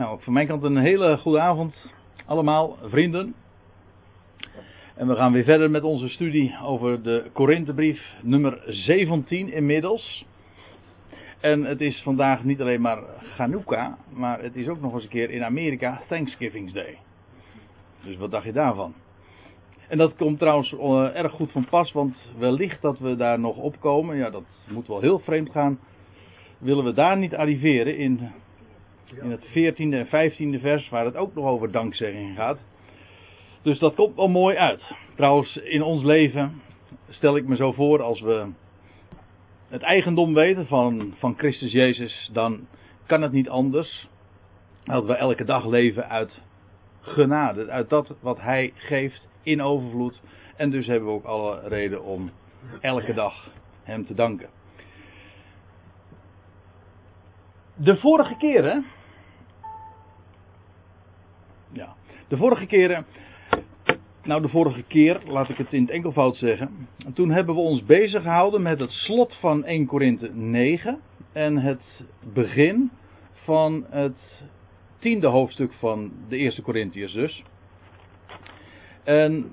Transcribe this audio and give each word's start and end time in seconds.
Nou, 0.00 0.20
van 0.20 0.32
mijn 0.32 0.46
kant 0.46 0.62
een 0.62 0.76
hele 0.76 1.16
goede 1.16 1.40
avond 1.40 1.92
allemaal, 2.26 2.76
vrienden. 2.82 3.34
En 4.94 5.08
we 5.08 5.14
gaan 5.14 5.32
weer 5.32 5.44
verder 5.44 5.70
met 5.70 5.82
onze 5.82 6.08
studie 6.08 6.58
over 6.62 7.02
de 7.02 7.30
Korinthebrief 7.32 8.14
nummer 8.22 8.62
17 8.66 9.52
inmiddels. 9.52 10.26
En 11.40 11.64
het 11.64 11.80
is 11.80 12.02
vandaag 12.02 12.44
niet 12.44 12.60
alleen 12.60 12.80
maar 12.80 13.02
Hanukkah, 13.36 13.92
maar 14.12 14.42
het 14.42 14.56
is 14.56 14.68
ook 14.68 14.80
nog 14.80 14.94
eens 14.94 15.02
een 15.02 15.08
keer 15.08 15.30
in 15.30 15.44
Amerika 15.44 16.00
Thanksgiving 16.08 16.72
Day. 16.72 16.98
Dus 18.04 18.16
wat 18.16 18.30
dacht 18.30 18.44
je 18.44 18.52
daarvan? 18.52 18.94
En 19.88 19.98
dat 19.98 20.16
komt 20.16 20.38
trouwens 20.38 20.72
uh, 20.72 21.16
erg 21.16 21.32
goed 21.32 21.52
van 21.52 21.64
pas, 21.64 21.92
want 21.92 22.32
wellicht 22.38 22.82
dat 22.82 22.98
we 22.98 23.16
daar 23.16 23.38
nog 23.38 23.56
opkomen. 23.56 24.16
Ja, 24.16 24.30
dat 24.30 24.66
moet 24.70 24.86
wel 24.86 25.00
heel 25.00 25.18
vreemd 25.18 25.50
gaan. 25.50 25.78
Willen 26.58 26.84
we 26.84 26.92
daar 26.92 27.16
niet 27.16 27.34
arriveren 27.34 27.96
in 27.96 28.30
in 29.12 29.30
het 29.30 29.48
14e 29.48 29.74
en 29.76 30.06
15e 30.06 30.60
vers, 30.60 30.88
waar 30.88 31.04
het 31.04 31.16
ook 31.16 31.34
nog 31.34 31.44
over 31.44 31.70
dankzegging 31.70 32.36
gaat. 32.36 32.58
Dus 33.62 33.78
dat 33.78 33.94
komt 33.94 34.16
wel 34.16 34.28
mooi 34.28 34.56
uit. 34.56 34.94
Trouwens, 35.16 35.56
in 35.56 35.82
ons 35.82 36.02
leven 36.02 36.62
stel 37.08 37.36
ik 37.36 37.46
me 37.46 37.56
zo 37.56 37.72
voor, 37.72 38.02
als 38.02 38.20
we 38.20 38.46
het 39.68 39.82
eigendom 39.82 40.34
weten 40.34 40.66
van, 40.66 41.14
van 41.18 41.34
Christus 41.36 41.72
Jezus, 41.72 42.30
dan 42.32 42.66
kan 43.06 43.22
het 43.22 43.32
niet 43.32 43.48
anders. 43.48 44.08
Dat 44.84 45.04
we 45.04 45.14
elke 45.14 45.44
dag 45.44 45.66
leven 45.66 46.08
uit 46.08 46.42
genade, 47.00 47.70
uit 47.70 47.88
dat 47.88 48.14
wat 48.20 48.40
Hij 48.40 48.72
geeft 48.74 49.28
in 49.42 49.62
overvloed. 49.62 50.20
En 50.56 50.70
dus 50.70 50.86
hebben 50.86 51.08
we 51.08 51.14
ook 51.14 51.24
alle 51.24 51.68
reden 51.68 52.04
om 52.04 52.30
elke 52.80 53.14
dag 53.14 53.50
Hem 53.82 54.06
te 54.06 54.14
danken. 54.14 54.48
De 57.74 57.96
vorige 57.96 58.36
keren 58.36 58.84
ja. 61.72 61.94
De 62.30 62.36
vorige 62.36 62.66
keren. 62.66 63.06
Nou, 64.22 64.42
de 64.42 64.48
vorige 64.48 64.82
keer, 64.82 65.20
laat 65.26 65.48
ik 65.48 65.56
het 65.56 65.72
in 65.72 65.82
het 65.82 65.90
enkelvoud 65.90 66.36
zeggen. 66.36 66.88
Toen 67.14 67.30
hebben 67.30 67.54
we 67.54 67.60
ons 67.60 67.84
bezig 67.84 68.22
gehouden 68.22 68.62
met 68.62 68.80
het 68.80 68.90
slot 68.90 69.36
van 69.40 69.64
1 69.64 69.86
Korinthe 69.86 70.30
9. 70.34 71.00
En 71.32 71.56
het 71.56 72.04
begin 72.32 72.90
van 73.32 73.86
het 73.88 74.42
tiende 74.98 75.26
hoofdstuk 75.26 75.72
van 75.72 76.12
de 76.28 76.36
eerste 76.36 76.62
Korintiërs 76.62 77.12
dus. 77.12 77.42
En. 79.04 79.52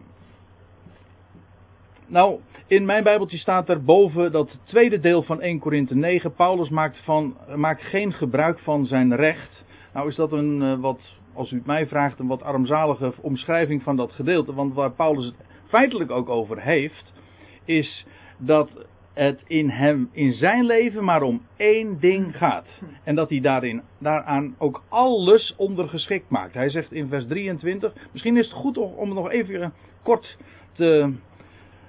Nou, 2.07 2.39
in 2.67 2.85
mijn 2.85 3.03
Bijbeltje 3.03 3.37
staat 3.37 3.69
er 3.69 3.83
boven 3.83 4.31
dat 4.31 4.59
tweede 4.63 4.99
deel 4.99 5.23
van 5.23 5.41
1 5.41 5.59
Korinthe 5.59 5.95
9. 5.95 6.33
Paulus 6.33 6.69
maakt, 6.69 7.01
van, 7.03 7.37
maakt 7.55 7.81
geen 7.81 8.13
gebruik 8.13 8.59
van 8.59 8.85
zijn 8.85 9.15
recht. 9.15 9.65
Nou 9.93 10.09
is 10.09 10.15
dat 10.15 10.31
een 10.31 10.61
uh, 10.61 10.79
wat 10.79 11.16
als 11.37 11.51
u 11.51 11.55
het 11.55 11.65
mij 11.65 11.87
vraagt, 11.87 12.19
een 12.19 12.27
wat 12.27 12.43
armzalige 12.43 13.13
omschrijving 13.21 13.83
van 13.83 13.95
dat 13.95 14.11
gedeelte. 14.11 14.53
Want 14.53 14.73
waar 14.73 14.91
Paulus 14.91 15.25
het 15.25 15.35
feitelijk 15.67 16.11
ook 16.11 16.29
over 16.29 16.61
heeft, 16.61 17.13
is 17.65 18.05
dat 18.37 18.85
het 19.13 19.43
in 19.47 19.69
hem, 19.69 20.09
in 20.11 20.31
zijn 20.31 20.65
leven, 20.65 21.03
maar 21.03 21.21
om 21.21 21.41
één 21.55 21.99
ding 21.99 22.37
gaat. 22.37 22.81
En 23.03 23.15
dat 23.15 23.29
hij 23.29 23.39
daarin, 23.39 23.81
daaraan 23.99 24.55
ook 24.57 24.83
alles 24.89 25.53
ondergeschikt 25.57 26.29
maakt. 26.29 26.53
Hij 26.53 26.69
zegt 26.69 26.91
in 26.91 27.07
vers 27.07 27.27
23, 27.27 27.93
misschien 28.11 28.37
is 28.37 28.45
het 28.45 28.55
goed 28.55 28.77
om 28.77 29.13
nog 29.13 29.29
even 29.29 29.73
kort 30.03 30.37
te 30.73 31.13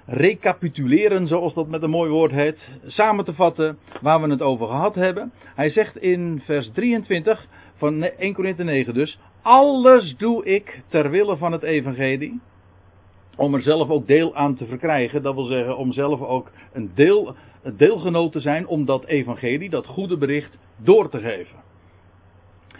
recapituleren, 0.05 1.27
zoals 1.27 1.53
dat 1.53 1.67
met 1.67 1.83
een 1.83 1.89
mooi 1.89 2.09
woord 2.09 2.31
heet, 2.31 2.79
samen 2.85 3.25
te 3.25 3.33
vatten 3.33 3.77
waar 4.01 4.21
we 4.21 4.29
het 4.29 4.41
over 4.41 4.67
gehad 4.67 4.95
hebben. 4.95 5.31
Hij 5.55 5.69
zegt 5.69 5.97
in 5.97 6.41
vers 6.45 6.71
23 6.71 7.47
van 7.79 8.03
1 8.03 8.33
Korinthe 8.33 8.63
9 8.63 8.93
dus, 8.93 9.19
alles 9.41 10.15
doe 10.17 10.45
ik 10.45 10.81
ter 10.87 11.09
wille 11.09 11.37
van 11.37 11.51
het 11.51 11.63
evangelie. 11.63 12.39
Om 13.37 13.53
er 13.53 13.61
zelf 13.61 13.89
ook 13.89 14.07
deel 14.07 14.35
aan 14.35 14.55
te 14.55 14.65
verkrijgen. 14.65 15.21
Dat 15.21 15.35
wil 15.35 15.45
zeggen 15.45 15.77
om 15.77 15.91
zelf 15.91 16.21
ook 16.21 16.51
een, 16.73 16.91
deel, 16.95 17.35
deelgenoot 17.77 18.31
te 18.31 18.39
zijn 18.39 18.67
om 18.67 18.85
dat 18.85 19.05
evangelie, 19.05 19.69
dat 19.69 19.85
goede 19.85 20.17
bericht, 20.17 20.57
door 20.77 21.09
te 21.09 21.19
geven. 21.19 21.57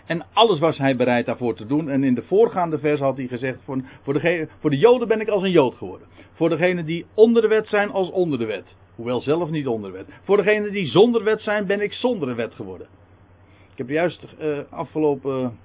En 0.06 0.26
alles 0.34 0.60
was 0.60 0.78
hij 0.78 0.96
bereid 0.96 1.26
daarvoor 1.26 1.56
te 1.56 1.66
doen. 1.66 1.90
En 1.90 2.04
in 2.04 2.14
de 2.14 2.24
voorgaande 2.24 2.80
vers 2.80 3.00
had 3.00 3.18
hij 3.18 3.28
gezegd: 3.28 3.62
voor, 3.64 3.82
voor, 4.02 4.48
voor 4.60 4.70
de 4.70 4.78
Joden 4.78 5.08
ben 5.08 5.22
ik 5.22 5.28
als 5.28 5.44
een 5.44 5.52
Jood 5.52 5.76
geworden. 5.76 6.08
Voor 6.34 6.50
degenen 6.50 6.86
die 6.86 7.06
onder 7.14 7.42
de 7.42 7.48
wet 7.48 7.68
zijn, 7.68 7.90
als 7.90 8.12
onder 8.12 8.40
de 8.40 8.46
wet. 8.46 8.76
Hoewel 8.96 9.20
zelf 9.20 9.50
niet 9.50 9.68
onder 9.68 9.92
de 9.92 9.98
wet. 9.98 10.08
Voor 10.24 10.38
degenen 10.38 10.72
die 10.72 10.88
zonder 10.88 11.24
wet 11.24 11.42
zijn, 11.42 11.66
ben 11.66 11.82
ik 11.82 11.94
zonder 11.94 12.28
de 12.28 12.34
wet 12.34 12.54
geworden. 12.54 12.88
Ik 13.80 13.88
heb 13.88 13.96
juist 13.96 14.28
uh, 14.40 14.60
afgelopen 14.70 15.58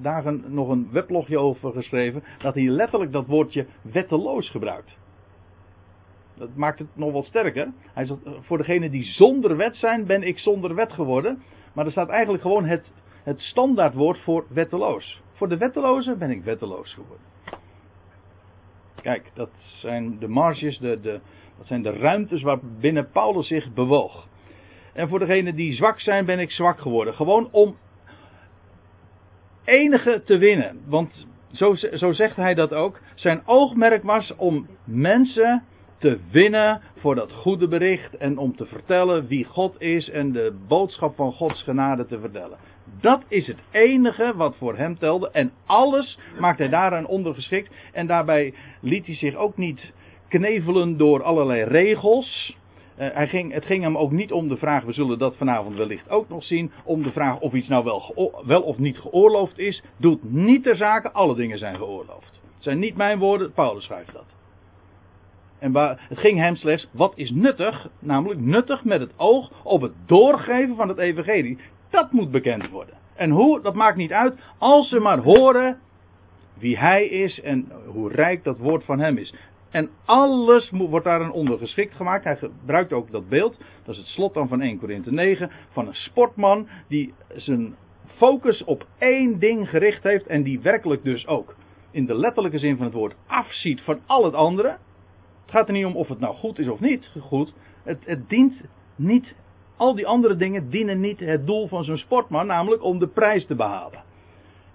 dagen 0.00 0.44
nog 0.46 0.68
een 0.68 0.88
weblogje 0.90 1.38
over 1.38 1.72
geschreven. 1.72 2.22
Dat 2.38 2.54
hij 2.54 2.64
letterlijk 2.64 3.12
dat 3.12 3.26
woordje 3.26 3.66
wetteloos 3.82 4.50
gebruikt. 4.50 4.98
Dat 6.36 6.54
maakt 6.54 6.78
het 6.78 6.88
nog 6.96 7.12
wat 7.12 7.24
sterker. 7.24 7.72
Hij 7.92 8.04
zegt, 8.04 8.20
voor 8.40 8.58
degenen 8.58 8.90
die 8.90 9.04
zonder 9.04 9.56
wet 9.56 9.76
zijn, 9.76 10.06
ben 10.06 10.22
ik 10.22 10.38
zonder 10.38 10.74
wet 10.74 10.92
geworden. 10.92 11.42
Maar 11.74 11.84
er 11.84 11.90
staat 11.90 12.08
eigenlijk 12.08 12.42
gewoon 12.42 12.64
het, 12.64 12.92
het 13.22 13.40
standaardwoord 13.40 14.18
voor 14.18 14.46
wetteloos. 14.48 15.22
Voor 15.32 15.48
de 15.48 15.56
wettelozen 15.56 16.18
ben 16.18 16.30
ik 16.30 16.42
wetteloos 16.42 16.94
geworden. 16.94 17.26
Kijk, 19.02 19.30
dat 19.34 19.50
zijn 19.54 20.18
de 20.18 20.28
marges, 20.28 20.78
de, 20.78 21.00
de, 21.00 21.20
dat 21.58 21.66
zijn 21.66 21.82
de 21.82 21.92
ruimtes 21.92 22.42
waarbinnen 22.42 23.10
Paulus 23.10 23.46
zich 23.46 23.72
bewoog. 23.72 24.27
En 24.98 25.08
voor 25.08 25.18
degenen 25.18 25.54
die 25.54 25.74
zwak 25.74 26.00
zijn, 26.00 26.24
ben 26.24 26.38
ik 26.38 26.50
zwak 26.50 26.80
geworden. 26.80 27.14
Gewoon 27.14 27.48
om 27.50 27.76
enige 29.64 30.22
te 30.24 30.38
winnen. 30.38 30.80
Want 30.86 31.26
zo, 31.52 31.74
zo 31.74 32.12
zegt 32.12 32.36
hij 32.36 32.54
dat 32.54 32.74
ook. 32.74 33.00
Zijn 33.14 33.42
oogmerk 33.46 34.02
was 34.02 34.34
om 34.36 34.66
mensen 34.84 35.62
te 35.98 36.18
winnen 36.30 36.80
voor 36.96 37.14
dat 37.14 37.32
goede 37.32 37.68
bericht 37.68 38.16
en 38.16 38.38
om 38.38 38.56
te 38.56 38.66
vertellen 38.66 39.26
wie 39.26 39.44
God 39.44 39.80
is 39.80 40.10
en 40.10 40.32
de 40.32 40.56
boodschap 40.68 41.16
van 41.16 41.32
Gods 41.32 41.62
genade 41.62 42.06
te 42.06 42.20
vertellen. 42.20 42.58
Dat 43.00 43.22
is 43.28 43.46
het 43.46 43.58
enige 43.70 44.32
wat 44.36 44.56
voor 44.56 44.76
hem 44.76 44.98
telde 44.98 45.30
en 45.30 45.52
alles 45.66 46.18
maakt 46.38 46.58
hij 46.58 46.68
daaraan 46.68 47.06
ondergeschikt 47.06 47.74
en 47.92 48.06
daarbij 48.06 48.54
liet 48.80 49.06
hij 49.06 49.14
zich 49.14 49.34
ook 49.34 49.56
niet 49.56 49.92
knevelen 50.28 50.96
door 50.96 51.22
allerlei 51.22 51.62
regels. 51.62 52.56
Uh, 52.98 53.08
hij 53.12 53.28
ging, 53.28 53.52
het 53.52 53.64
ging 53.64 53.82
hem 53.82 53.96
ook 53.96 54.10
niet 54.10 54.32
om 54.32 54.48
de 54.48 54.56
vraag, 54.56 54.84
we 54.84 54.92
zullen 54.92 55.18
dat 55.18 55.36
vanavond 55.36 55.76
wellicht 55.76 56.10
ook 56.10 56.28
nog 56.28 56.44
zien, 56.44 56.70
om 56.84 57.02
de 57.02 57.12
vraag 57.12 57.40
of 57.40 57.52
iets 57.52 57.68
nou 57.68 57.84
wel, 57.84 58.32
wel 58.46 58.62
of 58.62 58.78
niet 58.78 58.98
geoorloofd 58.98 59.58
is. 59.58 59.82
Doet 59.96 60.32
niet 60.32 60.62
ter 60.62 60.76
zake, 60.76 61.12
alle 61.12 61.34
dingen 61.34 61.58
zijn 61.58 61.76
geoorloofd. 61.76 62.40
Het 62.54 62.62
zijn 62.62 62.78
niet 62.78 62.96
mijn 62.96 63.18
woorden, 63.18 63.52
Paulus 63.52 63.84
schrijft 63.84 64.12
dat. 64.12 64.36
En 65.58 65.72
waar, 65.72 66.06
het 66.08 66.18
ging 66.18 66.38
hem 66.38 66.56
slechts, 66.56 66.88
wat 66.92 67.12
is 67.16 67.30
nuttig, 67.30 67.88
namelijk 67.98 68.40
nuttig 68.40 68.84
met 68.84 69.00
het 69.00 69.12
oog 69.16 69.50
op 69.64 69.80
het 69.80 69.92
doorgeven 70.06 70.76
van 70.76 70.88
het 70.88 70.98
evangelie. 70.98 71.58
Dat 71.90 72.12
moet 72.12 72.30
bekend 72.30 72.70
worden. 72.70 72.94
En 73.14 73.30
hoe, 73.30 73.60
dat 73.60 73.74
maakt 73.74 73.96
niet 73.96 74.12
uit, 74.12 74.38
als 74.58 74.88
ze 74.88 74.98
maar 74.98 75.18
horen 75.18 75.78
wie 76.58 76.78
hij 76.78 77.06
is 77.06 77.40
en 77.40 77.68
hoe 77.86 78.12
rijk 78.12 78.44
dat 78.44 78.58
woord 78.58 78.84
van 78.84 78.98
hem 78.98 79.16
is. 79.16 79.34
En 79.70 79.90
alles 80.04 80.70
wordt 80.70 81.04
daarin 81.04 81.30
ondergeschikt 81.30 81.94
gemaakt. 81.94 82.24
Hij 82.24 82.36
gebruikt 82.36 82.92
ook 82.92 83.10
dat 83.10 83.28
beeld. 83.28 83.56
Dat 83.84 83.94
is 83.94 84.00
het 84.00 84.06
slot 84.10 84.34
dan 84.34 84.48
van 84.48 84.60
1 84.60 84.78
Korinthe 84.78 85.12
9. 85.12 85.50
Van 85.70 85.86
een 85.86 85.94
sportman 85.94 86.68
die 86.88 87.14
zijn 87.34 87.76
focus 88.16 88.64
op 88.64 88.86
één 88.98 89.38
ding 89.38 89.68
gericht 89.68 90.02
heeft. 90.02 90.26
En 90.26 90.42
die 90.42 90.60
werkelijk 90.60 91.04
dus 91.04 91.26
ook 91.26 91.54
in 91.90 92.06
de 92.06 92.14
letterlijke 92.14 92.58
zin 92.58 92.76
van 92.76 92.84
het 92.84 92.94
woord 92.94 93.14
afziet 93.26 93.80
van 93.80 94.00
al 94.06 94.24
het 94.24 94.34
andere. 94.34 94.68
Het 94.68 95.56
gaat 95.56 95.66
er 95.66 95.72
niet 95.72 95.84
om 95.84 95.96
of 95.96 96.08
het 96.08 96.20
nou 96.20 96.34
goed 96.34 96.58
is 96.58 96.68
of 96.68 96.80
niet 96.80 97.10
goed. 97.20 97.52
Het, 97.82 97.98
het 98.04 98.28
dient 98.28 98.54
niet. 98.96 99.34
Al 99.76 99.94
die 99.94 100.06
andere 100.06 100.36
dingen 100.36 100.70
dienen 100.70 101.00
niet 101.00 101.20
het 101.20 101.46
doel 101.46 101.68
van 101.68 101.84
zo'n 101.84 101.96
sportman. 101.96 102.46
Namelijk 102.46 102.82
om 102.82 102.98
de 102.98 103.06
prijs 103.06 103.46
te 103.46 103.54
behalen. 103.54 104.02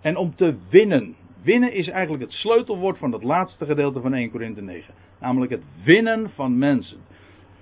En 0.02 0.18
om 0.18 0.36
te 0.36 0.56
winnen. 0.70 1.16
Winnen 1.44 1.74
is 1.74 1.88
eigenlijk 1.88 2.24
het 2.24 2.32
sleutelwoord 2.32 2.98
van 2.98 3.12
dat 3.12 3.24
laatste 3.24 3.66
gedeelte 3.66 4.02
van 4.02 4.14
1 4.14 4.32
Korinthe 4.32 4.62
9. 4.62 4.94
Namelijk 5.20 5.52
het 5.52 5.64
winnen 5.84 6.30
van 6.30 6.58
mensen. 6.58 6.98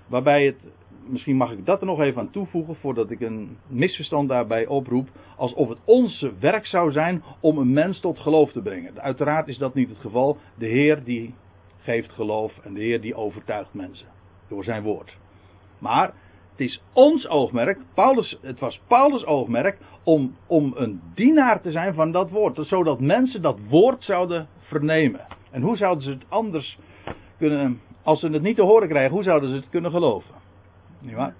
Waarbij 0.07 0.45
het, 0.45 0.55
misschien 1.05 1.35
mag 1.35 1.51
ik 1.51 1.65
dat 1.65 1.79
er 1.79 1.85
nog 1.85 1.99
even 1.99 2.21
aan 2.21 2.31
toevoegen 2.31 2.75
voordat 2.75 3.11
ik 3.11 3.21
een 3.21 3.57
misverstand 3.67 4.29
daarbij 4.29 4.67
oproep. 4.67 5.09
Alsof 5.37 5.69
het 5.69 5.79
onze 5.85 6.33
werk 6.39 6.65
zou 6.65 6.91
zijn 6.91 7.23
om 7.39 7.57
een 7.57 7.73
mens 7.73 7.99
tot 7.99 8.19
geloof 8.19 8.51
te 8.51 8.61
brengen. 8.61 9.01
Uiteraard 9.01 9.47
is 9.47 9.57
dat 9.57 9.73
niet 9.73 9.89
het 9.89 9.99
geval. 9.99 10.37
De 10.57 10.67
Heer 10.67 11.03
die 11.03 11.33
geeft 11.77 12.11
geloof 12.11 12.57
en 12.63 12.73
de 12.73 12.81
Heer 12.81 13.01
die 13.01 13.15
overtuigt 13.15 13.73
mensen 13.73 14.07
door 14.47 14.63
zijn 14.63 14.83
woord. 14.83 15.17
Maar 15.79 16.05
het 16.05 16.30
is 16.61 16.81
ons 16.93 17.27
oogmerk, 17.27 17.79
Paulus, 17.93 18.37
het 18.41 18.59
was 18.59 18.81
Paulus' 18.87 19.25
oogmerk, 19.25 19.77
om, 20.03 20.35
om 20.47 20.73
een 20.75 21.01
dienaar 21.15 21.61
te 21.61 21.71
zijn 21.71 21.93
van 21.93 22.11
dat 22.11 22.29
woord. 22.29 22.59
Zodat 22.61 22.99
mensen 22.99 23.41
dat 23.41 23.59
woord 23.69 24.03
zouden 24.03 24.47
vernemen. 24.59 25.25
En 25.51 25.61
hoe 25.61 25.77
zouden 25.77 26.03
ze 26.03 26.09
het 26.09 26.25
anders 26.29 26.77
kunnen, 27.37 27.81
als 28.03 28.19
ze 28.19 28.27
het 28.27 28.41
niet 28.41 28.55
te 28.55 28.61
horen 28.61 28.87
krijgen, 28.87 29.13
hoe 29.13 29.23
zouden 29.23 29.49
ze 29.49 29.55
het 29.55 29.69
kunnen 29.69 29.91
geloven? 29.91 30.35
Niet 30.99 31.15
waar? 31.15 31.35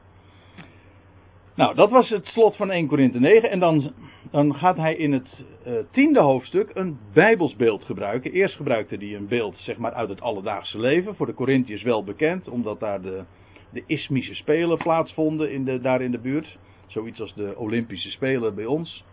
Nou, 1.56 1.76
dat 1.76 1.90
was 1.90 2.10
het 2.10 2.26
slot 2.26 2.56
van 2.56 2.72
1 2.72 2.88
Korinthe 2.88 3.20
9. 3.20 3.50
En 3.50 3.60
dan 3.60 3.94
dan 4.32 4.56
gaat 4.56 4.78
hij 4.78 4.96
in 4.96 5.12
het 5.12 5.46
uh, 5.68 5.74
tiende 5.92 6.20
hoofdstuk 6.20 6.70
een 6.74 7.00
bijbelsbeeld 7.14 7.84
gebruiken. 7.84 8.32
Eerst 8.32 8.56
gebruikte 8.56 8.96
hij 8.96 9.16
een 9.16 9.28
beeld 9.28 9.56
zeg 9.58 9.78
maar, 9.78 9.94
uit 9.94 10.10
het 10.10 10.22
alledaagse 10.22 10.80
leven. 10.80 11.16
Voor 11.16 11.26
de 11.26 11.34
Corinthiërs 11.34 11.84
wel 11.84 12.04
bekend, 12.04 12.50
omdat 12.50 12.80
daar 12.80 13.02
de, 13.02 13.24
de 13.72 13.84
Ismische 13.86 14.36
Spelen 14.36 14.78
plaatsvonden 14.78 15.52
in 15.52 15.66
de, 15.66 15.80
daar 15.82 16.02
in 16.02 16.12
de 16.12 16.20
buurt. 16.20 16.58
Zoiets 16.88 17.22
als 17.22 17.34
de 17.34 17.54
Olympische 17.58 18.12
Spelen 18.12 18.56
bij 18.56 18.66
ons. 18.66 19.04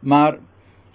Maar 0.00 0.38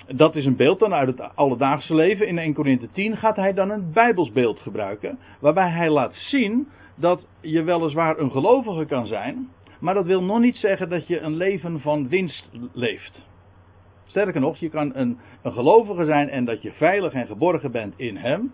dat 0.08 0.36
is 0.36 0.46
een 0.46 0.56
beeld 0.56 0.80
dan 0.80 0.94
uit 0.94 1.08
het 1.08 1.36
alledaagse 1.36 1.96
leven. 1.96 2.28
In 2.28 2.38
1 2.38 2.54
Corinthië 2.54 2.90
10 2.92 3.18
gaat 3.18 3.36
hij 3.36 3.54
dan 3.54 3.70
een 3.70 3.92
bijbelsbeeld 3.94 4.60
gebruiken. 4.60 5.20
Waarbij 5.40 5.70
hij 5.70 5.90
laat 5.90 6.16
zien 6.16 6.68
dat 6.96 7.28
je 7.42 7.64
weliswaar 7.64 8.20
een 8.20 8.32
gelovige 8.32 8.86
kan 8.86 9.06
zijn. 9.06 9.50
Maar 9.80 9.94
dat 9.94 10.06
wil 10.06 10.24
nog 10.24 10.40
niet 10.40 10.56
zeggen 10.56 10.90
dat 10.90 11.08
je 11.08 11.20
een 11.20 11.36
leven 11.36 11.80
van 11.80 12.08
winst 12.08 12.50
leeft. 12.74 13.22
Sterker 14.06 14.42
nog, 14.42 14.58
je 14.58 14.70
kan 14.70 14.96
een, 14.96 15.18
een 15.42 15.52
gelovige 15.52 16.06
zijn 16.06 16.30
en 16.30 16.46
dat 16.46 16.62
je 16.62 16.72
veilig 16.72 17.14
en 17.14 17.28
geborgen 17.28 17.72
bent 17.72 17.94
in 17.98 18.18
hem. 18.18 18.54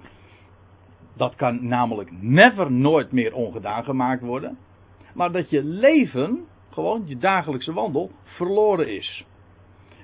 Dat 1.14 1.36
kan 1.36 1.68
namelijk 1.68 2.10
never 2.22 2.72
nooit 2.72 3.12
meer 3.12 3.34
ongedaan 3.34 3.84
gemaakt 3.84 4.22
worden. 4.22 4.58
Maar 5.14 5.32
dat 5.32 5.50
je 5.50 5.64
leven, 5.64 6.46
gewoon 6.70 7.04
je 7.06 7.18
dagelijkse 7.18 7.74
wandel, 7.74 8.12
verloren 8.24 8.88
is. 8.96 9.26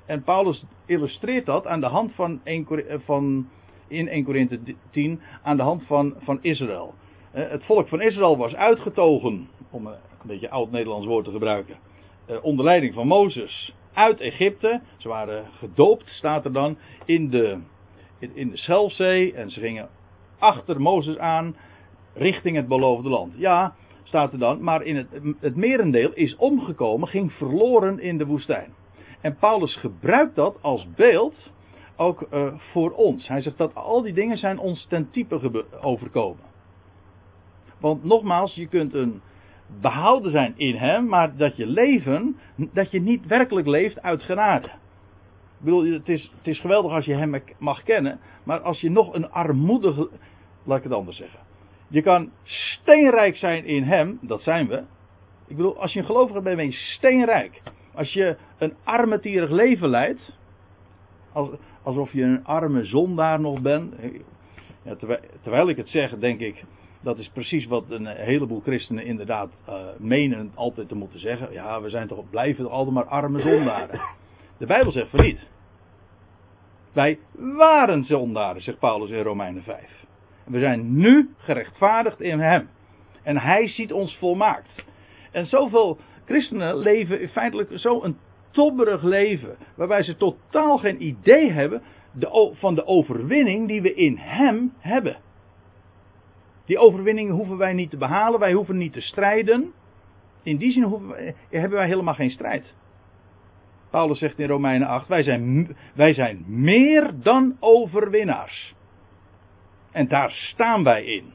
En 0.06 0.24
Paulus 0.24 0.64
illustreert 0.86 1.46
dat 1.46 1.68
aan 1.68 1.80
de 1.80 1.86
hand 1.86 2.14
van, 2.14 2.42
1, 2.44 2.68
eh, 2.68 3.00
van 3.06 3.50
in 3.88 4.08
1 4.08 4.24
Korinthe 4.24 4.60
10 4.90 5.22
aan 5.44 5.58
de 5.58 5.64
hand 5.64 5.84
van, 5.86 6.14
van 6.18 6.40
Israël. 6.42 6.94
Eh, 7.32 7.50
het 7.50 7.66
volk 7.66 7.88
van 7.88 8.02
Israël 8.02 8.38
was 8.38 8.56
uitgetogen, 8.56 9.50
om 9.70 9.88
een 9.88 9.96
beetje 10.24 10.50
oud-Nederlands 10.50 11.08
woord 11.08 11.26
te 11.26 11.32
gebruiken, 11.32 11.78
eh, 12.26 12.44
onder 12.44 12.66
leiding 12.66 12.94
van 12.94 13.08
Mozes 13.08 13.74
uit 13.94 14.22
Egypte. 14.22 14.82
Ze 14.98 15.08
waren 15.08 15.46
gedoopt, 15.58 16.08
staat 16.10 16.46
er 16.46 16.54
dan, 16.54 16.78
in 17.06 17.30
de, 17.30 17.58
in 18.20 18.50
de 18.50 18.58
Schelfzee 18.58 19.34
en 19.34 19.52
ze 19.52 19.60
gingen 19.60 19.90
achter 20.40 20.82
Mozes 20.82 21.18
aan 21.18 21.56
richting 22.14 22.56
het 22.56 22.68
beloofde 22.68 23.10
land. 23.10 23.34
Ja, 23.38 23.74
staat 24.04 24.34
er 24.34 24.40
dan, 24.40 24.64
maar 24.64 24.84
in 24.84 24.96
het, 24.96 25.08
het 25.40 25.56
merendeel 25.56 26.12
is 26.14 26.36
omgekomen, 26.36 27.08
ging 27.08 27.34
verloren 27.34 28.00
in 28.00 28.18
de 28.18 28.26
woestijn. 28.26 28.74
En 29.22 29.38
Paulus 29.38 29.76
gebruikt 29.76 30.36
dat 30.36 30.58
als 30.62 30.88
beeld 30.96 31.52
ook 31.96 32.28
uh, 32.34 32.54
voor 32.58 32.92
ons. 32.92 33.28
Hij 33.28 33.42
zegt 33.42 33.58
dat 33.58 33.76
al 33.76 34.02
die 34.02 34.14
dingen 34.14 34.38
zijn 34.38 34.60
ons 34.60 34.86
ten 34.86 35.10
type 35.10 35.66
overkomen. 35.82 36.44
Want 37.80 38.04
nogmaals, 38.04 38.54
je 38.54 38.68
kunt 38.68 38.94
een 38.94 39.22
behouden 39.82 40.32
zijn 40.32 40.54
in 40.58 40.76
hem, 40.76 41.08
maar 41.08 41.36
dat 41.36 41.56
je 41.56 41.66
leven, 41.66 42.38
dat 42.74 42.92
je 42.92 43.02
niet 43.02 43.26
werkelijk 43.26 43.68
leeft 43.68 44.02
uit 44.02 44.24
genade. 44.24 44.70
Ik 45.58 45.64
bedoel, 45.64 45.86
het 45.86 46.10
is, 46.10 46.32
het 46.38 46.48
is 46.48 46.60
geweldig 46.60 46.92
als 46.92 47.06
je 47.06 47.14
hem 47.14 47.42
mag 47.58 47.84
kennen, 47.84 48.20
maar 48.44 48.60
als 48.60 48.82
je 48.82 48.90
nog 48.90 49.14
een 49.14 49.32
armoedige, 49.32 50.10
laat 50.64 50.78
ik 50.78 50.84
het 50.84 50.94
anders 50.94 51.18
zeggen. 51.18 51.40
Je 51.88 52.02
kan 52.02 52.32
steenrijk 52.44 53.38
zijn 53.38 53.66
in 53.66 53.84
hem, 53.84 54.20
dat 54.22 54.42
zijn 54.42 54.68
we. 54.68 54.84
Ik 55.48 55.56
bedoel, 55.56 55.80
als 55.80 55.94
je 55.94 56.00
een 56.00 56.06
gelovige 56.06 56.42
bent, 56.42 56.56
ben 56.56 56.66
je 56.66 56.72
steenrijk. 56.72 57.62
Als 57.94 58.14
je 58.14 58.38
een 58.58 58.74
armetierig 58.84 59.50
leven 59.50 59.90
leidt, 59.90 60.38
alsof 61.84 62.12
je 62.12 62.24
een 62.24 62.46
arme 62.46 62.86
zondaar 62.86 63.40
nog 63.40 63.62
bent. 63.62 63.96
Ja, 64.84 64.96
terwijl, 65.42 65.70
ik 65.70 65.78
het 65.78 65.90
zeg, 65.90 66.18
denk 66.18 66.40
ik, 66.40 66.64
dat 67.02 67.20
is 67.20 67.30
precies 67.30 67.66
wat 67.66 67.90
een 67.90 68.06
heleboel 68.06 68.62
christenen 68.62 69.06
inderdaad 69.06 69.50
uh, 69.70 69.76
menen 69.98 70.52
altijd 70.56 70.88
te 70.88 70.96
moeten 70.96 71.20
zeggen. 71.20 71.52
Ja, 71.52 71.82
we 71.82 71.90
zijn 71.90 72.08
toch, 72.08 72.30
blijven 72.30 72.64
toch 72.64 72.74
altijd 72.74 72.96
maar 72.96 73.06
arme 73.06 73.42
zondaren. 73.42 74.02
De 74.58 74.66
Bijbel 74.66 74.92
zegt 74.92 75.10
van 75.10 75.22
niet. 75.22 75.48
Wij 76.94 77.20
waren 77.36 78.04
zondaren, 78.04 78.62
zegt 78.62 78.80
Paulus 78.80 79.10
in 79.10 79.22
Romeinen 79.22 79.64
5. 79.64 80.06
En 80.46 80.52
we 80.52 80.60
zijn 80.60 80.96
nu 80.96 81.30
gerechtvaardigd 81.38 82.22
in 82.22 82.40
Hem. 82.40 82.70
En 83.24 83.38
Hij 83.38 83.68
ziet 83.68 83.94
ons 83.94 84.18
volmaakt. 84.18 84.86
En 85.32 85.46
zoveel 85.46 85.98
Christenen 86.26 86.78
leven 86.78 87.30
feitelijk 87.30 87.72
zo 87.80 88.04
een 88.04 88.18
tobberig 88.52 89.04
leven. 89.04 89.58
Waarbij 89.76 90.04
ze 90.04 90.18
totaal 90.18 90.78
geen 90.78 91.04
idee 91.06 91.52
hebben 91.52 91.82
van 92.54 92.76
de 92.76 92.86
overwinning 92.86 93.68
die 93.68 93.82
we 93.82 93.94
in 93.94 94.18
Hem 94.18 94.74
hebben. 94.80 95.18
Die 96.66 96.78
overwinning 96.78 97.32
hoeven 97.32 97.58
wij 97.58 97.74
niet 97.74 97.90
te 97.90 97.98
behalen, 97.98 98.40
wij 98.40 98.54
hoeven 98.54 98.78
niet 98.78 98.94
te 98.94 99.02
strijden. 99.02 99.72
In 100.44 100.58
die 100.58 100.72
zin 100.72 101.14
hebben 101.50 101.78
wij 101.78 101.88
helemaal 101.88 102.14
geen 102.14 102.30
strijd. 102.30 102.74
Paulus 103.90 104.20
zegt 104.20 104.40
in 104.40 104.48
Romeinen 104.48 104.88
8: 104.88 105.08
wij 105.08 105.24
zijn, 105.24 105.76
wij 105.94 106.14
zijn 106.14 106.44
meer 106.48 107.14
dan 107.22 107.58
overwinnaars. 107.60 108.76
En 109.92 110.08
daar 110.08 110.32
staan 110.32 110.84
wij 110.84 111.04
in. 111.04 111.34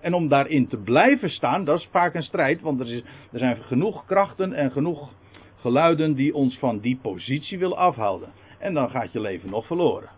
En 0.00 0.14
om 0.14 0.28
daarin 0.28 0.66
te 0.66 0.76
blijven 0.76 1.30
staan, 1.30 1.64
dat 1.64 1.78
is 1.78 1.88
vaak 1.90 2.14
een 2.14 2.22
strijd, 2.22 2.60
want 2.60 2.80
er, 2.80 2.88
is, 2.88 3.02
er 3.32 3.38
zijn 3.38 3.56
genoeg 3.56 4.04
krachten 4.04 4.52
en 4.52 4.70
genoeg 4.70 5.12
geluiden 5.56 6.14
die 6.14 6.34
ons 6.34 6.58
van 6.58 6.78
die 6.78 6.98
positie 7.02 7.58
willen 7.58 7.76
afhouden. 7.76 8.28
En 8.58 8.74
dan 8.74 8.90
gaat 8.90 9.12
je 9.12 9.20
leven 9.20 9.50
nog 9.50 9.66
verloren. 9.66 10.08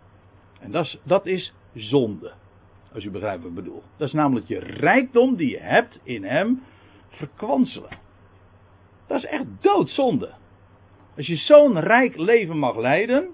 En 0.60 0.70
dat 0.70 0.84
is, 0.84 0.98
dat 1.04 1.26
is 1.26 1.52
zonde. 1.74 2.32
Als 2.94 3.04
u 3.04 3.10
begrijpt 3.10 3.40
wat 3.42 3.50
ik 3.50 3.56
bedoel. 3.56 3.82
Dat 3.96 4.08
is 4.08 4.14
namelijk 4.14 4.46
je 4.46 4.58
rijkdom 4.58 5.36
die 5.36 5.50
je 5.50 5.60
hebt 5.60 6.00
in 6.02 6.24
hem 6.24 6.62
verkwanselen. 7.08 7.98
Dat 9.06 9.18
is 9.18 9.24
echt 9.24 9.44
doodzonde. 9.60 10.30
Als 11.16 11.26
je 11.26 11.36
zo'n 11.36 11.80
rijk 11.80 12.16
leven 12.16 12.58
mag 12.58 12.76
leiden, 12.76 13.28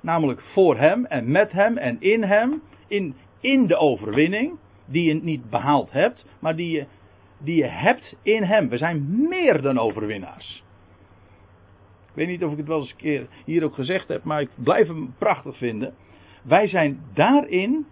namelijk 0.00 0.40
voor 0.40 0.76
hem 0.76 1.04
en 1.04 1.30
met 1.30 1.52
hem 1.52 1.76
en 1.76 2.00
in 2.00 2.22
hem, 2.22 2.62
in, 2.86 3.14
in 3.40 3.66
de 3.66 3.76
overwinning, 3.76 4.58
die 4.86 5.08
je 5.08 5.14
niet 5.14 5.50
behaald 5.50 5.92
hebt, 5.92 6.26
maar 6.38 6.56
die 6.56 6.70
je, 6.70 6.86
die 7.38 7.56
je 7.56 7.68
hebt 7.68 8.16
in 8.22 8.42
Hem. 8.42 8.68
We 8.68 8.76
zijn 8.76 9.28
meer 9.28 9.62
dan 9.62 9.78
overwinnaars. 9.78 10.64
Ik 12.08 12.12
weet 12.14 12.28
niet 12.28 12.44
of 12.44 12.52
ik 12.52 12.58
het 12.58 12.66
wel 12.66 12.80
eens 12.80 12.90
een 12.90 12.96
keer 12.96 13.26
hier 13.44 13.64
ook 13.64 13.74
gezegd 13.74 14.08
heb, 14.08 14.24
maar 14.24 14.40
ik 14.40 14.50
blijf 14.54 14.86
hem 14.86 15.14
prachtig 15.18 15.56
vinden. 15.56 15.94
Wij 16.42 16.68
zijn 16.68 17.02
daarin, 17.14 17.86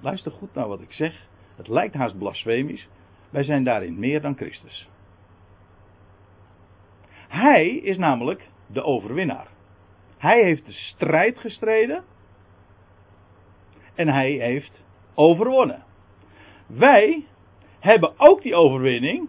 luister 0.00 0.32
goed 0.32 0.54
naar 0.54 0.68
wat 0.68 0.80
ik 0.80 0.92
zeg, 0.92 1.26
het 1.56 1.68
lijkt 1.68 1.94
haast 1.94 2.18
blasfemisch, 2.18 2.88
wij 3.30 3.42
zijn 3.42 3.64
daarin 3.64 3.98
meer 3.98 4.20
dan 4.20 4.36
Christus. 4.36 4.88
Hij 7.28 7.68
is 7.68 7.96
namelijk 7.96 8.48
de 8.66 8.82
overwinnaar. 8.82 9.46
Hij 10.18 10.42
heeft 10.42 10.66
de 10.66 10.72
strijd 10.72 11.38
gestreden 11.38 12.04
en 13.94 14.08
hij 14.08 14.30
heeft 14.30 14.84
overwonnen. 15.14 15.84
Wij 16.66 17.24
hebben 17.80 18.12
ook 18.16 18.42
die 18.42 18.54
overwinning. 18.54 19.28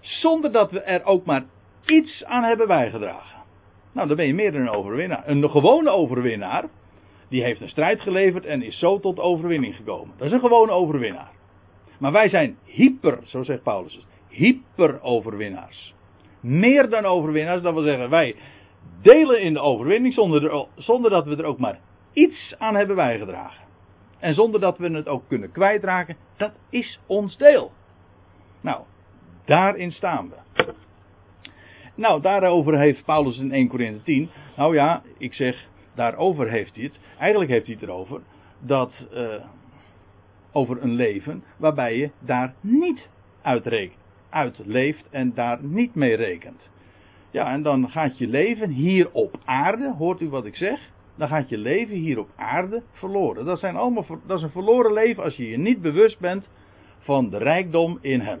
Zonder 0.00 0.52
dat 0.52 0.70
we 0.70 0.80
er 0.80 1.04
ook 1.04 1.24
maar 1.24 1.44
iets 1.86 2.24
aan 2.24 2.42
hebben 2.42 2.66
bijgedragen. 2.66 3.42
Nou, 3.92 4.08
dan 4.08 4.16
ben 4.16 4.26
je 4.26 4.34
meer 4.34 4.52
dan 4.52 4.60
een 4.60 4.70
overwinnaar. 4.70 5.22
Een 5.26 5.50
gewone 5.50 5.90
overwinnaar. 5.90 6.64
Die 7.28 7.42
heeft 7.42 7.60
een 7.60 7.68
strijd 7.68 8.00
geleverd 8.00 8.44
en 8.44 8.62
is 8.62 8.78
zo 8.78 9.00
tot 9.00 9.18
overwinning 9.18 9.76
gekomen. 9.76 10.14
Dat 10.16 10.26
is 10.26 10.32
een 10.32 10.40
gewone 10.40 10.72
overwinnaar. 10.72 11.30
Maar 11.98 12.12
wij 12.12 12.28
zijn 12.28 12.58
hyper, 12.64 13.18
zo 13.24 13.42
zegt 13.42 13.62
Paulus, 13.62 14.06
hyper 14.28 15.02
overwinnaars. 15.02 15.94
Meer 16.46 16.88
dan 16.90 17.04
overwinnaars, 17.04 17.62
dat 17.62 17.74
wil 17.74 17.82
zeggen, 17.82 18.10
wij 18.10 18.34
delen 19.02 19.42
in 19.42 19.52
de 19.52 19.60
overwinning 19.60 20.14
zonder, 20.14 20.66
zonder 20.74 21.10
dat 21.10 21.26
we 21.26 21.36
er 21.36 21.44
ook 21.44 21.58
maar 21.58 21.78
iets 22.12 22.54
aan 22.58 22.74
hebben 22.74 22.96
bijgedragen. 22.96 23.64
En 24.18 24.34
zonder 24.34 24.60
dat 24.60 24.78
we 24.78 24.90
het 24.90 25.08
ook 25.08 25.28
kunnen 25.28 25.52
kwijtraken, 25.52 26.16
dat 26.36 26.52
is 26.70 27.00
ons 27.06 27.36
deel. 27.36 27.72
Nou, 28.60 28.82
daarin 29.44 29.90
staan 29.90 30.28
we. 30.28 30.64
Nou, 31.94 32.20
daarover 32.20 32.78
heeft 32.78 33.04
Paulus 33.04 33.38
in 33.38 33.52
1 33.52 33.68
Corinthië 33.68 34.02
10. 34.02 34.30
Nou 34.56 34.74
ja, 34.74 35.02
ik 35.18 35.34
zeg, 35.34 35.66
daarover 35.94 36.50
heeft 36.50 36.74
hij 36.74 36.84
het. 36.84 36.98
Eigenlijk 37.18 37.50
heeft 37.50 37.66
hij 37.66 37.74
het 37.74 37.88
erover 37.88 38.20
dat. 38.60 38.92
Uh, 39.14 39.34
over 40.56 40.82
een 40.82 40.94
leven 40.94 41.44
waarbij 41.56 41.96
je 41.96 42.10
daar 42.18 42.54
niet 42.60 43.08
uit 43.42 43.66
leeft 44.64 45.08
en 45.10 45.34
daar 45.34 45.58
niet 45.62 45.94
mee 45.94 46.16
rekent. 46.16 46.70
Ja, 47.30 47.52
en 47.52 47.62
dan 47.62 47.90
gaat 47.90 48.18
je 48.18 48.28
leven 48.28 48.70
hier 48.70 49.10
op 49.12 49.40
aarde, 49.44 49.94
hoort 49.94 50.20
u 50.20 50.28
wat 50.28 50.44
ik 50.44 50.56
zeg? 50.56 50.94
dan 51.16 51.28
gaat 51.28 51.48
je 51.48 51.58
leven 51.58 51.96
hier 51.96 52.18
op 52.18 52.28
aarde 52.36 52.82
verloren. 52.92 53.44
Dat, 53.44 53.58
zijn 53.58 53.76
allemaal, 53.76 54.04
dat 54.26 54.38
is 54.38 54.42
een 54.42 54.50
verloren 54.50 54.92
leven 54.92 55.22
als 55.22 55.36
je 55.36 55.48
je 55.48 55.58
niet 55.58 55.82
bewust 55.82 56.18
bent 56.18 56.48
van 56.98 57.30
de 57.30 57.38
rijkdom 57.38 57.98
in 58.00 58.20
Hem. 58.20 58.40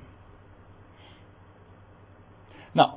Nou, 2.72 2.90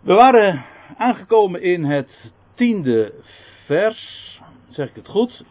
we 0.00 0.14
waren 0.14 0.64
aangekomen 0.96 1.62
in 1.62 1.84
het 1.84 2.32
tiende 2.54 3.14
vers. 3.64 4.40
Zeg 4.68 4.88
ik 4.88 4.94
het 4.94 5.08
goed? 5.08 5.44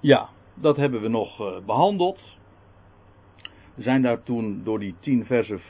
Ja, 0.00 0.28
dat 0.54 0.76
hebben 0.76 1.00
we 1.00 1.08
nog 1.08 1.40
eh, 1.40 1.64
behandeld. 1.66 2.38
Zijn 3.76 4.02
daar 4.02 4.22
toen 4.22 4.60
door 4.64 4.78
die 4.78 4.94
tien 5.00 5.24
versen 5.24 5.60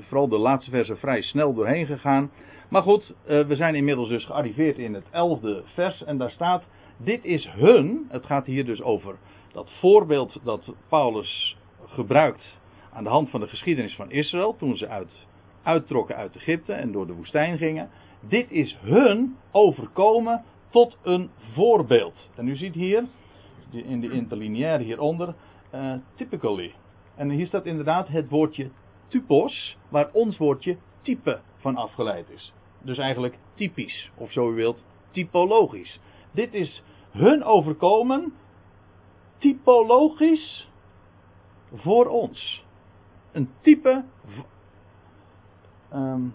vooral 0.00 0.28
de 0.28 0.38
laatste 0.38 0.70
versen 0.70 0.98
vrij 0.98 1.22
snel 1.22 1.54
doorheen 1.54 1.86
gegaan. 1.86 2.30
Maar 2.68 2.82
goed, 2.82 3.14
uh, 3.26 3.46
we 3.46 3.54
zijn 3.54 3.74
inmiddels 3.74 4.08
dus 4.08 4.24
gearriveerd 4.24 4.78
in 4.78 4.94
het 4.94 5.06
elfde 5.10 5.62
vers 5.64 6.04
en 6.04 6.18
daar 6.18 6.30
staat, 6.30 6.64
dit 6.96 7.24
is 7.24 7.48
hun, 7.48 8.06
het 8.08 8.26
gaat 8.26 8.46
hier 8.46 8.64
dus 8.64 8.82
over 8.82 9.16
dat 9.52 9.70
voorbeeld 9.80 10.40
dat 10.44 10.74
Paulus 10.88 11.56
gebruikt 11.86 12.60
aan 12.92 13.04
de 13.04 13.10
hand 13.10 13.30
van 13.30 13.40
de 13.40 13.48
geschiedenis 13.48 13.94
van 13.94 14.10
Israël, 14.10 14.56
toen 14.56 14.76
ze 14.76 14.88
uit, 14.88 15.26
uittrokken 15.62 16.16
uit 16.16 16.36
Egypte 16.36 16.72
en 16.72 16.92
door 16.92 17.06
de 17.06 17.12
woestijn 17.12 17.58
gingen. 17.58 17.90
Dit 18.20 18.50
is 18.50 18.78
hun 18.80 19.36
overkomen 19.50 20.44
tot 20.70 20.98
een 21.02 21.30
voorbeeld. 21.52 22.30
En 22.34 22.48
u 22.48 22.56
ziet 22.56 22.74
hier, 22.74 23.04
in 23.70 24.00
de 24.00 24.10
interlineair 24.10 24.78
hieronder, 24.78 25.34
uh, 25.74 25.94
typically. 26.14 26.74
En 27.16 27.30
hier 27.30 27.46
staat 27.46 27.66
inderdaad 27.66 28.08
het 28.08 28.28
woordje 28.28 28.70
typos, 29.08 29.78
waar 29.88 30.10
ons 30.12 30.38
woordje 30.38 30.76
type 31.02 31.40
van 31.56 31.76
afgeleid 31.76 32.30
is. 32.30 32.52
Dus 32.82 32.98
eigenlijk 32.98 33.38
typisch, 33.54 34.10
of 34.14 34.32
zo 34.32 34.50
u 34.50 34.54
wilt, 34.54 34.84
typologisch. 35.10 36.00
Dit 36.30 36.54
is 36.54 36.82
hun 37.10 37.44
overkomen, 37.44 38.32
typologisch 39.38 40.68
voor 41.72 42.06
ons. 42.06 42.64
Een 43.32 43.50
type 43.60 44.04
um, 45.92 46.34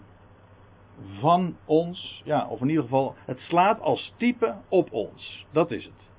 van 1.18 1.56
ons, 1.64 2.22
ja, 2.24 2.48
of 2.48 2.60
in 2.60 2.68
ieder 2.68 2.82
geval, 2.82 3.14
het 3.24 3.38
slaat 3.40 3.80
als 3.80 4.14
type 4.16 4.56
op 4.68 4.92
ons. 4.92 5.46
Dat 5.52 5.70
is 5.70 5.84
het. 5.84 6.09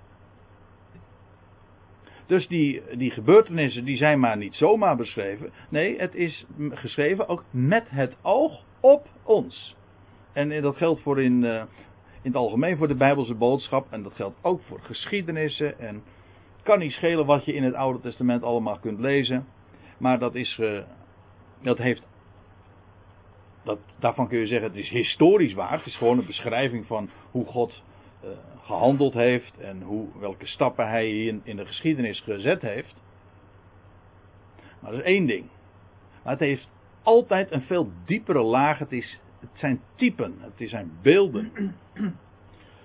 Dus 2.32 2.48
die, 2.48 2.82
die 2.98 3.12
gebeurtenissen 3.12 3.86
die 3.86 3.98
zijn 3.98 4.20
maar 4.20 4.38
niet 4.38 4.56
zomaar 4.56 4.96
beschreven. 4.96 5.52
Nee, 5.70 6.00
het 6.00 6.16
is 6.16 6.46
geschreven 6.70 7.28
ook 7.28 7.44
met 7.50 7.90
het 7.90 8.16
oog 8.22 8.64
op 8.80 9.08
ons. 9.24 9.76
En 10.34 10.62
dat 10.62 10.78
geldt 10.78 11.02
voor 11.02 11.22
in, 11.22 11.44
uh, 11.44 11.56
in 12.22 12.32
het 12.32 12.36
algemeen 12.36 12.78
voor 12.78 12.88
de 12.88 12.96
Bijbelse 12.96 13.36
boodschap. 13.36 13.88
En 13.90 14.04
dat 14.04 14.14
geldt 14.14 14.38
ook 14.42 14.62
voor 14.62 14.80
geschiedenissen. 14.82 15.80
En 15.80 15.96
het 16.56 16.64
kan 16.64 16.80
niet 16.80 16.92
schelen 16.92 17.26
wat 17.26 17.46
je 17.46 17.54
in 17.54 17.64
het 17.64 17.74
Oude 17.74 18.00
Testament 18.00 18.44
allemaal 18.44 18.80
kunt 18.80 19.00
lezen. 19.00 19.48
Maar 19.98 20.20
dat 20.20 20.36
is. 20.36 20.58
Uh, 20.62 20.80
dat 21.62 21.78
heeft. 21.78 22.04
Dat, 23.64 23.80
daarvan 24.00 24.28
kun 24.28 24.40
je 24.40 24.48
zeggen, 24.48 24.68
het 24.68 24.78
is 24.78 24.90
historisch 24.90 25.54
waar. 25.54 25.72
Het 25.72 25.86
is 25.86 25.98
gewoon 25.98 26.18
een 26.18 26.26
beschrijving 26.26 26.86
van 26.86 27.10
hoe 27.32 27.46
God 27.46 27.84
gehandeld 28.62 29.14
heeft 29.14 29.60
en 29.60 29.82
hoe, 29.82 30.08
welke 30.20 30.48
stappen 30.48 30.90
hij 30.90 31.26
in, 31.26 31.42
in 31.44 31.56
de 31.56 31.66
geschiedenis 31.66 32.20
gezet 32.20 32.62
heeft. 32.62 33.02
Maar 34.80 34.92
dat 34.92 35.00
is 35.00 35.06
één 35.06 35.26
ding. 35.26 35.46
Maar 36.24 36.32
het 36.32 36.42
heeft 36.42 36.70
altijd 37.04 37.52
een 37.52 37.62
veel 37.62 37.92
diepere 38.06 38.42
laag. 38.42 38.80
Het, 38.80 38.92
is, 38.92 39.20
het 39.40 39.50
zijn 39.54 39.82
typen, 39.96 40.36
het 40.40 40.70
zijn 40.70 40.92
beelden. 41.02 41.52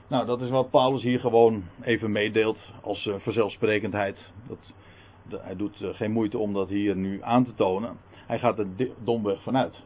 Nou, 0.09 0.27
dat 0.27 0.41
is 0.41 0.51
wat 0.51 0.71
Paulus 0.71 1.03
hier 1.03 1.21
gewoon 1.21 1.65
even 1.83 2.13
meedeelt 2.13 2.73
als 2.83 3.07
uh, 3.07 3.15
vanzelfsprekendheid. 3.19 4.33
Dat, 4.49 4.73
de, 5.29 5.39
hij 5.43 5.57
doet 5.57 5.81
uh, 5.81 5.95
geen 5.95 6.11
moeite 6.11 6.39
om 6.39 6.53
dat 6.53 6.69
hier 6.69 6.97
nu 6.97 7.23
aan 7.23 7.45
te 7.45 7.55
tonen. 7.55 7.97
Hij 8.27 8.39
gaat 8.39 8.59
er 8.59 8.67
domweg 9.05 9.43
vanuit. 9.43 9.83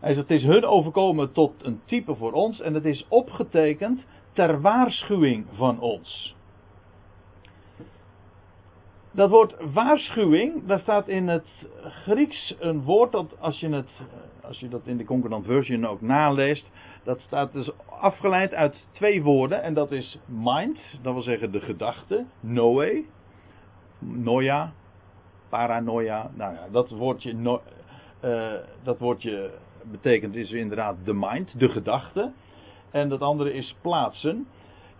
Hij 0.00 0.14
zegt, 0.14 0.28
het 0.28 0.38
is 0.38 0.44
hun 0.46 0.64
overkomen 0.64 1.32
tot 1.32 1.64
een 1.64 1.80
type 1.84 2.14
voor 2.14 2.32
ons 2.32 2.60
en 2.60 2.74
het 2.74 2.84
is 2.84 3.06
opgetekend 3.08 4.04
ter 4.32 4.60
waarschuwing 4.60 5.46
van 5.52 5.80
ons. 5.80 6.36
Dat 9.10 9.30
woord 9.30 9.56
waarschuwing, 9.72 10.66
daar 10.66 10.80
staat 10.80 11.08
in 11.08 11.28
het 11.28 11.46
Grieks 11.82 12.56
een 12.58 12.82
woord 12.82 13.12
dat 13.12 13.40
als 13.40 13.60
je, 13.60 13.68
het, 13.68 13.88
als 14.42 14.60
je 14.60 14.68
dat 14.68 14.86
in 14.86 14.96
de 14.96 15.04
Concordant 15.04 15.44
Version 15.44 15.86
ook 15.86 16.00
naleest, 16.00 16.70
dat 17.04 17.20
staat 17.20 17.52
dus 17.52 17.70
afgeleid 18.00 18.54
uit 18.54 18.88
twee 18.92 19.22
woorden 19.22 19.62
en 19.62 19.74
dat 19.74 19.92
is 19.92 20.18
mind, 20.26 20.78
dat 21.02 21.12
wil 21.12 21.22
zeggen 21.22 21.52
de 21.52 21.60
gedachte, 21.60 22.24
noe, 22.40 23.04
noia, 23.98 24.72
paranoia, 25.48 26.30
nou 26.34 26.54
ja, 26.54 26.66
dat 26.70 26.90
woordje, 26.90 27.34
no, 27.34 27.60
uh, 28.24 28.52
dat 28.82 28.98
woordje 28.98 29.50
betekent 29.90 30.36
is 30.36 30.50
inderdaad 30.50 30.96
de 31.04 31.14
mind, 31.14 31.58
de 31.58 31.68
gedachte. 31.68 32.32
En 32.90 33.08
dat 33.08 33.20
andere 33.20 33.52
is 33.52 33.76
plaatsen. 33.80 34.46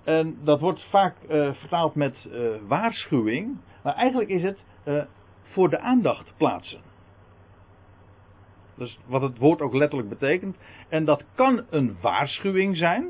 En 0.04 0.38
dat 0.44 0.60
wordt 0.60 0.86
vaak 0.90 1.16
uh, 1.28 1.52
vertaald 1.54 1.94
met 1.94 2.28
uh, 2.32 2.50
waarschuwing. 2.66 3.58
Maar 3.82 3.94
eigenlijk 3.94 4.30
is 4.30 4.42
het 4.42 4.58
uh, 4.84 5.02
voor 5.42 5.70
de 5.70 5.78
aandacht 5.78 6.34
plaatsen. 6.36 6.80
Dus 8.74 8.98
wat 9.06 9.22
het 9.22 9.38
woord 9.38 9.60
ook 9.60 9.74
letterlijk 9.74 10.08
betekent. 10.08 10.56
En 10.88 11.04
dat 11.04 11.24
kan 11.34 11.64
een 11.70 11.96
waarschuwing 12.00 12.76
zijn. 12.76 13.08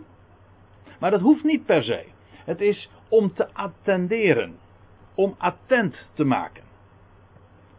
Maar 1.01 1.11
dat 1.11 1.21
hoeft 1.21 1.45
niet 1.45 1.67
per 1.67 1.83
se. 1.83 2.05
Het 2.45 2.61
is 2.61 2.91
om 3.09 3.33
te 3.33 3.53
attenderen. 3.53 4.59
Om 5.15 5.35
attent 5.39 6.09
te 6.13 6.25
maken. 6.25 6.68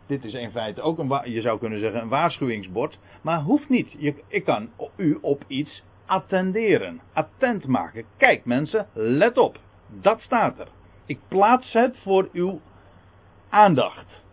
Dit 0.10 0.24
is 0.24 0.34
in 0.34 0.52
feite 0.52 0.82
ook 0.82 0.98
een, 0.98 1.32
je 1.32 1.42
zou 1.42 1.60
kunnen 1.60 1.80
zeggen, 1.80 2.02
een 2.02 2.10
waarschuwingsbord. 2.10 3.00
Maar 3.22 3.42
hoeft 3.42 3.70
niet. 3.70 3.96
Je, 3.98 4.24
ik 4.28 4.44
kan 4.44 4.70
u 4.96 5.18
op 5.22 5.44
iets 5.48 5.84
attenderen. 6.06 7.02
Attent 7.14 7.68
maken. 7.68 8.04
Kijk 8.18 8.46
mensen, 8.46 8.88
let 8.94 9.38
op. 9.38 9.60
Dat 10.02 10.22
staat 10.22 10.60
er. 10.60 10.68
Ik 11.06 11.20
plaats 11.28 11.74
het 11.74 11.98
voor 11.98 12.30
uw 12.34 12.60
aandacht. 13.50 14.24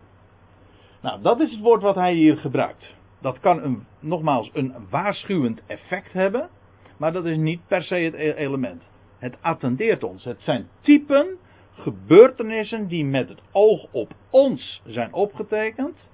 Nou, 1.02 1.22
dat 1.22 1.40
is 1.40 1.50
het 1.50 1.60
woord 1.60 1.82
wat 1.82 1.94
hij 1.94 2.14
hier 2.14 2.36
gebruikt. 2.36 2.94
Dat 3.20 3.40
kan 3.40 3.86
nogmaals 4.00 4.50
een 4.52 4.74
waarschuwend 4.90 5.62
effect 5.66 6.12
hebben. 6.12 6.48
Maar 6.96 7.12
dat 7.12 7.24
is 7.24 7.36
niet 7.36 7.66
per 7.66 7.82
se 7.82 7.94
het 7.94 8.14
e-, 8.14 8.32
element. 8.32 8.82
Het 9.18 9.36
attendeert 9.40 10.04
ons. 10.04 10.24
Het 10.24 10.40
zijn 10.42 10.68
typen 10.80 11.38
gebeurtenissen 11.76 12.88
die 12.88 13.04
met 13.04 13.28
het 13.28 13.40
oog 13.52 13.86
op 13.90 14.12
ons 14.30 14.82
zijn 14.84 15.12
opgetekend. 15.12 16.08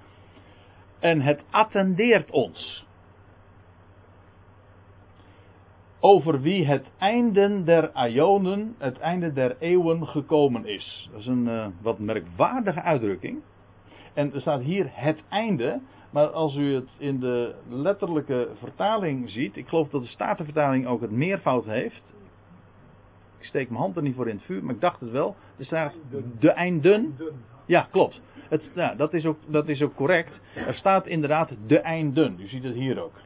En 1.00 1.20
het 1.20 1.42
attendeert 1.50 2.30
ons. 2.30 2.86
Over 6.00 6.40
wie 6.40 6.66
het 6.66 6.86
einde 6.98 7.62
der 7.64 7.90
Ionen, 8.08 8.74
het 8.78 8.98
einde 8.98 9.32
der 9.32 9.56
eeuwen 9.58 10.06
gekomen 10.06 10.66
is. 10.66 11.08
Dat 11.10 11.20
is 11.20 11.26
een 11.26 11.46
uh, 11.46 11.66
wat 11.82 11.98
merkwaardige 11.98 12.82
uitdrukking. 12.82 13.42
En 14.14 14.34
er 14.34 14.40
staat 14.40 14.60
hier 14.60 14.86
het 14.90 15.22
einde. 15.28 15.80
Maar 16.10 16.26
als 16.26 16.56
u 16.56 16.74
het 16.74 16.88
in 16.98 17.20
de 17.20 17.54
letterlijke 17.68 18.48
vertaling 18.54 19.30
ziet. 19.30 19.56
Ik 19.56 19.68
geloof 19.68 19.88
dat 19.88 20.02
de 20.02 20.08
Statenvertaling 20.08 20.86
ook 20.86 21.00
het 21.00 21.10
meervoud 21.10 21.64
heeft. 21.64 22.02
Ik 23.42 23.48
steek 23.48 23.68
mijn 23.68 23.80
hand 23.80 23.96
er 23.96 24.02
niet 24.02 24.14
voor 24.14 24.28
in 24.28 24.36
het 24.36 24.44
vuur, 24.44 24.64
maar 24.64 24.74
ik 24.74 24.80
dacht 24.80 25.00
het 25.00 25.10
wel. 25.10 25.36
Er 25.58 25.64
staat 25.64 25.94
de 26.38 26.50
einden. 26.50 27.16
Ja, 27.66 27.88
klopt. 27.90 28.20
Het, 28.48 28.70
dat, 28.96 29.14
is 29.14 29.26
ook, 29.26 29.38
dat 29.46 29.68
is 29.68 29.82
ook 29.82 29.94
correct. 29.94 30.40
Er 30.54 30.74
staat 30.74 31.06
inderdaad 31.06 31.52
de 31.66 31.78
einden. 31.78 32.36
U 32.40 32.48
ziet 32.48 32.62
het 32.62 32.74
hier 32.74 33.02
ook. 33.02 33.20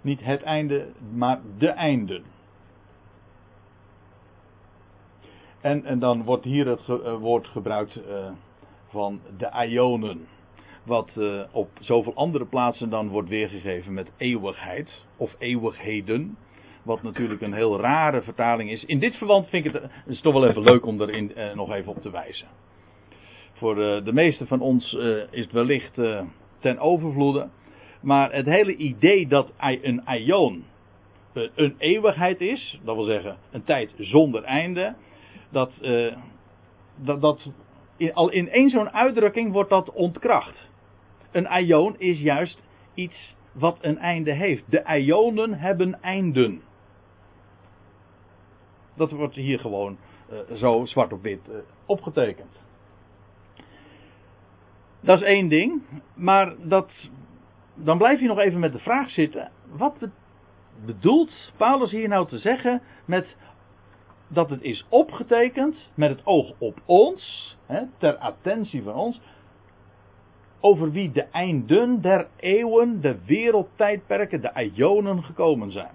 Niet 0.00 0.24
het 0.24 0.42
einde, 0.42 0.86
maar 1.14 1.40
de 1.58 1.68
einden. 1.68 2.24
En, 5.60 5.84
en 5.84 5.98
dan 5.98 6.24
wordt 6.24 6.44
hier 6.44 6.66
het 6.66 6.88
uh, 6.88 7.16
woord 7.16 7.46
gebruikt 7.46 7.96
uh, 7.96 8.30
van 8.88 9.20
de 9.36 9.66
ionen. 9.68 10.26
Wat 10.82 11.14
uh, 11.18 11.42
op 11.50 11.70
zoveel 11.80 12.14
andere 12.14 12.46
plaatsen 12.46 12.90
dan 12.90 13.08
wordt 13.08 13.28
weergegeven 13.28 13.94
met 13.94 14.10
eeuwigheid 14.16 15.04
of 15.16 15.34
eeuwigheden. 15.38 16.36
Wat 16.86 17.02
natuurlijk 17.02 17.40
een 17.40 17.52
heel 17.52 17.80
rare 17.80 18.22
vertaling 18.22 18.70
is. 18.70 18.84
In 18.84 18.98
dit 18.98 19.16
verband 19.16 19.48
vind 19.48 19.64
ik 19.64 19.72
het, 19.72 19.90
is 20.06 20.20
toch 20.20 20.32
wel 20.32 20.48
even 20.48 20.62
leuk 20.62 20.86
om 20.86 21.00
er 21.00 21.14
uh, 21.18 21.54
nog 21.54 21.72
even 21.72 21.92
op 21.92 22.02
te 22.02 22.10
wijzen. 22.10 22.48
Voor 23.52 23.78
uh, 23.78 24.04
de 24.04 24.12
meeste 24.12 24.46
van 24.46 24.60
ons 24.60 24.92
uh, 24.92 25.22
is 25.30 25.42
het 25.42 25.52
wellicht 25.52 25.94
ten 26.60 26.78
overvloede. 26.78 27.48
Maar 28.02 28.32
het 28.32 28.46
hele 28.46 28.76
idee 28.76 29.26
dat 29.26 29.52
een 29.58 30.04
aion 30.04 30.64
een 31.54 31.74
eeuwigheid 31.78 32.40
is, 32.40 32.80
dat 32.84 32.94
wil 32.96 33.04
zeggen 33.04 33.36
een 33.50 33.64
tijd 33.64 33.94
zonder 33.98 34.42
einde, 34.42 34.94
dat, 35.50 35.72
dat, 36.96 37.20
dat 37.20 37.50
al 38.12 38.30
in 38.30 38.48
één 38.48 38.70
zo'n 38.70 38.90
uitdrukking 38.90 39.52
wordt 39.52 39.70
dat 39.70 39.92
ontkracht. 39.92 40.70
Een 41.32 41.48
aion 41.48 41.94
is 41.98 42.20
juist 42.20 42.62
iets 42.94 43.36
wat 43.52 43.78
een 43.80 43.98
einde 43.98 44.32
heeft. 44.32 44.70
De 44.70 44.84
ionen 44.98 45.54
hebben 45.54 46.02
einden. 46.02 46.62
Dat 48.96 49.10
wordt 49.10 49.34
hier 49.34 49.58
gewoon 49.58 49.96
uh, 50.32 50.56
zo 50.56 50.84
zwart 50.84 51.12
op 51.12 51.22
wit 51.22 51.48
uh, 51.48 51.56
opgetekend. 51.86 52.60
Dat 55.00 55.20
is 55.20 55.26
één 55.26 55.48
ding, 55.48 55.82
maar 56.14 56.54
dat, 56.62 56.90
dan 57.74 57.98
blijf 57.98 58.20
je 58.20 58.26
nog 58.26 58.38
even 58.38 58.58
met 58.60 58.72
de 58.72 58.78
vraag 58.78 59.10
zitten: 59.10 59.50
wat 59.68 60.08
bedoelt 60.84 61.52
Paulus 61.56 61.90
hier 61.90 62.08
nou 62.08 62.26
te 62.26 62.38
zeggen 62.38 62.82
met 63.04 63.36
dat 64.28 64.50
het 64.50 64.62
is 64.62 64.86
opgetekend 64.88 65.90
met 65.94 66.10
het 66.10 66.26
oog 66.26 66.52
op 66.58 66.80
ons, 66.84 67.56
hè, 67.66 67.82
ter 67.98 68.16
attentie 68.16 68.82
van 68.82 68.94
ons, 68.94 69.20
over 70.60 70.90
wie 70.90 71.10
de 71.10 71.22
einden 71.22 72.00
der 72.00 72.28
eeuwen, 72.36 73.00
de 73.00 73.24
wereldtijdperken, 73.24 74.40
de 74.40 74.70
Ionen 74.74 75.24
gekomen 75.24 75.72
zijn. 75.72 75.94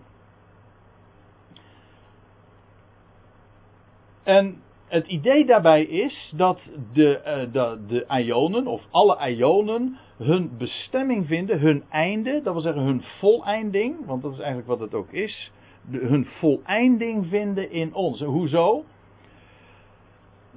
En 4.24 4.62
het 4.88 5.08
idee 5.08 5.46
daarbij 5.46 5.84
is 5.84 6.34
dat 6.36 6.60
de, 6.94 7.22
uh, 7.26 7.54
de, 7.54 7.86
de 7.88 8.06
Ionen, 8.24 8.68
of 8.68 8.82
alle 8.92 9.30
Ionen, 9.30 9.98
hun 10.18 10.58
bestemming 10.58 11.28
vinden, 11.28 11.60
hun 11.60 11.84
einde, 11.90 12.42
dat 12.44 12.54
wil 12.54 12.62
zeggen 12.62 12.84
hun 12.84 13.04
voleinding, 13.20 14.06
want 14.06 14.22
dat 14.22 14.32
is 14.32 14.40
eigenlijk 14.40 14.68
wat 14.68 14.80
het 14.80 14.94
ook 14.94 15.12
is, 15.12 15.52
hun 15.92 16.26
voleinding 16.26 17.28
vinden 17.28 17.72
in 17.72 17.94
ons. 17.94 18.22
Hoezo? 18.22 18.84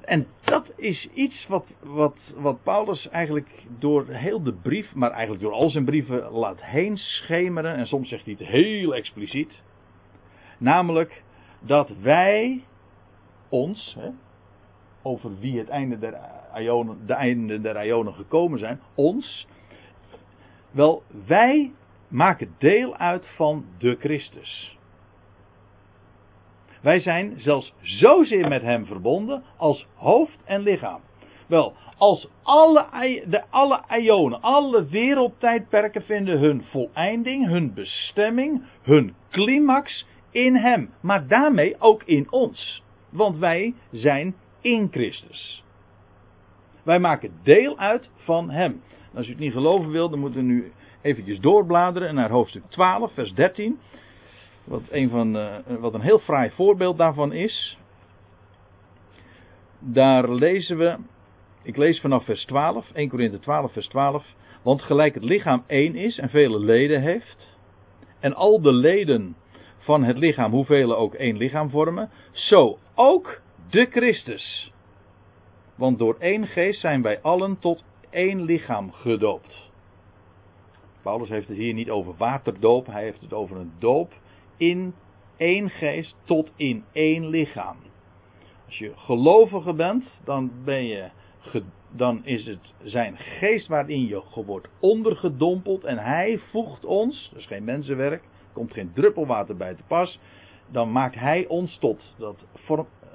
En 0.01 0.27
dat 0.45 0.73
is 0.77 1.09
iets 1.15 1.47
wat, 1.47 1.67
wat, 1.83 2.17
wat 2.37 2.63
Paulus 2.63 3.09
eigenlijk 3.09 3.49
door 3.79 4.07
heel 4.09 4.43
de 4.43 4.53
brief, 4.53 4.95
maar 4.95 5.11
eigenlijk 5.11 5.43
door 5.43 5.53
al 5.53 5.71
zijn 5.71 5.85
brieven 5.85 6.31
laat 6.31 6.65
heen 6.65 6.97
schemeren. 6.97 7.75
En 7.75 7.87
soms 7.87 8.09
zegt 8.09 8.25
hij 8.25 8.37
het 8.39 8.49
heel 8.49 8.95
expliciet. 8.95 9.63
Namelijk 10.59 11.23
dat 11.61 11.91
wij 12.01 12.65
ons, 13.55 13.97
hè, 13.99 14.11
over 15.03 15.39
wie 15.39 15.59
het 15.59 15.69
einde 15.69 15.99
der 15.99 16.19
Ionen, 16.59 17.07
de 17.07 17.15
einde 17.15 17.61
der 17.61 17.87
Ionen 17.87 18.15
gekomen 18.15 18.59
zijn, 18.59 18.81
ons, 18.95 19.47
wel, 20.71 21.03
wij 21.27 21.73
maken 22.09 22.55
deel 22.59 22.97
uit 22.97 23.29
van 23.37 23.65
de 23.79 23.97
Christus. 24.01 24.79
Wij 26.83 27.01
zijn 27.01 27.41
zelfs 27.41 27.75
zozeer 27.81 28.49
met 28.49 28.63
hem 28.63 28.87
verbonden 28.87 29.43
als 29.57 29.87
hoofd 29.95 30.39
en 30.45 30.61
lichaam. 30.61 31.01
Wel, 31.47 31.75
als 31.99 32.29
alle, 32.43 32.87
de, 33.27 33.43
alle 33.51 33.83
ionen, 34.01 34.41
alle 34.41 34.85
wereldtijdperken 34.85 36.03
vinden 36.03 36.39
hun 36.39 36.65
voleinding, 36.65 37.47
hun 37.47 37.75
bestemming, 37.75 38.65
hun 38.83 39.15
climax 39.31 40.07
in 40.31 40.57
hem. 40.57 40.91
Maar 41.01 41.27
daarmee 41.27 41.81
ook 41.81 42.03
in 42.03 42.33
ons. 42.33 42.84
Want 43.15 43.37
wij 43.37 43.75
zijn 43.91 44.35
in 44.61 44.89
Christus. 44.91 45.65
Wij 46.83 46.99
maken 46.99 47.31
deel 47.43 47.79
uit 47.79 48.11
van 48.17 48.51
hem. 48.51 48.83
Als 49.15 49.27
u 49.27 49.31
het 49.31 49.39
niet 49.39 49.53
geloven 49.53 49.91
wilt, 49.91 50.11
dan 50.11 50.21
moeten 50.21 50.41
we 50.41 50.47
nu 50.47 50.73
eventjes 51.03 51.41
doorbladeren 51.41 52.15
naar 52.15 52.31
hoofdstuk 52.31 52.65
12, 52.69 53.13
vers 53.15 53.33
13. 53.33 53.79
Wat 54.65 54.83
een, 54.91 55.11
van, 55.11 55.37
uh, 55.37 55.55
wat 55.79 55.95
een 55.95 56.01
heel 56.01 56.19
fraai 56.19 56.51
voorbeeld 56.51 56.99
daarvan 56.99 57.33
is. 57.33 57.79
Daar 59.79 60.31
lezen 60.31 60.79
we, 60.79 60.97
ik 61.63 61.77
lees 61.77 62.01
vanaf 62.01 62.25
vers 62.25 62.45
12, 62.45 62.91
1 62.93 63.09
Korinthe 63.09 63.39
12, 63.39 63.73
vers 63.73 63.89
12. 63.89 64.27
Want 64.63 64.83
gelijk 64.83 65.15
het 65.15 65.25
lichaam 65.25 65.65
één 65.67 65.97
is 65.97 66.19
en 66.19 66.29
vele 66.29 66.59
leden 66.59 67.01
heeft, 67.01 67.59
en 68.21 68.35
al 68.35 68.61
de 68.61 68.73
leden 68.73 69.37
van 69.85 70.05
het 70.05 70.19
lichaam, 70.19 70.53
hoeveel 70.53 70.97
ook 70.97 71.15
één 71.15 71.37
lichaam 71.37 71.71
vormen, 71.71 72.11
zo 72.33 72.79
ook 72.95 73.41
de 73.71 73.87
Christus. 73.91 74.73
Want 75.75 75.99
door 75.99 76.17
één 76.19 76.47
geest 76.47 76.81
zijn 76.81 77.03
wij 77.03 77.21
allen 77.21 77.59
tot 77.59 77.85
één 78.11 78.43
lichaam 78.43 78.93
gedoopt. 78.93 79.71
Paulus 81.03 81.29
heeft 81.29 81.49
het 81.49 81.57
hier 81.57 81.75
niet 81.75 81.91
over 81.91 82.15
waterdoop, 82.17 82.87
hij 82.87 83.03
heeft 83.03 83.21
het 83.21 83.33
over 83.33 83.57
een 83.57 83.73
doop 83.79 84.13
in 84.57 84.95
één 85.37 85.71
geest 85.71 86.17
tot 86.25 86.53
in 86.57 86.85
één 86.93 87.27
lichaam. 87.27 87.77
Als 88.67 88.79
je 88.79 88.93
gelovige 88.97 89.73
bent, 89.73 90.21
dan 90.25 90.51
ben 90.65 90.85
je 90.85 91.11
dan 91.97 92.21
is 92.25 92.47
het 92.47 92.75
zijn 92.83 93.17
geest 93.17 93.67
waarin 93.67 94.07
je 94.07 94.23
wordt 94.47 94.69
ondergedompeld 94.81 95.85
en 95.85 95.99
hij 95.99 96.39
voegt 96.39 96.85
ons, 96.85 97.31
dus 97.35 97.47
geen 97.47 97.65
mensenwerk, 97.65 98.23
komt 98.55 98.73
geen 98.73 98.93
druppel 98.95 99.27
water 99.27 99.57
bij 99.57 99.75
te 99.75 99.83
pas, 99.87 100.19
dan 100.71 100.93
maakt 100.93 101.15
hij 101.15 101.47
ons 101.47 101.79
tot, 101.79 102.15
dat 102.19 102.37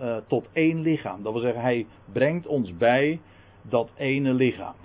uh, 0.01 0.17
tot 0.27 0.50
één 0.53 0.81
lichaam. 0.81 1.24
Dat 1.24 1.33
wil 1.33 1.42
zeggen, 1.42 1.61
hij 1.61 1.87
brengt 2.11 2.48
ons 2.48 2.77
bij 2.77 3.20
dat 3.61 3.92
ene 3.96 4.33
lichaam. 4.33 4.75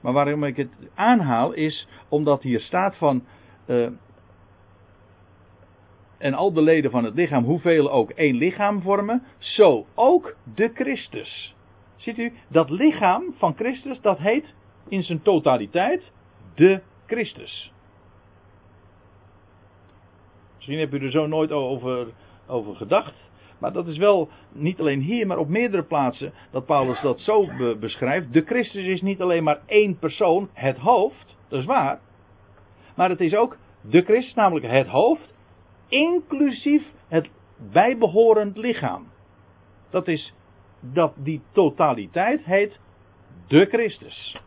Maar 0.00 0.12
waarom 0.12 0.44
ik 0.44 0.56
het 0.56 0.72
aanhaal 0.94 1.52
is 1.52 1.88
omdat 2.08 2.42
hier 2.42 2.60
staat 2.60 2.96
van 2.96 3.24
uh, 3.66 3.88
en 6.18 6.34
al 6.34 6.52
de 6.52 6.62
leden 6.62 6.90
van 6.90 7.04
het 7.04 7.14
lichaam, 7.14 7.44
hoeveel 7.44 7.90
ook 7.90 8.10
één 8.10 8.36
lichaam 8.36 8.82
vormen, 8.82 9.22
zo 9.38 9.86
ook 9.94 10.36
de 10.54 10.70
Christus. 10.74 11.54
Ziet 11.96 12.18
u, 12.18 12.32
dat 12.48 12.70
lichaam 12.70 13.34
van 13.36 13.54
Christus, 13.54 14.00
dat 14.00 14.18
heet 14.18 14.54
in 14.88 15.02
zijn 15.02 15.22
totaliteit 15.22 16.12
de 16.54 16.82
Christus. 17.06 17.73
Misschien 20.66 20.90
heb 20.90 21.02
u 21.02 21.04
er 21.04 21.10
zo 21.10 21.26
nooit 21.26 21.52
over, 21.52 22.06
over 22.46 22.76
gedacht. 22.76 23.14
Maar 23.58 23.72
dat 23.72 23.86
is 23.86 23.96
wel 23.96 24.28
niet 24.52 24.80
alleen 24.80 25.00
hier, 25.00 25.26
maar 25.26 25.38
op 25.38 25.48
meerdere 25.48 25.82
plaatsen 25.82 26.32
dat 26.50 26.66
Paulus 26.66 27.00
dat 27.00 27.20
zo 27.20 27.48
beschrijft. 27.80 28.32
De 28.32 28.40
Christus 28.40 28.84
is 28.84 29.02
niet 29.02 29.20
alleen 29.20 29.44
maar 29.44 29.60
één 29.66 29.98
persoon, 29.98 30.48
het 30.52 30.78
hoofd, 30.78 31.36
dat 31.48 31.60
is 31.60 31.66
waar. 31.66 32.00
Maar 32.96 33.08
het 33.08 33.20
is 33.20 33.34
ook 33.34 33.56
de 33.80 34.02
Christus, 34.02 34.34
namelijk 34.34 34.66
het 34.66 34.86
hoofd 34.86 35.34
inclusief 35.88 36.82
het 37.08 37.30
bijbehorend 37.72 38.56
lichaam. 38.56 39.06
Dat 39.90 40.08
is 40.08 40.34
dat 40.80 41.12
die 41.16 41.42
totaliteit 41.52 42.44
heet 42.44 42.80
de 43.48 43.66
Christus. 43.66 44.40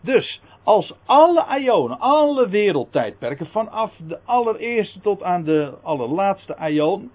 Dus 0.00 0.42
als 0.68 0.94
alle 1.04 1.60
ionen, 1.60 1.98
alle 1.98 2.48
wereldtijdperken, 2.48 3.46
vanaf 3.46 3.96
de 3.96 4.18
allereerste 4.24 5.00
tot 5.00 5.22
aan 5.22 5.44
de 5.44 5.74
allerlaatste 5.82 6.56
ion, 6.70 7.10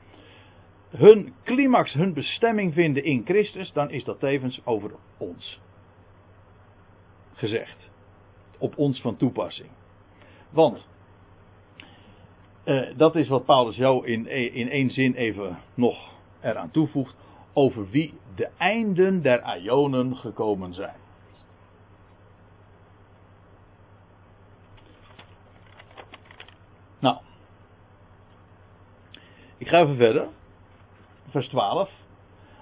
hun 0.89 1.33
climax, 1.43 1.93
hun 1.93 2.13
bestemming 2.13 2.73
vinden 2.73 3.03
in 3.03 3.21
Christus, 3.25 3.71
dan 3.71 3.89
is 3.89 4.03
dat 4.03 4.19
tevens 4.19 4.61
over 4.65 4.91
ons 5.17 5.59
gezegd. 7.33 7.89
Op 8.59 8.77
ons 8.77 9.01
van 9.01 9.17
toepassing. 9.17 9.69
Want 10.49 10.87
uh, 12.65 12.97
dat 12.97 13.15
is 13.15 13.27
wat 13.27 13.45
Paulus 13.45 13.75
jou 13.75 14.07
in, 14.07 14.27
in 14.53 14.69
één 14.69 14.89
zin 14.89 15.15
even 15.15 15.59
nog 15.73 16.11
eraan 16.41 16.71
toevoegt. 16.71 17.15
Over 17.53 17.89
wie 17.89 18.13
de 18.35 18.49
einden 18.57 19.21
der 19.21 19.57
Ionen 19.57 20.15
gekomen 20.15 20.73
zijn. 20.73 21.01
Nou. 27.03 27.17
Even 29.73 29.95
verder. 29.95 30.27
Vers 31.29 31.47
12. 31.47 31.89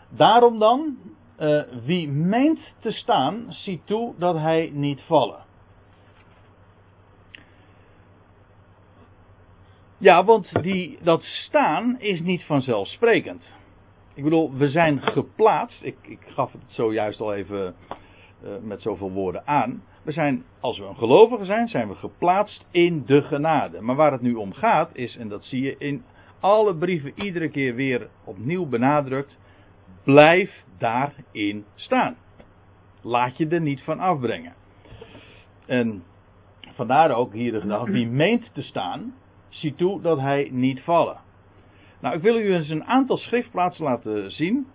Daarom 0.10 0.60
dan, 0.60 0.98
uh, 1.40 1.62
wie 1.84 2.10
meent 2.10 2.60
te 2.80 2.92
staan, 2.92 3.46
ziet 3.50 3.86
toe 3.86 4.14
dat 4.18 4.36
hij 4.36 4.70
niet 4.74 5.02
vallen. 5.02 5.44
Ja, 9.98 10.24
want 10.24 10.62
die, 10.62 10.98
dat 11.02 11.24
staan 11.24 12.00
is 12.00 12.22
niet 12.22 12.44
vanzelfsprekend. 12.44 13.60
Ik 14.14 14.24
bedoel, 14.24 14.54
we 14.54 14.70
zijn 14.70 15.02
geplaatst. 15.02 15.84
Ik, 15.84 15.98
ik 16.02 16.20
gaf 16.28 16.52
het 16.52 16.72
zojuist 16.72 17.22
al 17.22 17.34
even 17.34 17.76
uh, 18.44 18.50
met 18.62 18.82
zoveel 18.82 19.12
woorden 19.12 19.48
aan. 19.48 19.84
We 20.04 20.12
zijn, 20.12 20.44
als 20.60 20.80
we 20.80 20.86
een 20.86 20.98
gelovige 20.98 21.46
zijn, 21.46 21.68
zijn 21.68 21.88
we 21.88 21.96
geplaatst 21.96 22.66
in 22.72 23.06
de 23.06 23.22
genade. 23.22 23.82
Maar 23.82 23.96
waar 23.96 24.12
het 24.12 24.22
nu 24.22 24.34
om 24.34 24.54
gaat 24.54 24.90
is, 24.94 25.18
en 25.18 25.28
dat 25.28 25.44
zie 25.44 25.62
je 25.62 25.76
in 25.78 26.04
alle 26.42 26.76
brieven 26.76 27.12
iedere 27.16 27.50
keer 27.50 27.76
weer 27.76 28.10
opnieuw 28.24 28.66
benadrukt. 28.66 29.40
Blijf 30.04 30.64
daarin 30.78 31.66
staan. 31.76 32.16
Laat 33.02 33.38
je 33.38 33.48
er 33.48 33.62
niet 33.62 33.84
van 33.84 34.00
afbrengen. 34.00 34.54
En 35.66 36.04
vandaar 36.74 37.12
ook 37.12 37.34
hier 37.34 37.52
de 37.52 37.62
gedachte, 37.62 37.92
wie 37.92 38.08
meent 38.08 38.54
te 38.54 38.62
staan, 38.62 39.14
zie 39.50 39.76
toe 39.76 40.02
dat 40.02 40.20
hij 40.20 40.50
niet 40.52 40.82
vallen. 40.82 41.20
Nou, 42.00 42.16
ik 42.16 42.22
wil 42.22 42.38
u 42.38 42.54
eens 42.54 42.70
een 42.70 42.86
aantal 42.86 43.18
schriftplaatsen 43.18 43.84
laten 43.84 44.32
zien. 44.32 44.68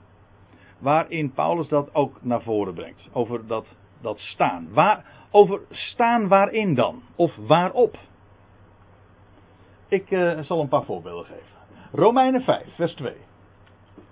Waarin 0.78 1.32
Paulus 1.32 1.68
dat 1.68 1.94
ook 1.94 2.18
naar 2.22 2.42
voren 2.42 2.74
brengt. 2.74 3.08
Over 3.12 3.46
dat, 3.46 3.76
dat 4.00 4.18
staan. 4.18 4.68
Waar, 4.72 5.04
over 5.30 5.60
staan 5.70 6.28
waarin 6.28 6.74
dan? 6.74 7.02
Of 7.16 7.36
waarop? 7.36 7.98
Ik 9.88 10.10
uh, 10.10 10.40
zal 10.40 10.60
een 10.60 10.68
paar 10.68 10.84
voorbeelden 10.84 11.24
geven. 11.24 11.55
Romeinen 11.96 12.42
5, 12.42 12.74
vers 12.74 12.94
2. 12.94 13.14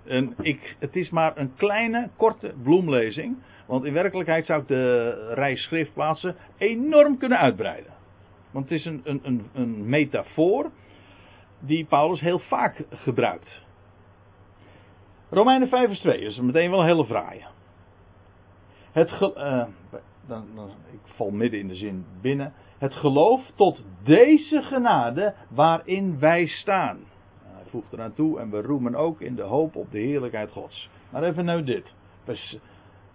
En 0.05 0.35
ik, 0.41 0.75
het 0.79 0.95
is 0.95 1.09
maar 1.09 1.37
een 1.37 1.55
kleine, 1.55 2.09
korte 2.17 2.53
bloemlezing. 2.63 3.37
Want 3.65 3.85
in 3.85 3.93
werkelijkheid 3.93 4.45
zou 4.45 4.61
ik 4.61 4.67
de 4.67 5.11
rij 5.33 5.55
schriftplaatsen 5.55 6.35
enorm 6.57 7.17
kunnen 7.17 7.37
uitbreiden. 7.37 7.93
Want 8.51 8.69
het 8.69 8.79
is 8.79 8.85
een, 8.85 9.01
een, 9.03 9.19
een, 9.23 9.49
een 9.53 9.89
metafoor 9.89 10.71
die 11.59 11.85
Paulus 11.85 12.19
heel 12.19 12.39
vaak 12.39 12.83
gebruikt. 12.89 13.63
Romeinen 15.29 15.67
5 15.67 15.87
vers 15.87 15.99
2 15.99 16.19
is 16.19 16.39
meteen 16.39 16.69
wel 16.69 16.79
een 16.79 16.85
hele 16.85 17.05
fraaie. 17.05 17.45
Het 18.91 19.11
uh, 19.11 19.63
dan, 20.27 20.45
dan, 20.55 20.69
ik 20.91 21.13
val 21.15 21.31
midden 21.31 21.59
in 21.59 21.67
de 21.67 21.75
zin 21.75 22.05
binnen. 22.21 22.53
Het 22.77 22.93
geloof 22.93 23.41
tot 23.55 23.83
deze 24.03 24.61
genade 24.61 25.33
waarin 25.49 26.19
wij 26.19 26.45
staan. 26.45 26.99
Voegt 27.75 28.37
en 28.39 28.49
we 28.49 28.61
roemen 28.61 28.95
ook 28.95 29.21
in 29.21 29.35
de 29.35 29.41
hoop 29.41 29.75
op 29.75 29.91
de 29.91 29.99
heerlijkheid 29.99 30.51
Gods. 30.51 30.89
Maar 31.09 31.23
even 31.23 31.45
nou 31.45 31.63
dit. 31.63 31.93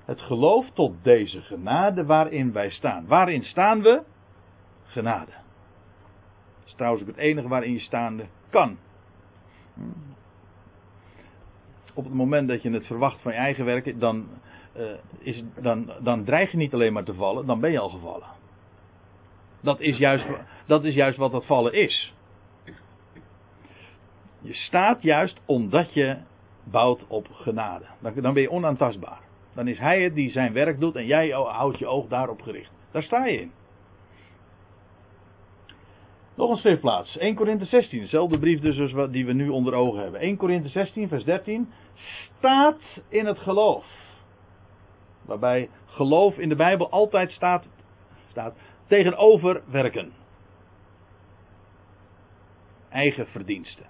Het 0.04 0.20
geloof 0.20 0.70
tot 0.70 1.04
deze 1.04 1.40
genade 1.40 2.04
waarin 2.04 2.52
wij 2.52 2.70
staan. 2.70 3.06
Waarin 3.06 3.42
staan 3.42 3.82
we? 3.82 4.02
Genade. 4.84 5.30
Dat 6.58 6.66
is 6.66 6.74
trouwens 6.74 7.02
ook 7.02 7.08
het 7.08 7.18
enige 7.18 7.48
waarin 7.48 7.72
je 7.72 7.78
staande 7.78 8.26
kan. 8.50 8.78
Op 11.94 12.04
het 12.04 12.14
moment 12.14 12.48
dat 12.48 12.62
je 12.62 12.70
het 12.70 12.86
verwacht 12.86 13.20
van 13.20 13.32
je 13.32 13.38
eigen 13.38 13.64
werk, 13.64 14.00
dan, 14.00 14.28
uh, 14.76 14.90
is, 15.18 15.44
dan, 15.60 15.92
dan 16.02 16.24
dreig 16.24 16.50
je 16.50 16.56
niet 16.56 16.74
alleen 16.74 16.92
maar 16.92 17.04
te 17.04 17.14
vallen, 17.14 17.46
dan 17.46 17.60
ben 17.60 17.70
je 17.70 17.78
al 17.78 17.90
gevallen. 17.90 18.28
Dat 19.60 19.80
is 19.80 19.98
juist, 19.98 20.24
dat 20.66 20.84
is 20.84 20.94
juist 20.94 21.18
wat 21.18 21.32
dat 21.32 21.46
vallen 21.46 21.72
is. 21.72 22.14
Je 24.40 24.54
staat 24.54 25.02
juist 25.02 25.42
omdat 25.44 25.92
je 25.92 26.16
bouwt 26.64 27.06
op 27.06 27.28
genade. 27.32 27.84
Dan 28.14 28.34
ben 28.34 28.42
je 28.42 28.50
onaantastbaar. 28.50 29.20
Dan 29.54 29.68
is 29.68 29.78
hij 29.78 30.02
het 30.02 30.14
die 30.14 30.30
zijn 30.30 30.52
werk 30.52 30.80
doet 30.80 30.96
en 30.96 31.06
jij 31.06 31.28
houdt 31.30 31.78
je 31.78 31.86
oog 31.86 32.08
daarop 32.08 32.42
gericht. 32.42 32.72
Daar 32.90 33.02
sta 33.02 33.26
je 33.26 33.40
in. 33.40 33.52
Nog 36.34 36.50
een 36.50 36.56
schriftplaats. 36.56 37.18
1 37.18 37.34
Korinthe 37.34 37.64
16. 37.64 38.00
Dezelfde 38.00 38.38
brief 38.38 38.60
dus 38.60 38.80
als 38.80 39.10
die 39.10 39.26
we 39.26 39.32
nu 39.32 39.48
onder 39.48 39.74
ogen 39.74 40.02
hebben. 40.02 40.20
1 40.20 40.36
Korinthe 40.36 40.68
16 40.68 41.08
vers 41.08 41.24
13. 41.24 41.72
Staat 41.94 42.80
in 43.08 43.26
het 43.26 43.38
geloof. 43.38 43.84
Waarbij 45.22 45.68
geloof 45.86 46.38
in 46.38 46.48
de 46.48 46.56
Bijbel 46.56 46.90
altijd 46.90 47.30
staat, 47.30 47.66
staat 48.28 48.54
tegenover 48.86 49.62
werken. 49.70 50.12
Eigen 52.88 53.26
verdiensten. 53.26 53.86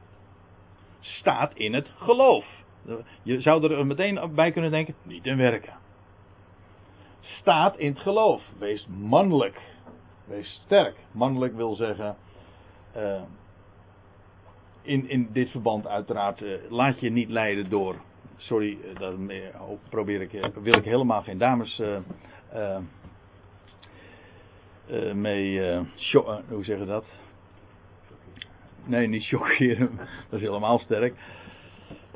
Staat 1.19 1.55
in 1.55 1.75
het 1.75 1.93
geloof. 1.97 2.47
Je 3.23 3.41
zou 3.41 3.73
er 3.73 3.87
meteen 3.87 4.35
bij 4.35 4.53
kunnen 4.53 4.71
denken, 4.71 4.95
niet 5.03 5.27
in 5.27 5.37
werken. 5.37 5.75
Staat 7.21 7.79
in 7.79 7.89
het 7.93 8.01
geloof. 8.01 8.43
Wees 8.59 8.87
mannelijk. 8.87 9.61
Wees 10.25 10.61
sterk. 10.65 10.97
Mannelijk 11.13 11.57
wil 11.57 11.75
zeggen. 11.75 12.17
Uh, 12.97 13.23
in, 14.83 15.09
in 15.09 15.29
dit 15.33 15.51
verband 15.51 15.87
uiteraard. 15.87 16.41
Uh, 16.41 16.57
laat 16.69 17.01
je 17.01 17.11
niet 17.11 17.31
leiden 17.31 17.71
door. 17.71 17.97
Sorry, 18.37 18.79
uh, 19.01 19.49
probeer 19.89 20.21
ik, 20.21 20.51
wil 20.55 20.75
ik 20.75 20.85
helemaal 20.85 21.23
geen 21.23 21.39
dames 21.39 21.83
mee. 25.15 25.61
hoe 26.49 26.65
zeggen 26.65 26.87
dat? 26.87 27.05
Nee, 28.91 29.07
niet 29.07 29.27
chockeren. 29.27 29.91
Dat 30.31 30.41
is 30.41 30.47
helemaal 30.47 30.79
sterk 30.79 31.15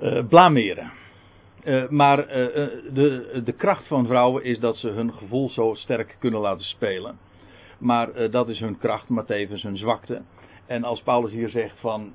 uh, 0.02 0.26
blameren. 0.28 0.92
Uh, 1.64 1.88
maar 1.88 2.18
uh, 2.18 2.34
de, 2.92 3.40
de 3.44 3.52
kracht 3.52 3.86
van 3.86 4.06
vrouwen 4.06 4.44
is 4.44 4.58
dat 4.58 4.76
ze 4.76 4.88
hun 4.88 5.12
gevoel 5.12 5.48
zo 5.48 5.74
sterk 5.74 6.16
kunnen 6.18 6.40
laten 6.40 6.64
spelen. 6.64 7.18
Maar 7.78 8.30
dat 8.30 8.48
is 8.48 8.60
hun 8.60 8.78
kracht, 8.78 9.08
maar 9.08 9.24
tevens 9.24 9.62
hun 9.62 9.76
zwakte. 9.76 10.22
En 10.66 10.84
als 10.84 11.02
Paulus 11.02 11.32
hier 11.32 11.48
zegt 11.48 11.80
van 11.80 12.12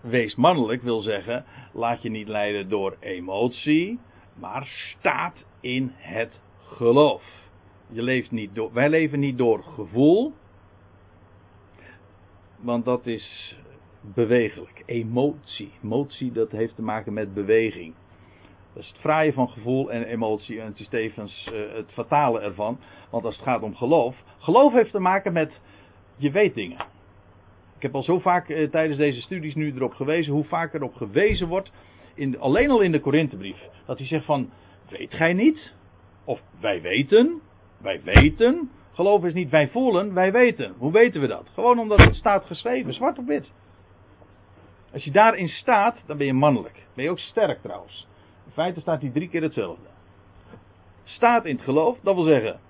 wees 0.00 0.34
mannelijk, 0.34 0.82
wil 0.82 1.00
zeggen, 1.00 1.44
laat 1.72 2.02
je 2.02 2.10
niet 2.10 2.28
leiden 2.28 2.68
door 2.68 2.96
emotie, 3.00 3.98
maar 4.34 4.64
staat 4.64 5.44
in 5.60 5.92
het 5.94 6.42
geloof. 6.62 7.22
Je 7.88 8.02
leeft 8.02 8.30
niet 8.30 8.54
door, 8.54 8.72
wij 8.72 8.88
leven 8.88 9.20
niet 9.20 9.38
door 9.38 9.62
gevoel, 9.62 10.32
want 12.60 12.84
dat 12.84 13.06
is 13.06 13.56
bewegelijk. 14.00 14.82
Emotie. 14.86 15.72
Emotie 15.84 16.32
dat 16.32 16.50
heeft 16.50 16.74
te 16.74 16.82
maken 16.82 17.12
met 17.12 17.34
beweging. 17.34 17.94
Dat 18.72 18.82
is 18.82 18.88
het 18.88 18.98
fraaie 18.98 19.32
van 19.32 19.48
gevoel 19.48 19.92
en 19.92 20.04
emotie 20.04 20.60
en 20.60 20.66
het 20.66 20.78
is 20.78 20.88
tevens 20.88 21.50
uh, 21.52 21.72
het 21.72 21.92
fatale 21.92 22.40
ervan. 22.40 22.78
Want 23.10 23.24
als 23.24 23.36
het 23.36 23.44
gaat 23.44 23.62
om 23.62 23.76
geloof. 23.76 24.16
Geloof 24.38 24.72
heeft 24.72 24.90
te 24.90 24.98
maken 24.98 25.32
met 25.32 25.60
je 26.16 26.30
weet 26.30 26.54
dingen. 26.54 26.78
Ik 27.76 27.82
heb 27.82 27.94
al 27.94 28.02
zo 28.02 28.18
vaak 28.18 28.48
uh, 28.48 28.70
tijdens 28.70 28.98
deze 28.98 29.20
studies 29.20 29.54
nu 29.54 29.72
erop 29.74 29.94
gewezen 29.94 30.32
hoe 30.32 30.44
vaak 30.44 30.74
erop 30.74 30.94
gewezen 30.94 31.48
wordt. 31.48 31.72
In, 32.14 32.40
alleen 32.40 32.70
al 32.70 32.80
in 32.80 32.92
de 32.92 33.00
Korinthebrief. 33.00 33.68
Dat 33.86 33.98
hij 33.98 34.06
zegt 34.06 34.24
van 34.24 34.50
weet 34.88 35.14
gij 35.14 35.32
niet? 35.32 35.72
Of 36.24 36.40
wij 36.60 36.80
weten. 36.80 37.40
Wij 37.78 38.00
weten. 38.04 38.70
Geloof 38.92 39.24
is 39.24 39.32
niet 39.32 39.50
wij 39.50 39.68
voelen, 39.68 40.14
wij 40.14 40.32
weten. 40.32 40.74
Hoe 40.78 40.92
weten 40.92 41.20
we 41.20 41.26
dat? 41.26 41.48
Gewoon 41.54 41.78
omdat 41.78 41.98
het 41.98 42.14
staat 42.14 42.44
geschreven, 42.44 42.94
zwart 42.94 43.18
op 43.18 43.26
wit. 43.26 43.50
Als 44.92 45.04
je 45.04 45.10
daarin 45.10 45.48
staat, 45.48 46.02
dan 46.06 46.16
ben 46.16 46.26
je 46.26 46.32
mannelijk. 46.32 46.86
Ben 46.94 47.04
je 47.04 47.10
ook 47.10 47.18
sterk 47.18 47.62
trouwens. 47.62 48.06
In 48.46 48.52
feite 48.52 48.80
staat 48.80 49.00
hij 49.00 49.10
drie 49.10 49.28
keer 49.28 49.42
hetzelfde. 49.42 49.88
Staat 51.04 51.44
in 51.44 51.54
het 51.54 51.64
geloof, 51.64 52.00
dat 52.00 52.14
wil 52.14 52.24
zeggen. 52.24 52.60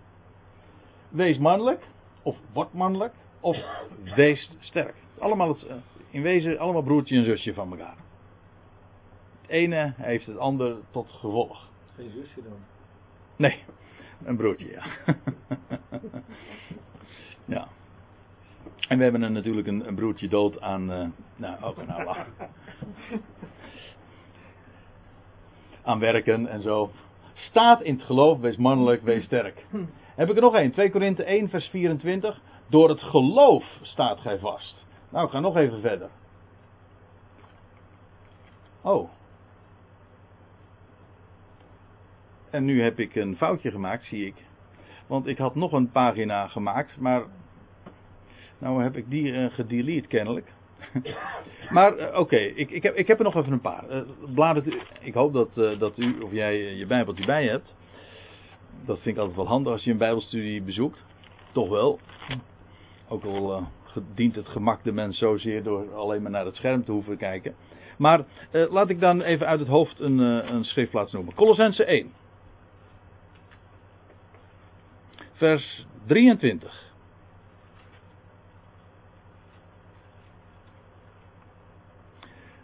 Wees 1.08 1.38
mannelijk, 1.38 1.84
of 2.22 2.36
word 2.52 2.72
mannelijk, 2.72 3.14
of 3.40 3.56
wees 4.14 4.56
sterk. 4.58 4.94
Allemaal 5.18 5.48
het, 5.48 5.66
eh, 5.66 5.76
in 6.10 6.22
wezen 6.22 6.58
allemaal 6.58 6.82
broertje 6.82 7.16
en 7.16 7.24
zusje 7.24 7.54
van 7.54 7.70
elkaar. 7.70 7.96
Het 9.40 9.50
ene 9.50 9.94
heeft 9.96 10.26
het 10.26 10.38
ander 10.38 10.76
tot 10.90 11.10
gevolg. 11.10 11.68
Geen 11.96 12.10
zusje 12.10 12.42
dan? 12.42 12.58
Nee, 13.36 13.58
een 14.24 14.36
broertje, 14.36 14.70
ja. 14.70 14.84
ja. 17.56 17.68
En 18.90 18.96
we 18.96 19.02
hebben 19.02 19.22
er 19.22 19.30
natuurlijk 19.30 19.66
een, 19.66 19.94
broertje 19.94 20.28
dood 20.28 20.60
aan. 20.60 20.90
Uh, 20.90 21.06
nou, 21.36 21.62
ook 21.62 21.86
nou 21.86 22.04
lachen. 22.04 22.26
aan 25.82 25.98
werken 25.98 26.46
en 26.46 26.62
zo. 26.62 26.90
Staat 27.34 27.82
in 27.82 27.94
het 27.94 28.04
geloof, 28.04 28.38
wees 28.38 28.56
mannelijk, 28.56 29.02
wees 29.02 29.24
sterk. 29.24 29.66
Heb 30.14 30.30
ik 30.30 30.36
er 30.36 30.42
nog 30.42 30.54
één, 30.54 30.72
2 30.72 30.90
Korinthe 30.90 31.24
1, 31.24 31.48
vers 31.48 31.66
24. 31.66 32.40
Door 32.66 32.88
het 32.88 33.00
geloof 33.00 33.64
staat 33.82 34.20
gij 34.20 34.38
vast. 34.38 34.84
Nou, 35.08 35.24
ik 35.24 35.30
ga 35.30 35.40
nog 35.40 35.56
even 35.56 35.80
verder. 35.80 36.08
Oh. 38.80 39.10
En 42.50 42.64
nu 42.64 42.82
heb 42.82 42.98
ik 42.98 43.14
een 43.14 43.36
foutje 43.36 43.70
gemaakt, 43.70 44.04
zie 44.04 44.26
ik. 44.26 44.44
Want 45.06 45.26
ik 45.26 45.38
had 45.38 45.54
nog 45.54 45.72
een 45.72 45.90
pagina 45.90 46.46
gemaakt, 46.46 46.96
maar 46.98 47.22
nou 48.60 48.82
heb 48.82 48.96
ik 48.96 49.10
die 49.10 49.32
uh, 49.32 49.50
gedelete 49.50 50.08
kennelijk. 50.08 50.52
maar 51.70 51.98
uh, 51.98 52.18
oké, 52.18 52.36
ik, 52.36 52.70
ik, 52.70 52.82
heb, 52.82 52.94
ik 52.94 53.06
heb 53.06 53.18
er 53.18 53.24
nog 53.24 53.36
even 53.36 53.52
een 53.52 53.60
paar. 53.60 53.84
Uh, 54.36 54.56
ik 55.00 55.14
hoop 55.14 55.32
dat, 55.32 55.78
dat 55.78 55.98
u 55.98 56.20
of 56.20 56.32
jij 56.32 56.74
je 56.74 56.86
bijbeltje 56.86 57.26
bij 57.26 57.46
hebt. 57.46 57.74
Dat 58.84 59.00
vind 59.00 59.14
ik 59.14 59.20
altijd 59.20 59.36
wel 59.36 59.46
handig 59.46 59.72
als 59.72 59.84
je 59.84 59.90
een 59.90 59.98
bijbelstudie 59.98 60.62
bezoekt. 60.62 61.04
Toch 61.52 61.68
wel. 61.68 61.98
Ook 63.08 63.24
al 63.24 63.66
dient 64.14 64.34
het 64.34 64.48
gemak 64.48 64.84
de 64.84 64.92
mens 64.92 65.18
zozeer 65.18 65.62
door 65.62 65.94
alleen 65.94 66.22
maar 66.22 66.30
naar 66.30 66.44
het 66.44 66.56
scherm 66.56 66.84
te 66.84 66.92
hoeven 66.92 67.16
kijken. 67.16 67.54
Maar 67.98 68.24
laat 68.50 68.88
ik 68.88 69.00
dan 69.00 69.22
even 69.22 69.46
uit 69.46 69.60
het 69.60 69.68
hoofd 69.68 70.00
een, 70.00 70.18
een 70.54 70.64
schriftplaats 70.64 71.12
noemen. 71.12 71.34
Colossense 71.34 71.84
1. 71.84 72.12
Vers 75.32 75.86
23. 76.06 76.89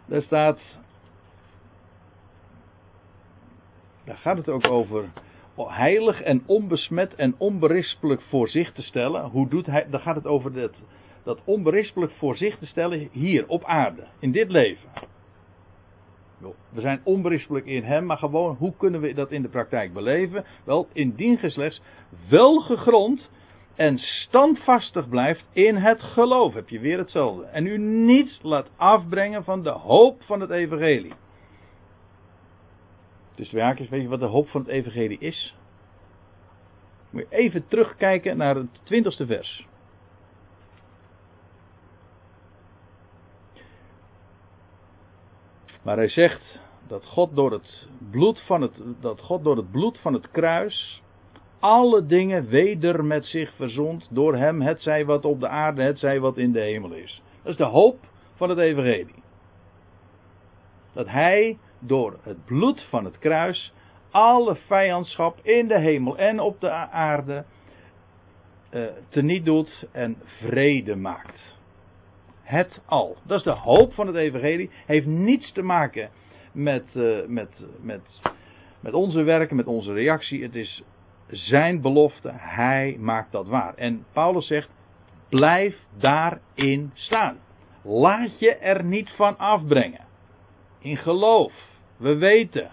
Daar 0.07 0.21
staat. 0.21 0.59
Daar 4.05 4.17
gaat 4.17 4.37
het 4.37 4.49
ook 4.49 4.67
over. 4.67 5.09
Heilig 5.55 6.21
en 6.21 6.43
onbesmet 6.45 7.15
en 7.15 7.35
onberispelijk 7.37 8.21
voor 8.21 8.49
zich 8.49 8.71
te 8.71 8.81
stellen. 8.81 9.29
Hoe 9.29 9.49
doet 9.49 9.65
hij. 9.65 9.87
Daar 9.89 9.99
gaat 9.99 10.15
het 10.15 10.27
over 10.27 10.53
dat, 10.53 10.83
dat 11.23 11.41
onberispelijk 11.43 12.11
voor 12.11 12.37
zich 12.37 12.57
te 12.57 12.65
stellen 12.65 13.09
hier 13.11 13.47
op 13.47 13.63
aarde. 13.63 14.07
In 14.19 14.31
dit 14.31 14.49
leven. 14.49 14.89
We 16.69 16.81
zijn 16.81 17.01
onberispelijk 17.03 17.65
in 17.65 17.83
hem, 17.83 18.05
maar 18.05 18.17
gewoon 18.17 18.55
hoe 18.55 18.73
kunnen 18.77 19.01
we 19.01 19.13
dat 19.13 19.31
in 19.31 19.41
de 19.41 19.49
praktijk 19.49 19.93
beleven? 19.93 20.45
Wel, 20.63 20.87
indien 20.93 21.37
ge 21.37 21.49
slechts 21.49 21.81
wel 22.29 22.59
gegrond 22.59 23.29
en 23.77 23.97
standvastig 23.97 25.09
blijft 25.09 25.45
in 25.51 25.75
het 25.75 26.01
geloof, 26.01 26.53
heb 26.53 26.69
je 26.69 26.79
weer 26.79 26.97
hetzelfde. 26.97 27.45
En 27.45 27.67
u 27.67 27.77
niet 27.77 28.39
laat 28.41 28.69
afbrengen 28.75 29.43
van 29.43 29.63
de 29.63 29.69
hoop 29.69 30.23
van 30.23 30.39
het 30.39 30.49
evangelie. 30.49 31.13
Dus 33.35 33.47
twee 33.47 33.63
haakjes, 33.63 33.89
weet 33.89 34.01
je 34.01 34.07
wat 34.07 34.19
de 34.19 34.25
hoop 34.25 34.49
van 34.49 34.61
het 34.61 34.69
evangelie 34.69 35.19
is? 35.19 35.55
Moet 37.09 37.25
je 37.29 37.35
even 37.35 37.67
terugkijken 37.67 38.37
naar 38.37 38.55
het 38.55 38.85
twintigste 38.85 39.25
vers. 39.25 39.67
Maar 45.81 45.97
hij 45.97 46.09
zegt 46.09 46.59
dat 46.87 47.05
God 47.05 47.35
door 47.35 47.51
het 47.51 47.87
bloed 48.11 48.41
van 48.41 48.61
het, 48.61 48.81
dat 48.99 49.21
God 49.21 49.43
door 49.43 49.57
het 49.57 49.71
bloed 49.71 49.99
van 49.99 50.13
het 50.13 50.31
kruis 50.31 51.01
alle 51.59 52.05
dingen 52.05 52.47
weder 52.47 53.05
met 53.05 53.25
zich 53.25 53.55
verzond 53.55 54.07
door 54.11 54.35
hem, 54.35 54.61
het 54.61 54.81
zij 54.81 55.05
wat 55.05 55.25
op 55.25 55.39
de 55.39 55.47
aarde, 55.47 55.81
het 55.81 55.99
zij 55.99 56.19
wat 56.19 56.37
in 56.37 56.51
de 56.51 56.61
hemel 56.61 56.93
is. 56.93 57.21
Dat 57.41 57.51
is 57.51 57.57
de 57.57 57.63
hoop 57.63 57.97
van 58.35 58.49
het 58.49 58.57
evangelie. 58.57 59.23
Dat 60.93 61.07
hij 61.07 61.57
door 61.79 62.19
het 62.23 62.45
bloed 62.45 62.87
van 62.89 63.05
het 63.05 63.17
kruis 63.17 63.73
alle 64.11 64.55
vijandschap 64.55 65.39
in 65.41 65.67
de 65.67 65.79
hemel 65.79 66.17
en 66.17 66.39
op 66.39 66.61
de 66.61 66.69
aarde 66.91 67.45
uh, 68.71 68.85
teniet 69.09 69.45
doet 69.45 69.87
en 69.91 70.17
vrede 70.23 70.95
maakt. 70.95 71.57
Het 72.41 72.81
al. 72.85 73.17
Dat 73.23 73.37
is 73.37 73.43
de 73.43 73.51
hoop 73.51 73.93
van 73.93 74.07
het 74.07 74.15
evangelie. 74.15 74.69
Heeft 74.85 75.05
niets 75.05 75.51
te 75.51 75.61
maken 75.61 76.09
met, 76.51 76.85
uh, 76.95 77.25
met, 77.27 77.65
met, 77.81 78.21
met 78.79 78.93
onze 78.93 79.23
werken, 79.23 79.55
met 79.55 79.67
onze 79.67 79.93
reactie. 79.93 80.43
Het 80.43 80.55
is 80.55 80.83
zijn 81.29 81.81
belofte. 81.81 82.31
Hij 82.33 82.97
maakt 82.99 83.31
dat 83.31 83.47
waar. 83.47 83.75
En 83.75 84.05
Paulus 84.13 84.47
zegt, 84.47 84.69
blijf 85.29 85.75
daarin 85.97 86.91
staan. 86.93 87.37
Laat 87.81 88.39
je 88.39 88.55
er 88.55 88.83
niet 88.83 89.09
van 89.09 89.37
afbrengen. 89.37 90.05
In 90.79 90.97
geloof. 90.97 91.53
We 91.97 92.15
weten. 92.15 92.71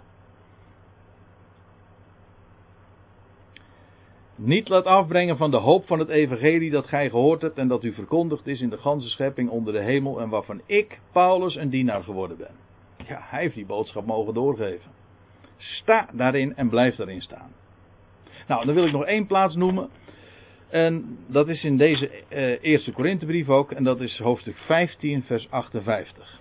Niet 4.37 4.69
laat 4.69 4.85
afbrengen 4.85 5.37
van 5.37 5.51
de 5.51 5.57
hoop 5.57 5.87
van 5.87 5.99
het 5.99 6.09
evangelie 6.09 6.71
dat 6.71 6.87
gij 6.87 7.11
gehoord 7.11 7.43
hebt 7.43 7.59
en 7.59 7.69
dat 7.69 7.85
u 7.85 7.93
verkondigd 7.93 8.47
is 8.47 8.61
in 8.61 8.71
de 8.71 8.79
ganse 8.79 9.09
schepping 9.09 9.51
onder 9.51 9.73
de 9.73 9.83
hemel 9.83 10.21
en 10.21 10.29
waarvan 10.29 10.61
ik, 10.67 11.01
Paulus, 11.13 11.57
een 11.57 11.69
dienaar 11.69 12.03
geworden 12.03 12.37
ben. 12.37 12.55
Ja, 13.07 13.19
hij 13.23 13.41
heeft 13.41 13.55
die 13.55 13.67
boodschap 13.67 14.07
mogen 14.07 14.35
doorgeven. 14.35 14.91
Sta 15.57 16.09
daarin 16.13 16.57
en 16.57 16.69
blijf 16.69 16.97
daarin 16.97 17.23
staan. 17.23 17.53
Nou, 18.47 18.67
dan 18.67 18.75
wil 18.75 18.85
ik 18.85 18.93
nog 18.93 19.05
één 19.05 19.27
plaats 19.27 19.55
noemen. 19.55 19.91
En 20.69 21.19
dat 21.27 21.49
is 21.49 21.65
in 21.65 21.77
deze 21.77 22.11
eh, 22.29 22.63
eerste 22.63 22.93
Korinthebrief 22.93 23.49
ook. 23.49 23.73
En 23.73 23.85
dat 23.85 24.01
is 24.01 24.19
hoofdstuk 24.19 24.57
15, 24.57 25.23
vers 25.23 25.51
58. 25.51 26.41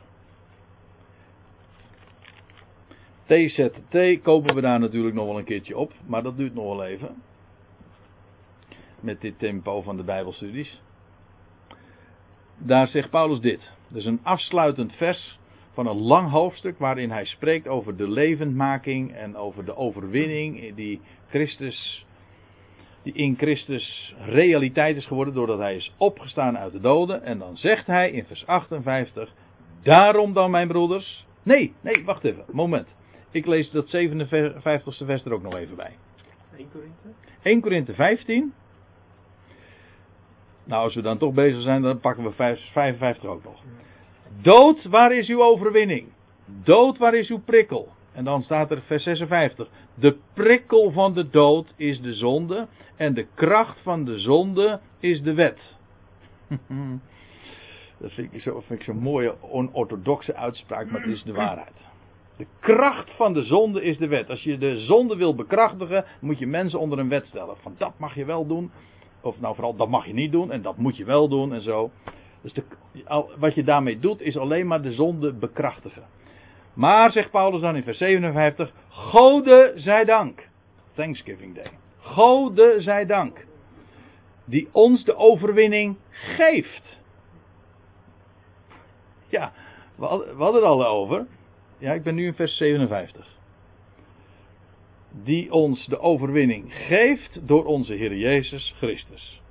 TZT 3.25 4.21
kopen 4.21 4.55
we 4.55 4.61
daar 4.61 4.79
natuurlijk 4.79 5.15
nog 5.15 5.25
wel 5.25 5.37
een 5.37 5.43
keertje 5.43 5.77
op. 5.77 5.93
Maar 6.05 6.23
dat 6.23 6.37
duurt 6.37 6.53
nog 6.53 6.65
wel 6.65 6.85
even. 6.85 7.21
Met 8.99 9.21
dit 9.21 9.39
tempo 9.39 9.81
van 9.81 9.97
de 9.97 10.03
Bijbelstudies. 10.03 10.81
Daar 12.57 12.87
zegt 12.87 13.09
Paulus 13.09 13.39
dit. 13.39 13.71
Is 13.93 14.05
een 14.05 14.19
afsluitend 14.23 14.95
vers 14.95 15.39
van 15.73 15.87
een 15.87 16.01
lang 16.01 16.29
hoofdstuk 16.29 16.79
waarin 16.79 17.11
hij 17.11 17.25
spreekt 17.25 17.67
over 17.67 17.97
de 17.97 18.09
levendmaking 18.09 19.13
en 19.15 19.35
over 19.35 19.65
de 19.65 19.75
overwinning 19.75 20.75
die 20.75 21.01
Christus, 21.29 22.05
die 23.03 23.13
in 23.13 23.35
Christus 23.37 24.15
realiteit 24.25 24.95
is 24.95 25.05
geworden 25.05 25.33
doordat 25.33 25.59
hij 25.59 25.75
is 25.75 25.93
opgestaan 25.97 26.57
uit 26.57 26.71
de 26.71 26.79
doden. 26.79 27.23
En 27.23 27.39
dan 27.39 27.57
zegt 27.57 27.87
hij 27.87 28.11
in 28.11 28.25
vers 28.25 28.45
58, 28.45 29.33
daarom 29.83 30.33
dan 30.33 30.51
mijn 30.51 30.67
broeders. 30.67 31.25
Nee, 31.43 31.73
nee, 31.81 32.03
wacht 32.05 32.23
even, 32.23 32.43
moment. 32.51 32.95
Ik 33.31 33.45
lees 33.45 33.71
dat 33.71 33.85
57ste 33.85 35.05
vers 35.05 35.25
er 35.25 35.33
ook 35.33 35.43
nog 35.43 35.55
even 35.55 35.75
bij. 35.75 35.91
1 36.57 36.71
Korinthe? 36.71 37.07
1 37.41 37.61
Korinthe 37.61 37.93
15. 37.93 38.53
Nou, 40.63 40.83
als 40.83 40.95
we 40.95 41.01
dan 41.01 41.17
toch 41.17 41.33
bezig 41.33 41.61
zijn, 41.61 41.81
dan 41.81 41.99
pakken 41.99 42.23
we 42.23 42.57
55 42.71 43.25
ook 43.25 43.43
nog. 43.43 43.63
Dood, 44.41 44.83
waar 44.83 45.15
is 45.15 45.29
uw 45.29 45.43
overwinning? 45.43 46.07
Dood, 46.45 46.97
waar 46.97 47.15
is 47.15 47.29
uw 47.29 47.39
prikkel? 47.39 47.87
En 48.13 48.23
dan 48.23 48.41
staat 48.41 48.71
er 48.71 48.81
vers 48.81 49.03
56. 49.03 49.67
De 49.95 50.17
prikkel 50.33 50.91
van 50.91 51.13
de 51.13 51.29
dood 51.29 51.73
is 51.77 52.01
de 52.01 52.13
zonde 52.13 52.67
en 52.95 53.13
de 53.13 53.27
kracht 53.33 53.79
van 53.81 54.05
de 54.05 54.19
zonde 54.19 54.79
is 54.99 55.21
de 55.21 55.33
wet. 55.33 55.77
Dat 57.97 58.11
vind 58.11 58.33
ik 58.33 58.41
zo'n 58.41 58.63
zo 58.79 58.93
mooie 58.93 59.35
onorthodoxe 59.41 60.35
uitspraak, 60.35 60.91
maar 60.91 61.01
het 61.01 61.11
is 61.11 61.23
de 61.23 61.33
waarheid. 61.33 61.73
De 62.37 62.45
kracht 62.59 63.11
van 63.15 63.33
de 63.33 63.43
zonde 63.43 63.81
is 63.83 63.97
de 63.97 64.07
wet. 64.07 64.29
Als 64.29 64.43
je 64.43 64.57
de 64.57 64.79
zonde 64.79 65.15
wil 65.15 65.35
bekrachtigen, 65.35 66.05
moet 66.21 66.39
je 66.39 66.47
mensen 66.47 66.79
onder 66.79 66.99
een 66.99 67.09
wet 67.09 67.27
stellen. 67.27 67.57
Van 67.57 67.75
dat 67.77 67.93
mag 67.97 68.15
je 68.15 68.25
wel 68.25 68.47
doen, 68.47 68.71
of 69.21 69.39
nou 69.39 69.55
vooral 69.55 69.75
dat 69.75 69.89
mag 69.89 70.05
je 70.05 70.13
niet 70.13 70.31
doen 70.31 70.51
en 70.51 70.61
dat 70.61 70.77
moet 70.77 70.97
je 70.97 71.05
wel 71.05 71.27
doen 71.27 71.53
en 71.53 71.61
zo. 71.61 71.91
Dus 72.43 72.53
wat 73.37 73.55
je 73.55 73.63
daarmee 73.63 73.99
doet 73.99 74.21
is 74.21 74.37
alleen 74.37 74.67
maar 74.67 74.81
de 74.81 74.91
zonde 74.91 75.33
bekrachtigen. 75.33 76.03
Maar, 76.73 77.11
zegt 77.11 77.31
Paulus 77.31 77.61
dan 77.61 77.75
in 77.75 77.83
vers 77.83 77.97
57, 77.97 78.71
Gode 78.89 79.71
zij 79.75 80.05
dank. 80.05 80.47
Thanksgiving 80.93 81.55
Day. 81.55 81.71
Gode 81.99 82.75
zij 82.77 83.05
dank. 83.05 83.45
Die 84.45 84.69
ons 84.71 85.03
de 85.03 85.15
overwinning 85.15 85.97
geeft. 86.09 86.99
Ja, 89.27 89.53
we 89.95 90.05
hadden 90.05 90.53
het 90.53 90.63
al 90.63 90.85
over. 90.85 91.27
Ja, 91.77 91.93
ik 91.93 92.03
ben 92.03 92.15
nu 92.15 92.25
in 92.25 92.33
vers 92.33 92.57
57. 92.57 93.27
Die 95.23 95.51
ons 95.51 95.85
de 95.85 95.99
overwinning 95.99 96.73
geeft 96.73 97.47
door 97.47 97.65
onze 97.65 97.93
Heer 97.93 98.15
Jezus 98.15 98.73
Christus. 98.77 99.41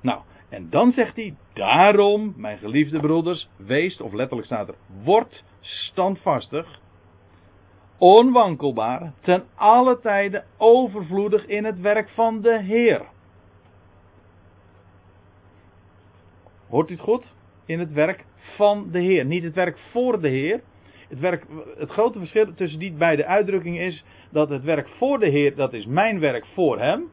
Nou, 0.00 0.20
en 0.48 0.70
dan 0.70 0.92
zegt 0.92 1.16
hij, 1.16 1.34
daarom, 1.54 2.34
mijn 2.36 2.58
geliefde 2.58 3.00
broeders, 3.00 3.48
wees, 3.56 4.00
of 4.00 4.12
letterlijk 4.12 4.46
staat 4.46 4.68
er, 4.68 4.74
word 5.04 5.44
standvastig, 5.60 6.80
onwankelbaar, 7.98 9.12
ten 9.20 9.44
alle 9.54 9.98
tijden 10.00 10.44
overvloedig 10.56 11.46
in 11.46 11.64
het 11.64 11.80
werk 11.80 12.08
van 12.08 12.40
de 12.40 12.62
Heer. 12.62 13.02
Hoort 16.68 16.90
u 16.90 16.92
het 16.92 17.02
goed? 17.02 17.34
In 17.66 17.78
het 17.78 17.92
werk 17.92 18.24
van 18.56 18.88
de 18.90 19.00
Heer. 19.00 19.24
Niet 19.24 19.42
het 19.42 19.54
werk 19.54 19.78
voor 19.78 20.20
de 20.20 20.28
Heer. 20.28 20.60
Het, 21.08 21.18
werk, 21.18 21.46
het 21.78 21.90
grote 21.90 22.18
verschil 22.18 22.54
tussen 22.54 22.78
die 22.78 22.92
beide 22.92 23.26
uitdrukkingen 23.26 23.82
is 23.82 24.04
dat 24.30 24.48
het 24.48 24.64
werk 24.64 24.88
voor 24.88 25.18
de 25.18 25.28
Heer, 25.28 25.54
dat 25.54 25.72
is 25.72 25.86
mijn 25.86 26.20
werk 26.20 26.46
voor 26.46 26.78
Hem. 26.78 27.10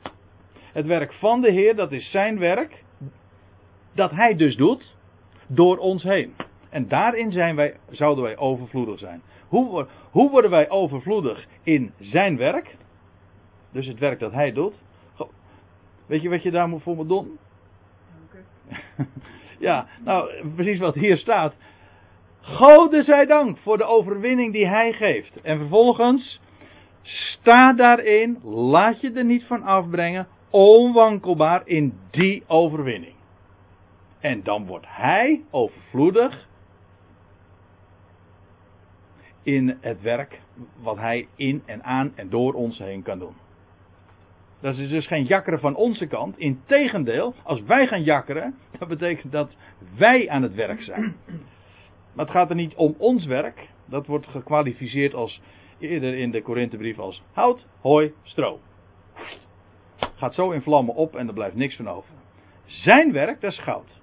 Het 0.74 0.86
werk 0.86 1.14
van 1.14 1.42
de 1.42 1.52
Heer, 1.52 1.76
dat 1.76 1.92
is 1.92 2.12
zijn 2.12 2.40
werk 2.40 2.84
dat 3.94 4.12
hij 4.12 4.36
dus 4.36 4.56
doet 4.56 4.96
door 5.48 5.78
ons 5.78 6.04
heen. 6.04 6.36
En 6.70 6.88
daarin 6.88 7.32
zijn 7.32 7.56
wij, 7.56 7.76
zouden 7.90 8.24
wij 8.24 8.38
overvloedig 8.38 9.00
zijn. 9.00 9.22
Hoe, 9.48 9.88
hoe 10.12 10.30
worden 10.30 10.52
wij 10.52 10.70
overvloedig 10.70 11.48
in 11.64 11.92
zijn 12.00 12.38
werk? 12.38 12.76
Dus 13.72 13.88
het 13.88 14.00
werk 14.00 14.20
dat 14.20 14.32
hij 14.32 14.52
doet. 14.52 14.84
Weet 16.06 16.22
je 16.22 16.30
wat 16.30 16.44
je 16.44 16.52
daar 16.52 16.70
voor 16.80 16.96
moet 16.96 17.10
doen? 17.10 17.38
ja, 19.60 19.88
nou, 20.04 20.30
precies 20.56 20.80
wat 20.80 20.96
hier 20.96 21.18
staat. 21.18 21.56
Gode 22.42 23.04
zij 23.04 23.26
dank 23.26 23.58
voor 23.58 23.78
de 23.78 23.84
overwinning 23.84 24.54
die 24.54 24.68
hij 24.68 24.94
geeft. 24.94 25.42
En 25.42 25.58
vervolgens, 25.58 26.42
sta 27.02 27.74
daarin, 27.74 28.40
laat 28.44 29.02
je 29.02 29.12
er 29.12 29.26
niet 29.26 29.44
van 29.44 29.64
afbrengen, 29.64 30.28
onwankelbaar 30.50 31.62
in 31.66 32.00
die 32.12 32.44
overwinning. 32.48 33.19
En 34.20 34.44
dan 34.44 34.66
wordt 34.66 34.86
hij 34.90 35.44
overvloedig 35.50 36.48
in 39.44 39.78
het 39.82 40.02
werk 40.02 40.42
wat 40.82 40.98
hij 40.98 41.28
in 41.36 41.64
en 41.66 41.84
aan 41.84 42.12
en 42.16 42.30
door 42.30 42.54
ons 42.54 42.78
heen 42.78 43.02
kan 43.02 43.20
doen. 43.20 43.36
Dat 44.60 44.78
is 44.78 44.90
dus 44.90 45.08
geen 45.08 45.24
jakkeren 45.24 45.60
van 45.60 45.76
onze 45.76 46.08
kant. 46.08 46.38
Integendeel, 46.38 47.34
als 47.44 47.62
wij 47.62 47.88
gaan 47.88 48.04
jakkeren, 48.04 48.56
dat 48.80 48.88
betekent 48.88 49.32
dat 49.32 49.56
wij 49.96 50.30
aan 50.30 50.42
het 50.42 50.56
werk 50.56 50.82
zijn. 50.82 51.16
Maar 52.14 52.26
het 52.26 52.34
gaat 52.34 52.50
er 52.50 52.56
niet 52.56 52.76
om 52.76 52.96
ons 52.98 53.26
werk. 53.26 53.70
Dat 53.86 54.08
wordt 54.08 54.28
gekwalificeerd 54.28 55.14
als 55.14 55.42
eerder 55.80 56.18
in 56.18 56.32
de 56.32 56.42
Korinthebrief 56.42 57.00
als 57.00 57.24
hout, 57.32 57.68
hooi, 57.82 58.14
stro. 58.24 58.60
Gaat 60.16 60.34
zo 60.34 60.52
in 60.52 60.62
vlammen 60.62 60.96
op 60.96 61.16
en 61.16 61.28
er 61.28 61.34
blijft 61.34 61.56
niks 61.56 61.76
van 61.76 61.90
over. 61.90 62.14
Zijn 62.66 63.12
werk, 63.12 63.42
dat 63.42 63.52
is 63.52 63.60
goud. 63.60 63.99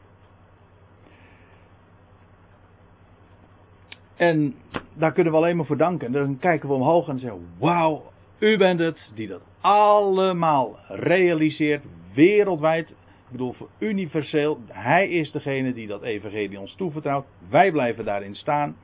En 4.17 4.55
daar 4.95 5.13
kunnen 5.13 5.33
we 5.33 5.39
alleen 5.39 5.57
maar 5.57 5.67
voor 5.67 5.77
danken. 5.77 6.13
Dan 6.13 6.39
kijken 6.39 6.69
we 6.69 6.75
omhoog 6.75 7.09
en 7.09 7.19
zeggen: 7.19 7.47
Wauw, 7.59 8.03
u 8.39 8.57
bent 8.57 8.81
het 8.81 9.11
die 9.15 9.29
dat 9.29 9.43
allemaal 9.61 10.79
realiseert, 10.89 11.85
wereldwijd. 12.15 12.91
Ik 12.91 13.33
bedoel, 13.33 13.53
voor 13.53 13.69
universeel. 13.79 14.59
Hij 14.67 15.09
is 15.09 15.31
degene 15.31 15.73
die 15.73 15.87
dat 15.87 16.03
evangelie 16.03 16.61
ons 16.61 16.75
toevertrouwt. 16.75 17.27
Wij 17.49 17.71
blijven 17.71 18.05
daarin 18.05 18.35
staan. 18.35 18.77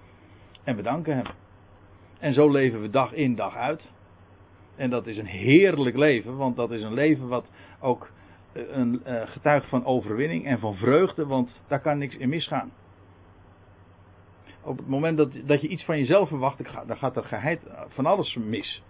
En 0.65 0.77
we 0.77 0.83
danken 0.83 1.17
hem. 1.17 1.27
En 2.19 2.35
zo 2.35 2.51
leven 2.51 2.81
we 2.81 2.91
dag 2.91 3.13
in, 3.13 3.35
dag 3.35 3.57
uit. 3.57 3.93
En 4.77 4.91
dat 4.91 5.07
is 5.07 5.17
een 5.17 5.27
heerlijk 5.27 5.97
leven, 5.97 6.37
want 6.37 6.57
dat 6.57 6.71
is 6.71 6.83
een 6.83 6.95
leven 6.95 7.29
wat 7.29 7.47
ook 7.81 8.11
eh, 8.53 8.63
een 8.71 9.03
uh, 9.07 9.23
getuigt 9.25 9.69
van 9.69 9.85
overwinning 9.85 10.47
en 10.47 10.59
van 10.59 10.75
vreugde, 10.75 11.27
want 11.27 11.63
daar 11.69 11.81
kan 11.81 11.99
niks 11.99 12.17
in 12.17 12.29
misgaan 12.29 12.73
op 14.63 14.77
het 14.77 14.89
moment 14.89 15.17
dat, 15.17 15.33
dat 15.47 15.61
je 15.61 15.69
iets 15.69 15.85
van 15.85 15.99
jezelf 15.99 16.29
verwacht, 16.29 16.87
dan 16.87 16.97
gaat 16.97 17.17
er 17.17 17.25
geheid 17.25 17.61
van 17.89 18.07
alles 18.07 18.35
mis. 18.35 18.83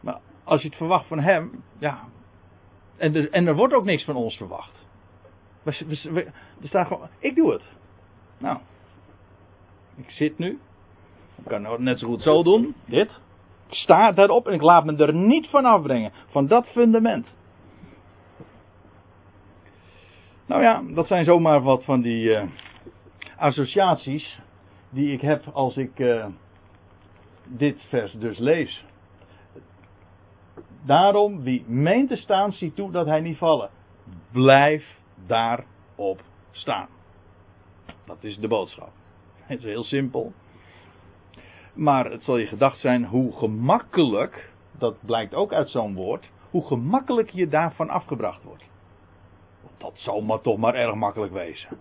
Maar 0.00 0.20
als 0.44 0.62
je 0.62 0.68
het 0.68 0.76
verwacht 0.76 1.06
van 1.06 1.20
hem, 1.20 1.62
ja. 1.78 2.04
En 2.96 3.14
er, 3.14 3.30
en 3.30 3.46
er 3.46 3.54
wordt 3.54 3.74
ook 3.74 3.84
niks 3.84 4.04
van 4.04 4.16
ons 4.16 4.36
verwacht. 4.36 4.86
We, 5.62 6.26
staat 6.62 6.86
gewoon, 6.86 7.08
ik 7.18 7.34
doe 7.34 7.52
het. 7.52 7.62
Nou, 8.38 8.58
ik 9.96 10.10
zit 10.10 10.38
nu. 10.38 10.58
Ik 11.36 11.44
kan 11.44 11.64
het 11.64 11.78
net 11.78 11.98
zo 11.98 12.06
goed 12.06 12.22
zo 12.22 12.42
doen, 12.42 12.74
dit. 12.84 13.20
Ik 13.68 13.74
sta 13.74 14.12
daarop 14.12 14.46
en 14.46 14.54
ik 14.54 14.62
laat 14.62 14.84
me 14.84 14.96
er 14.96 15.14
niet 15.14 15.48
van 15.48 15.64
afbrengen, 15.64 16.12
van 16.26 16.46
dat 16.46 16.66
fundament. 16.66 17.26
Nou 20.46 20.62
ja, 20.62 20.82
dat 20.94 21.06
zijn 21.06 21.24
zomaar 21.24 21.62
wat 21.62 21.84
van 21.84 22.00
die 22.00 22.28
uh, 22.28 22.42
associaties 23.36 24.40
die 24.90 25.12
ik 25.12 25.20
heb 25.20 25.46
als 25.52 25.76
ik 25.76 25.98
uh, 25.98 26.26
dit 27.44 27.82
vers 27.88 28.12
dus 28.12 28.38
lees. 28.38 28.84
Daarom, 30.82 31.42
wie 31.42 31.64
meent 31.66 32.08
te 32.08 32.16
staan, 32.16 32.52
ziet 32.52 32.76
toe 32.76 32.90
dat 32.90 33.06
hij 33.06 33.20
niet 33.20 33.38
vallen. 33.38 33.70
Blijf 34.32 34.98
daarop 35.26 36.22
staan. 36.50 36.88
Dat 38.04 38.24
is 38.24 38.38
de 38.38 38.48
boodschap. 38.48 38.90
Het 39.50 39.58
is 39.58 39.64
heel 39.64 39.84
simpel. 39.84 40.32
Maar 41.74 42.10
het 42.10 42.24
zal 42.24 42.36
je 42.36 42.46
gedacht 42.46 42.78
zijn 42.78 43.04
hoe 43.04 43.32
gemakkelijk, 43.32 44.52
dat 44.78 44.96
blijkt 45.00 45.34
ook 45.34 45.52
uit 45.52 45.68
zo'n 45.70 45.94
woord, 45.94 46.30
hoe 46.50 46.66
gemakkelijk 46.66 47.30
je 47.30 47.48
daarvan 47.48 47.90
afgebracht 47.90 48.42
wordt. 48.42 48.68
Dat 49.76 49.92
zal 49.94 50.20
maar 50.20 50.40
toch 50.40 50.56
maar 50.56 50.74
erg 50.74 50.94
makkelijk 50.94 51.32
wezen. 51.32 51.78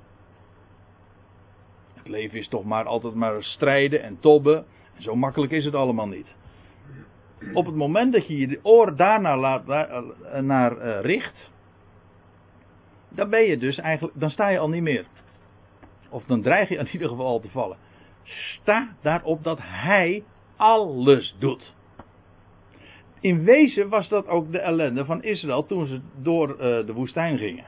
Leven 2.10 2.40
is 2.40 2.48
toch 2.48 2.64
maar 2.64 2.86
altijd 2.86 3.14
maar 3.14 3.44
strijden 3.44 4.04
en 4.04 4.20
tobben. 4.20 4.66
En 4.96 5.04
zo 5.04 5.16
makkelijk 5.16 5.52
is 5.52 5.66
het 5.66 5.76
allemaal 5.76 6.08
niet. 6.08 6.36
Op 7.54 7.66
het 7.66 7.76
moment 7.76 8.14
dat 8.14 8.28
je 8.28 8.38
je 8.38 8.60
oor 8.64 8.96
daarnaar 8.96 9.38
laat, 9.38 9.66
daar, 9.66 9.90
eh, 9.90 10.42
naar 10.42 10.78
uh, 10.78 11.02
richt, 11.02 11.52
dan 13.10 13.30
ben 13.30 13.44
je 13.44 13.58
dus 13.58 13.78
eigenlijk, 13.78 14.20
dan 14.20 14.30
sta 14.30 14.48
je 14.48 14.60
al 14.60 14.70
niet 14.70 14.82
meer. 14.82 15.06
Of 16.10 16.24
dan 16.24 16.42
dreig 16.42 16.70
je 16.70 16.76
in 16.86 16.88
ieder 16.92 17.10
geval 17.10 17.26
al 17.26 17.40
te 17.40 17.50
vallen. 17.50 17.78
Sta 18.24 18.96
daarop 19.02 19.44
dat 19.44 19.60
hij 19.62 20.24
alles 20.56 21.36
doet. 21.40 21.74
In 23.20 23.44
wezen 23.44 23.90
was 23.90 24.10
dat 24.10 24.28
ook 24.28 24.52
de 24.52 24.60
ellende 24.60 25.06
van 25.06 25.24
Israël 25.24 25.66
toen 25.66 25.86
ze 25.86 26.02
door 26.22 26.50
uh, 26.50 26.58
de 26.60 26.94
woestijn 26.94 27.38
gingen. 27.38 27.66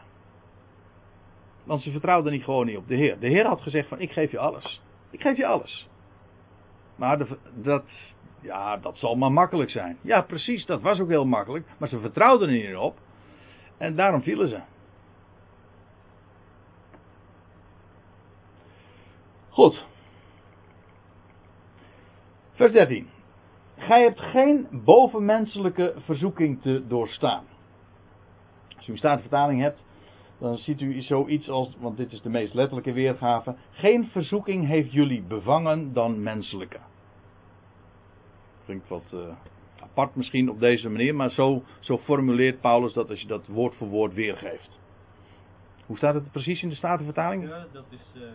Want 1.71 1.83
ze 1.83 1.91
vertrouwden 1.91 2.31
niet 2.31 2.43
gewoon 2.43 2.65
niet 2.65 2.77
op 2.77 2.87
de 2.87 2.95
Heer. 2.95 3.19
De 3.19 3.27
Heer 3.27 3.45
had 3.45 3.61
gezegd 3.61 3.87
van 3.87 3.99
ik 3.99 4.11
geef 4.11 4.31
je 4.31 4.39
alles. 4.39 4.81
Ik 5.09 5.21
geef 5.21 5.37
je 5.37 5.45
alles. 5.45 5.89
Maar 6.95 7.17
de, 7.17 7.37
dat, 7.53 7.83
ja, 8.41 8.77
dat 8.77 8.97
zal 8.97 9.15
maar 9.15 9.31
makkelijk 9.31 9.69
zijn. 9.69 9.97
Ja, 10.01 10.21
precies, 10.21 10.65
dat 10.65 10.81
was 10.81 10.99
ook 10.99 11.09
heel 11.09 11.25
makkelijk. 11.25 11.67
Maar 11.77 11.89
ze 11.89 11.99
vertrouwden 11.99 12.49
er 12.49 12.53
niet 12.53 12.75
op. 12.75 12.97
En 13.77 13.95
daarom 13.95 14.21
vielen 14.21 14.47
ze. 14.47 14.59
Goed. 19.49 19.85
Vers 22.51 22.71
13. 22.71 23.09
Gij 23.77 24.01
hebt 24.01 24.19
geen 24.19 24.67
bovenmenselijke 24.71 25.93
verzoeking 25.97 26.61
te 26.61 26.87
doorstaan. 26.87 27.43
Als 28.77 28.87
u 28.87 28.91
een 28.91 28.97
staatvertaling 28.97 29.61
hebt, 29.61 29.83
dan 30.41 30.57
ziet 30.57 30.81
u 30.81 31.01
zoiets 31.01 31.49
als, 31.49 31.75
want 31.79 31.97
dit 31.97 32.11
is 32.11 32.21
de 32.21 32.29
meest 32.29 32.53
letterlijke 32.53 32.91
weergave, 32.91 33.55
geen 33.71 34.07
verzoeking 34.07 34.67
heeft 34.67 34.91
jullie 34.91 35.23
bevangen 35.23 35.93
dan 35.93 36.23
menselijke. 36.23 36.79
Klinkt 38.65 38.87
wat 38.87 39.11
uh, 39.13 39.19
apart 39.81 40.15
misschien 40.15 40.49
op 40.49 40.59
deze 40.59 40.89
manier, 40.89 41.15
maar 41.15 41.29
zo, 41.29 41.63
zo 41.79 41.97
formuleert 41.97 42.61
Paulus 42.61 42.93
dat 42.93 43.09
als 43.09 43.21
je 43.21 43.27
dat 43.27 43.47
woord 43.47 43.75
voor 43.75 43.87
woord 43.87 44.13
weergeeft. 44.13 44.79
Hoe 45.85 45.97
staat 45.97 46.13
het 46.13 46.31
precies 46.31 46.63
in 46.63 46.69
de 46.69 46.75
Statenvertaling? 46.75 47.47
Ja, 47.47 47.65
dat 47.71 47.85
is 47.89 48.21
uh, 48.21 48.27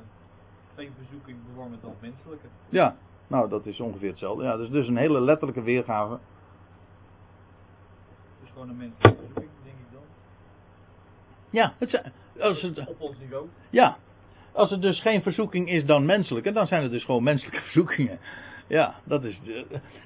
geen 0.74 0.90
verzoeking 0.96 1.38
bevangen 1.48 1.78
dan 1.82 1.94
menselijke. 2.00 2.46
Ja, 2.68 2.96
nou 3.26 3.48
dat 3.48 3.66
is 3.66 3.80
ongeveer 3.80 4.10
hetzelfde. 4.10 4.44
Ja, 4.44 4.56
dus, 4.56 4.68
dus 4.68 4.88
een 4.88 4.96
hele 4.96 5.20
letterlijke 5.20 5.62
weergave. 5.62 6.18
Dus 8.40 8.50
gewoon 8.52 8.68
een 8.68 8.76
menselijke. 8.76 9.25
Ja, 11.56 11.74
het, 11.78 12.02
als 12.40 12.62
het, 12.62 12.86
op 12.86 13.00
ons 13.00 13.18
niveau. 13.18 13.48
Ja, 13.70 13.96
als 14.52 14.70
het 14.70 14.82
dus 14.82 15.00
geen 15.00 15.22
verzoeking 15.22 15.70
is 15.70 15.84
dan 15.84 16.04
menselijke, 16.04 16.52
dan 16.52 16.66
zijn 16.66 16.82
het 16.82 16.90
dus 16.92 17.04
gewoon 17.04 17.22
menselijke 17.22 17.60
verzoekingen. 17.70 18.18
Ja, 18.68 18.94
dat 19.04 19.24
is. 19.24 19.40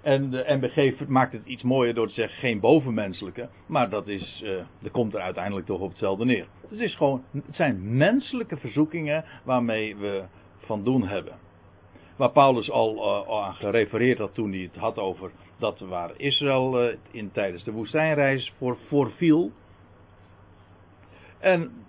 En 0.03 0.31
de 0.31 0.45
MBG 0.49 1.07
maakt 1.09 1.33
het 1.33 1.47
iets 1.47 1.63
mooier 1.63 1.95
door 1.95 2.07
te 2.07 2.13
zeggen 2.13 2.39
geen 2.39 2.61
bovenmenselijke. 2.61 3.49
Maar 3.67 3.91
dat 3.91 4.09
is. 4.09 4.43
Uh, 4.45 4.63
dat 4.81 4.91
komt 4.91 5.15
er 5.15 5.21
uiteindelijk 5.21 5.67
toch 5.67 5.81
op 5.81 5.89
hetzelfde 5.89 6.25
neer. 6.25 6.47
Het, 6.69 6.81
is 6.81 6.95
gewoon, 6.95 7.25
het 7.33 7.55
zijn 7.55 7.97
menselijke 7.97 8.57
verzoekingen 8.57 9.25
waarmee 9.45 9.97
we 9.97 10.25
van 10.59 10.85
doen 10.85 11.07
hebben. 11.07 11.33
Waar 12.17 12.31
Paulus 12.31 12.71
al, 12.71 12.97
uh, 13.29 13.45
aan 13.45 13.55
gerefereerd 13.55 14.19
had 14.19 14.35
toen 14.35 14.53
hij 14.53 14.61
het 14.61 14.77
had 14.77 14.99
over 14.99 15.31
dat 15.59 15.81
waar 15.81 16.11
Israël 16.17 16.85
uh, 16.89 16.97
in, 17.11 17.31
tijdens 17.33 17.65
de 17.65 17.73
woestijnreis 17.73 18.53
voor, 18.59 18.79
voor 18.89 19.11
viel. 19.11 19.53
En 21.41 21.85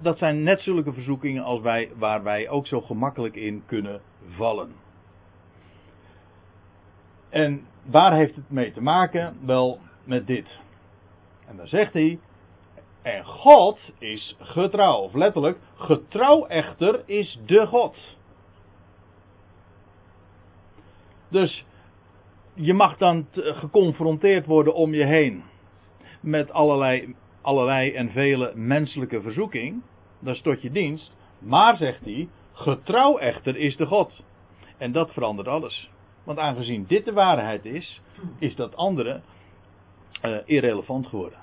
dat 0.00 0.18
zijn 0.18 0.42
net 0.42 0.60
zulke 0.60 0.92
verzoekingen 0.92 1.44
als 1.44 1.60
wij, 1.60 1.90
waar 1.96 2.22
wij 2.22 2.48
ook 2.48 2.66
zo 2.66 2.80
gemakkelijk 2.80 3.36
in 3.36 3.62
kunnen 3.66 4.00
vallen. 4.28 4.72
En 7.28 7.66
waar 7.84 8.14
heeft 8.14 8.36
het 8.36 8.50
mee 8.50 8.72
te 8.72 8.82
maken? 8.82 9.36
Wel 9.46 9.78
met 10.04 10.26
dit. 10.26 10.58
En 11.46 11.56
dan 11.56 11.66
zegt 11.66 11.92
hij. 11.92 12.18
En 13.02 13.24
God 13.24 13.92
is 13.98 14.36
getrouw. 14.38 14.96
Of 14.96 15.14
letterlijk, 15.14 15.58
getrouw 15.74 16.46
echter 16.46 17.02
is 17.06 17.40
de 17.46 17.66
God. 17.66 18.16
Dus 21.28 21.64
je 22.54 22.74
mag 22.74 22.96
dan 22.96 23.26
geconfronteerd 23.32 24.46
worden 24.46 24.74
om 24.74 24.94
je 24.94 25.06
heen 25.06 25.42
met 26.20 26.52
allerlei 26.52 27.14
allerlei 27.50 27.92
en 27.92 28.10
vele 28.10 28.52
menselijke 28.54 29.22
verzoeking. 29.22 29.82
Dat 30.20 30.34
is 30.34 30.42
tot 30.42 30.62
je 30.62 30.70
dienst. 30.70 31.12
Maar, 31.38 31.76
zegt 31.76 32.04
hij, 32.04 32.28
getrouw 32.52 33.18
echter 33.18 33.56
is 33.56 33.76
de 33.76 33.86
God. 33.86 34.24
En 34.78 34.92
dat 34.92 35.12
verandert 35.12 35.48
alles. 35.48 35.90
Want 36.24 36.38
aangezien 36.38 36.84
dit 36.86 37.04
de 37.04 37.12
waarheid 37.12 37.64
is, 37.64 38.00
is 38.38 38.56
dat 38.56 38.76
andere 38.76 39.20
uh, 40.24 40.36
irrelevant 40.44 41.06
geworden. 41.06 41.38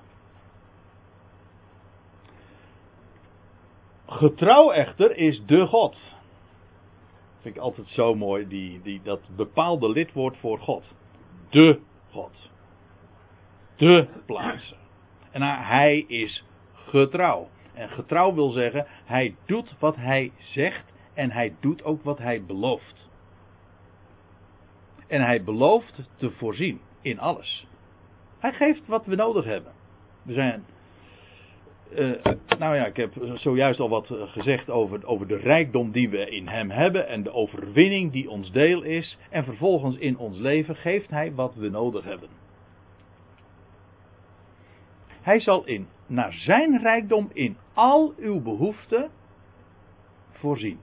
Getrouw 4.06 4.72
echter 4.72 5.16
is 5.16 5.46
de 5.46 5.66
God. 5.66 5.96
Vind 7.42 7.56
ik 7.56 7.62
altijd 7.62 7.88
zo 7.88 8.16
mooi, 8.16 8.48
die, 8.48 8.82
die, 8.82 9.02
dat 9.04 9.30
bepaalde 9.36 9.90
lidwoord 9.90 10.38
voor 10.38 10.60
God. 10.60 10.96
De 11.50 11.80
God. 12.12 12.50
De 13.76 14.08
plaatsen. 14.26 14.87
En 15.38 15.44
hij 15.44 16.06
is 16.08 16.44
getrouw. 16.74 17.48
En 17.74 17.90
getrouw 17.90 18.34
wil 18.34 18.50
zeggen, 18.50 18.86
hij 19.06 19.36
doet 19.46 19.76
wat 19.80 19.96
hij 19.96 20.32
zegt 20.38 20.94
en 21.14 21.32
hij 21.32 21.56
doet 21.60 21.84
ook 21.84 22.04
wat 22.04 22.18
hij 22.18 22.44
belooft. 22.44 23.10
En 25.08 25.22
hij 25.22 25.44
belooft 25.44 26.10
te 26.16 26.32
voorzien 26.32 26.80
in 27.02 27.20
alles. 27.20 27.68
Hij 28.40 28.54
geeft 28.54 28.88
wat 28.88 29.06
we 29.06 29.16
nodig 29.16 29.46
hebben. 29.46 29.72
We 30.22 30.34
zijn. 30.34 30.66
Uh, 31.96 32.12
nou 32.60 32.76
ja, 32.76 32.86
ik 32.86 32.98
heb 32.98 33.14
zojuist 33.34 33.80
al 33.80 33.90
wat 33.90 34.12
gezegd 34.12 34.70
over, 34.70 35.06
over 35.06 35.28
de 35.28 35.38
rijkdom 35.38 35.92
die 35.92 36.10
we 36.10 36.30
in 36.30 36.48
hem 36.48 36.70
hebben 36.70 37.08
en 37.08 37.24
de 37.24 37.34
overwinning 37.34 38.12
die 38.12 38.30
ons 38.30 38.52
deel 38.52 38.82
is. 38.82 39.18
En 39.30 39.44
vervolgens 39.44 39.98
in 39.98 40.18
ons 40.18 40.38
leven 40.38 40.76
geeft 40.76 41.10
hij 41.10 41.34
wat 41.34 41.56
we 41.56 41.70
nodig 41.70 42.04
hebben. 42.04 42.30
Hij 45.28 45.40
zal 45.40 45.66
in, 45.66 45.88
naar 46.06 46.34
zijn 46.34 46.78
rijkdom 46.78 47.30
in 47.34 47.58
al 47.74 48.14
uw 48.18 48.42
behoeften 48.42 49.10
voorzien. 50.32 50.80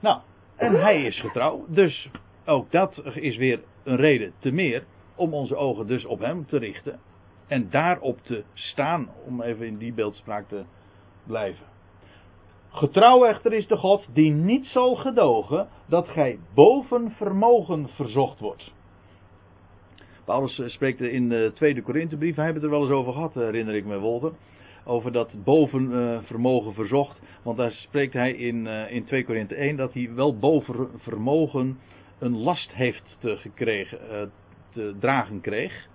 Nou, 0.00 0.20
en 0.56 0.80
hij 0.80 1.02
is 1.02 1.20
getrouw, 1.20 1.64
dus 1.68 2.10
ook 2.44 2.70
dat 2.70 3.02
is 3.14 3.36
weer 3.36 3.60
een 3.84 3.96
reden 3.96 4.32
te 4.38 4.50
meer 4.50 4.84
om 5.14 5.34
onze 5.34 5.56
ogen 5.56 5.86
dus 5.86 6.04
op 6.04 6.18
hem 6.18 6.46
te 6.46 6.58
richten. 6.58 7.00
En 7.46 7.70
daarop 7.70 8.18
te 8.22 8.44
staan, 8.52 9.08
om 9.26 9.42
even 9.42 9.66
in 9.66 9.78
die 9.78 9.92
beeldspraak 9.92 10.48
te 10.48 10.64
blijven. 11.26 11.66
Getrouw 12.68 13.24
echter 13.24 13.52
is 13.52 13.66
de 13.66 13.76
God 13.76 14.08
die 14.12 14.30
niet 14.30 14.66
zal 14.66 14.94
gedogen 14.94 15.68
dat 15.86 16.08
gij 16.08 16.38
boven 16.54 17.10
vermogen 17.10 17.88
verzocht 17.88 18.40
wordt. 18.40 18.76
Paulus 20.28 20.58
eh, 20.58 20.68
spreekt 20.68 21.00
in 21.00 21.28
de 21.28 21.52
tweede 21.54 21.82
Korinthebrief, 21.82 22.34
we 22.34 22.42
hebben 22.42 22.62
het 22.62 22.72
er 22.72 22.78
wel 22.78 22.86
eens 22.86 22.96
over 22.96 23.12
gehad, 23.12 23.34
herinner 23.34 23.74
ik 23.74 23.84
me, 23.84 23.98
Wolter. 23.98 24.32
Over 24.84 25.12
dat 25.12 25.44
bovenvermogen 25.44 26.74
verzocht. 26.74 27.20
Want 27.42 27.56
daar 27.56 27.70
spreekt 27.70 28.12
hij 28.12 28.32
in, 28.32 28.66
in 28.66 29.04
2 29.04 29.24
Korinthe 29.24 29.54
1 29.54 29.76
dat 29.76 29.92
hij 29.92 30.10
wel 30.14 30.38
boven 30.38 30.88
vermogen 30.96 31.78
een 32.18 32.36
last 32.36 32.74
heeft 32.74 33.16
te 33.20 33.36
gekregen, 33.36 34.30
te 34.70 34.94
dragen 35.00 35.40
kreeg. 35.40 35.88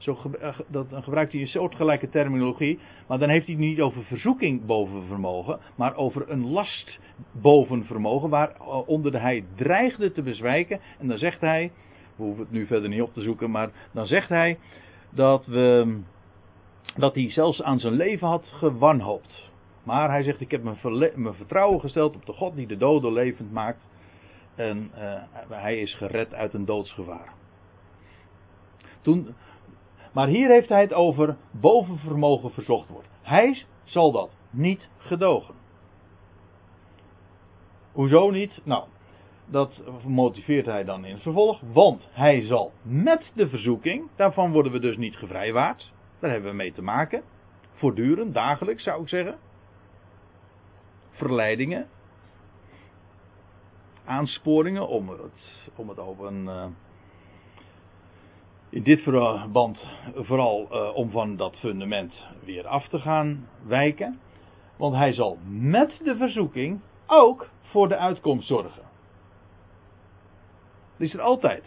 Zo 0.00 0.18
eh, 0.40 0.58
dat, 0.68 0.90
dan 0.90 1.02
gebruikt 1.02 1.32
hij 1.32 1.40
een 1.40 1.46
soortgelijke 1.46 2.08
terminologie. 2.08 2.78
Maar 3.08 3.18
dan 3.18 3.28
heeft 3.28 3.46
hij 3.46 3.54
het 3.54 3.64
niet 3.64 3.80
over 3.80 4.04
verzoeking 4.04 4.66
boven 4.66 5.06
vermogen. 5.06 5.58
Maar 5.76 5.96
over 5.96 6.30
een 6.30 6.46
last 6.46 6.98
boven 7.32 7.84
vermogen. 7.84 8.28
Waaronder 8.28 9.20
hij 9.20 9.44
dreigde 9.54 10.12
te 10.12 10.22
bezwijken. 10.22 10.80
En 10.98 11.08
dan 11.08 11.18
zegt 11.18 11.40
hij. 11.40 11.70
We 12.20 12.26
hoeven 12.26 12.44
het 12.44 12.52
nu 12.52 12.66
verder 12.66 12.88
niet 12.88 13.02
op 13.02 13.12
te 13.12 13.22
zoeken. 13.22 13.50
Maar 13.50 13.70
dan 13.92 14.06
zegt 14.06 14.28
hij. 14.28 14.58
Dat, 15.10 15.46
we, 15.46 15.98
dat 16.96 17.14
hij 17.14 17.30
zelfs 17.30 17.62
aan 17.62 17.78
zijn 17.78 17.92
leven 17.92 18.28
had 18.28 18.46
gewanhoopt. 18.46 19.50
Maar 19.82 20.10
hij 20.10 20.22
zegt: 20.22 20.40
Ik 20.40 20.50
heb 20.50 20.62
mijn, 20.62 21.34
vertrouwen 21.34 21.80
gesteld 21.80 22.14
op 22.14 22.26
de 22.26 22.32
God 22.32 22.54
die 22.54 22.66
de 22.66 22.76
doden 22.76 23.12
levend 23.12 23.52
maakt. 23.52 23.86
En 24.54 24.90
eh, 24.94 25.22
hij 25.48 25.80
is 25.80 25.94
gered 25.94 26.34
uit 26.34 26.54
een 26.54 26.64
doodsgevaar. 26.64 27.32
Toen, 29.00 29.34
maar 30.12 30.28
hier 30.28 30.48
heeft 30.48 30.68
hij 30.68 30.80
het 30.80 30.92
over 30.92 31.36
bovenvermogen 31.50 32.50
verzocht 32.50 32.88
wordt. 32.88 33.08
Hij 33.22 33.64
zal 33.84 34.12
dat 34.12 34.30
niet 34.50 34.88
gedogen. 34.98 35.54
Hoezo 37.92 38.30
niet? 38.30 38.60
Nou, 38.64 38.84
dat 39.50 39.80
motiveert 40.06 40.66
hij 40.66 40.84
dan 40.84 41.04
in 41.04 41.12
het 41.12 41.22
vervolg. 41.22 41.60
Want 41.72 42.08
hij 42.10 42.46
zal 42.46 42.72
met 42.82 43.32
de 43.34 43.48
verzoeking, 43.48 44.08
daarvan 44.16 44.52
worden 44.52 44.72
we 44.72 44.78
dus 44.78 44.96
niet 44.96 45.16
gevrijwaard. 45.16 45.92
Daar 46.18 46.30
hebben 46.30 46.50
we 46.50 46.56
mee 46.56 46.72
te 46.72 46.82
maken. 46.82 47.22
Voortdurend, 47.72 48.34
dagelijks 48.34 48.82
zou 48.82 49.02
ik 49.02 49.08
zeggen. 49.08 49.38
Verleidingen. 51.10 51.88
Aansporingen 54.04 54.88
om 54.88 55.08
het, 55.08 55.70
om 55.76 55.88
het 55.88 55.98
op 55.98 56.18
een. 56.20 56.48
eh, 56.48 56.64
in 58.70 58.82
dit 58.82 59.00
verband 59.00 59.86
vooral 60.14 60.68
eh, 60.70 60.96
om 60.96 61.10
van 61.10 61.36
dat 61.36 61.56
fundament 61.56 62.26
weer 62.44 62.66
af 62.66 62.88
te 62.88 62.98
gaan 62.98 63.48
wijken. 63.66 64.18
Want 64.76 64.94
hij 64.94 65.12
zal 65.12 65.38
met 65.48 66.00
de 66.04 66.16
verzoeking 66.16 66.80
ook 67.06 67.48
voor 67.62 67.88
de 67.88 67.96
uitkomst 67.96 68.46
zorgen. 68.46 68.89
Is 71.00 71.14
er 71.14 71.20
altijd. 71.20 71.64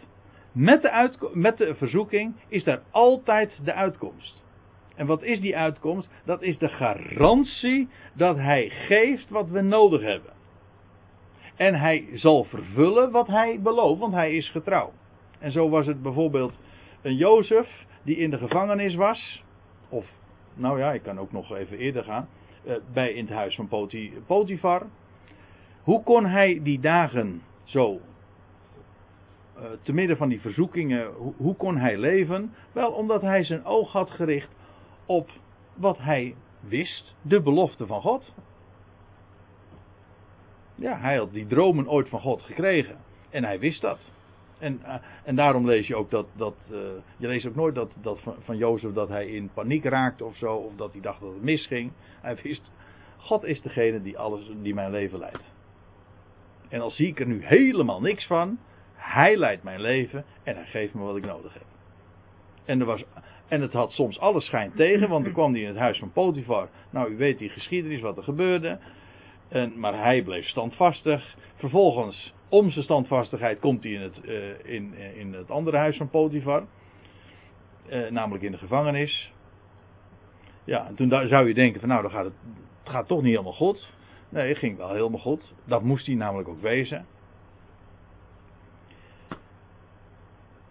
Met 0.52 0.82
de, 0.82 1.30
met 1.34 1.58
de 1.58 1.76
verzoeking 1.76 2.36
is 2.48 2.66
er 2.66 2.82
altijd 2.92 3.60
de 3.66 3.74
uitkomst. 3.74 4.44
En 4.96 5.06
wat 5.06 5.24
is 5.24 5.40
die 5.40 5.58
uitkomst? 5.58 6.10
Dat 6.26 6.42
is 6.42 6.58
de 6.58 6.70
garantie 6.70 7.88
dat 8.14 8.36
hij 8.38 8.70
geeft 8.70 9.30
wat 9.30 9.50
we 9.50 9.62
nodig 9.62 10.02
hebben. 10.02 10.32
En 11.56 11.76
hij 11.76 12.08
zal 12.14 12.44
vervullen 12.44 13.12
wat 13.12 13.28
hij 13.28 13.60
belooft, 13.62 14.00
want 14.00 14.14
hij 14.14 14.36
is 14.36 14.50
getrouw. 14.50 14.92
En 15.40 15.52
zo 15.52 15.70
was 15.70 15.88
het 15.88 16.02
bijvoorbeeld 16.02 16.60
een 17.02 17.16
Jozef 17.16 17.86
die 18.04 18.18
in 18.18 18.30
de 18.30 18.38
gevangenis 18.38 18.96
was. 18.96 19.44
Of, 19.90 20.06
nou 20.54 20.80
ja, 20.80 20.94
ik 20.94 21.04
kan 21.04 21.20
ook 21.20 21.32
nog 21.32 21.56
even 21.56 21.78
eerder 21.78 22.04
gaan. 22.04 22.28
eh, 22.66 22.76
bij 22.94 23.12
in 23.14 23.26
het 23.26 23.34
huis 23.34 23.56
van 23.56 23.68
Poti- 23.68 24.14
Potifar. 24.28 24.86
Hoe 25.84 26.04
kon 26.04 26.26
hij 26.26 26.60
die 26.64 26.80
dagen 26.80 27.42
zo. 27.64 28.00
Eh, 29.56 29.64
te 29.82 29.94
midden 29.94 30.18
van 30.18 30.30
die 30.30 30.42
verzoekingen, 30.42 31.12
hoe, 31.38 31.56
kon 31.56 31.78
hij 31.78 31.98
leven? 31.98 32.54
Wel, 32.72 32.92
omdat 32.92 33.22
hij 33.22 33.44
zijn 33.44 33.66
oog 33.66 33.92
had 33.92 34.10
gericht 34.10 34.50
op 35.06 35.30
wat 35.74 35.98
hij 35.98 36.36
wist, 36.60 37.16
de 37.22 37.42
belofte 37.42 37.88
van 37.88 38.02
God. 38.02 38.34
Ja, 40.76 40.98
hij 40.98 41.18
had 41.18 41.34
die 41.34 41.48
dromen 41.48 41.90
ooit 41.90 42.10
van 42.10 42.20
God 42.20 42.42
gekregen. 42.42 42.98
En 43.30 43.44
hij 43.44 43.60
wist 43.60 43.82
dat. 43.82 44.00
En, 44.60 44.80
eh, 44.84 44.96
en 45.24 45.36
daarom 45.36 45.66
lees 45.66 45.88
je 45.88 45.96
ook 45.96 46.10
dat. 46.10 46.28
dat 46.36 46.56
eh, 46.72 46.78
je 47.18 47.28
leest 47.28 47.46
ook 47.46 47.56
nooit 47.56 47.76
dat, 47.76 47.92
dat 48.02 48.20
van, 48.22 48.36
van 48.40 48.58
Jozef 48.58 48.94
dat 48.94 49.10
hij 49.10 49.28
in 49.28 49.50
paniek 49.54 49.84
raakte 49.84 50.26
of 50.26 50.36
zo. 50.36 50.56
Of 50.56 50.76
dat 50.76 50.92
hij 50.92 51.02
dacht 51.02 51.20
dat 51.20 51.34
het 51.34 51.44
misging. 51.44 51.92
Hij 52.22 52.38
wist. 52.44 52.72
God 53.18 53.44
is 53.44 53.62
degene 53.62 54.02
die 54.02 54.18
alles, 54.18 54.52
die 54.62 54.74
mijn 54.74 54.92
leven 54.92 55.20
leidt. 55.20 55.54
En 56.70 56.82
al 56.82 56.92
zie 56.92 57.08
ik 57.08 57.20
er 57.20 57.28
nu 57.28 57.46
helemaal 57.46 58.02
niks 58.02 58.26
van. 58.26 58.60
Hij 59.04 59.38
leidt 59.38 59.64
mijn 59.64 59.82
leven 59.82 60.26
en 60.44 60.56
hij 60.56 60.66
geeft 60.66 60.94
me 60.94 61.04
wat 61.04 61.16
ik 61.16 61.26
nodig 61.26 61.54
heb. 61.54 61.66
En, 62.66 62.80
er 62.80 62.86
was, 62.86 63.04
en 63.48 63.62
het 63.62 63.74
had 63.74 63.92
soms 63.92 64.20
alle 64.20 64.42
schijn 64.42 64.72
tegen, 64.76 65.10
want 65.10 65.24
dan 65.24 65.34
kwam 65.34 65.52
hij 65.54 65.62
in 65.62 65.68
het 65.68 65.78
huis 65.78 66.00
van 66.00 66.12
Potifar. 66.12 66.70
Nou, 66.90 67.12
u 67.12 67.18
weet 67.18 67.38
die 67.38 67.50
geschiedenis, 67.50 68.02
wat 68.02 68.18
er 68.18 68.24
gebeurde. 68.24 68.80
En, 69.48 69.80
maar 69.80 70.04
hij 70.04 70.22
bleef 70.22 70.48
standvastig. 70.48 71.36
Vervolgens, 71.56 72.34
om 72.50 72.72
zijn 72.72 72.84
standvastigheid, 72.84 73.60
komt 73.60 73.84
hij 73.84 73.94
in 73.94 74.02
het, 74.02 74.22
eh, 74.22 74.74
in, 74.74 74.94
in 75.16 75.34
het 75.34 75.52
andere 75.52 75.78
huis 75.78 75.98
van 75.98 76.10
Potifar. 76.10 76.64
Eh, 77.88 78.10
namelijk 78.10 78.44
in 78.44 78.52
de 78.52 78.58
gevangenis. 78.58 79.34
Ja, 80.64 80.88
en 80.88 80.96
toen 80.96 81.10
zou 81.28 81.48
je 81.48 81.54
denken 81.54 81.80
van 81.80 81.90
nou, 81.90 82.02
dan 82.02 82.12
gaat 82.12 82.26
het, 82.26 82.34
het 82.84 82.92
gaat 82.94 83.08
toch 83.08 83.22
niet 83.22 83.32
helemaal 83.32 83.54
goed. 83.54 83.94
Nee, 84.30 84.48
het 84.48 84.58
ging 84.58 84.78
wel 84.78 84.94
helemaal 84.94 85.20
goed. 85.20 85.54
Dat 85.66 85.84
moest 85.84 86.06
hij 86.06 86.16
namelijk 86.16 86.50
ook 86.50 86.62
wezen. 86.62 87.06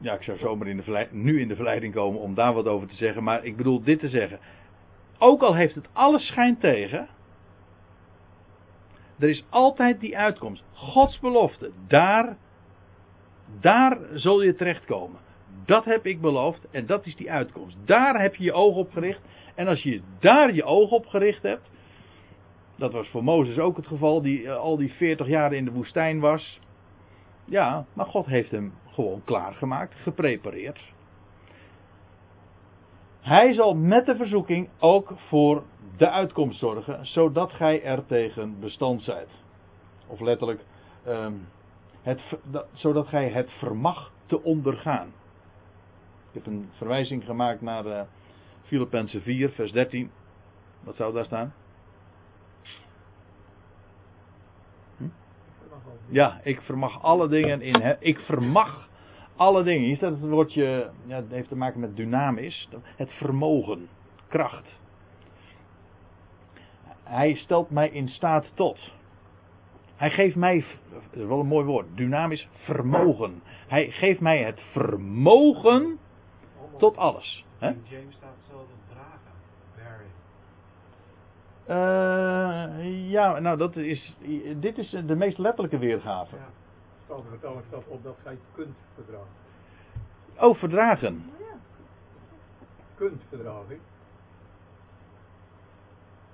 Ja, 0.03 0.15
ik 0.15 0.23
zou 0.23 0.39
zomaar 0.39 0.69
in 0.69 0.77
de 0.77 1.07
nu 1.11 1.41
in 1.41 1.49
de 1.49 1.55
verleiding 1.55 1.95
komen 1.95 2.21
om 2.21 2.35
daar 2.35 2.53
wat 2.53 2.67
over 2.67 2.89
te 2.89 2.95
zeggen. 2.95 3.23
Maar 3.23 3.45
ik 3.45 3.57
bedoel 3.57 3.83
dit 3.83 3.99
te 3.99 4.09
zeggen. 4.09 4.39
Ook 5.19 5.43
al 5.43 5.55
heeft 5.55 5.75
het 5.75 5.89
alles 5.93 6.27
schijn 6.27 6.59
tegen. 6.59 7.09
Er 9.19 9.29
is 9.29 9.45
altijd 9.49 10.01
die 10.01 10.19
uitkomst. 10.19 10.65
Gods 10.73 11.19
belofte. 11.19 11.71
Daar, 11.87 12.37
daar 13.61 13.99
zul 14.15 14.43
je 14.43 14.55
terechtkomen. 14.55 15.21
Dat 15.65 15.85
heb 15.85 16.07
ik 16.07 16.21
beloofd 16.21 16.71
en 16.71 16.87
dat 16.87 17.07
is 17.07 17.17
die 17.17 17.31
uitkomst. 17.31 17.77
Daar 17.85 18.21
heb 18.21 18.35
je 18.35 18.45
je 18.45 18.53
oog 18.53 18.77
op 18.77 18.93
gericht. 18.93 19.21
En 19.55 19.69
als 19.69 19.83
je 19.83 20.01
daar 20.19 20.55
je 20.55 20.65
oog 20.65 20.91
op 20.91 21.07
gericht 21.07 21.43
hebt. 21.43 21.71
Dat 22.77 22.93
was 22.93 23.09
voor 23.09 23.25
Mozes 23.25 23.59
ook 23.59 23.77
het 23.77 23.87
geval, 23.87 24.23
die 24.23 24.47
eh, 24.47 24.57
al 24.57 24.77
die 24.77 24.93
40 24.93 25.27
jaar 25.27 25.53
in 25.53 25.65
de 25.65 25.71
woestijn 25.71 26.21
was. 26.21 26.61
Ja, 27.45 27.85
maar 27.93 28.07
God 28.07 28.27
heeft 28.27 28.51
hem 28.51 28.73
gewoon 28.87 29.25
klaargemaakt, 29.25 29.95
geprepareerd. 29.95 30.93
Hij 33.21 33.55
zal 33.55 33.75
met 33.75 34.07
de 34.07 34.17
verzoeking 34.17 34.69
ook 34.79 35.13
voor 35.17 35.63
de 35.97 36.11
uitkomst 36.11 36.59
zorgen, 36.59 37.07
zodat 37.07 37.53
gij 37.53 37.83
er 37.83 38.07
tegen 38.07 38.61
bestand 38.61 39.03
zijt. 39.03 39.31
Of 40.07 40.21
letterlijk, 40.21 40.65
ehm, 41.05 41.35
het, 42.03 42.21
zodat 42.73 43.07
gij 43.07 43.29
het 43.29 43.51
vermag 43.51 44.13
te 44.27 44.43
ondergaan. 44.43 45.13
Ik 46.29 46.35
heb 46.35 46.47
een 46.47 46.69
verwijzing 46.73 47.25
gemaakt 47.25 47.61
naar 47.61 47.87
eh 47.87 48.03
Filippenzen 48.63 49.23
4, 49.23 49.51
vers 49.51 49.73
13. 49.73 50.11
Wat 50.81 50.97
zou 50.97 51.13
daar 51.13 51.25
staan? 51.25 51.53
Ja, 56.13 56.41
ik 56.43 56.61
vermag 56.61 57.03
alle 57.03 57.29
dingen 57.29 57.63
in. 57.63 57.97
Ik 58.01 58.19
vermag 58.19 58.89
alle 59.37 59.63
dingen. 59.63 59.87
Hier 59.87 59.97
staat 59.97 60.11
het 60.11 60.21
woordje, 60.21 60.91
ja, 61.07 61.17
het 61.17 61.31
heeft 61.31 61.49
te 61.49 61.57
maken 61.57 61.81
met 61.81 61.97
dynamisch. 61.97 62.69
Het 62.97 63.13
vermogen, 63.13 63.89
kracht. 64.29 64.81
Hij 67.03 67.35
stelt 67.35 67.71
mij 67.71 67.89
in 67.89 68.09
staat 68.09 68.53
tot. 68.55 68.93
Hij 69.97 70.11
geeft 70.11 70.37
mij, 70.37 70.65
dat 70.91 71.03
is 71.11 71.27
wel 71.27 71.41
een 71.41 71.47
mooi 71.47 71.65
woord, 71.65 71.87
dynamisch 71.95 72.49
vermogen. 72.53 73.43
Hij 73.67 73.91
geeft 73.91 74.21
mij 74.21 74.43
het 74.43 74.61
vermogen 74.73 75.99
tot 76.79 76.97
alles. 76.97 77.45
In 77.61 77.83
James 77.89 78.15
staat 78.15 78.35
hetzelfde 78.41 78.73
dragen. 78.89 79.33
Bearing. 79.77 80.11
Eh, 81.73 83.11
ja, 83.11 83.39
nou 83.39 83.57
dat 83.57 83.77
is, 83.77 84.17
dit 84.57 84.79
is 84.79 84.91
de 84.91 85.15
meest 85.15 85.39
letterlijke 85.39 85.79
weergave. 85.79 86.37
Ja. 86.37 86.43
Staat 87.05 87.23
vertaling 87.29 87.63
staat 87.69 87.87
op 87.87 88.03
dat 88.03 88.17
gij 88.23 88.39
kunt 88.55 88.77
verdragen. 88.95 89.27
Oh, 90.39 90.57
verdragen. 90.57 91.31
Kunt 92.95 93.23
verdragen. 93.29 93.79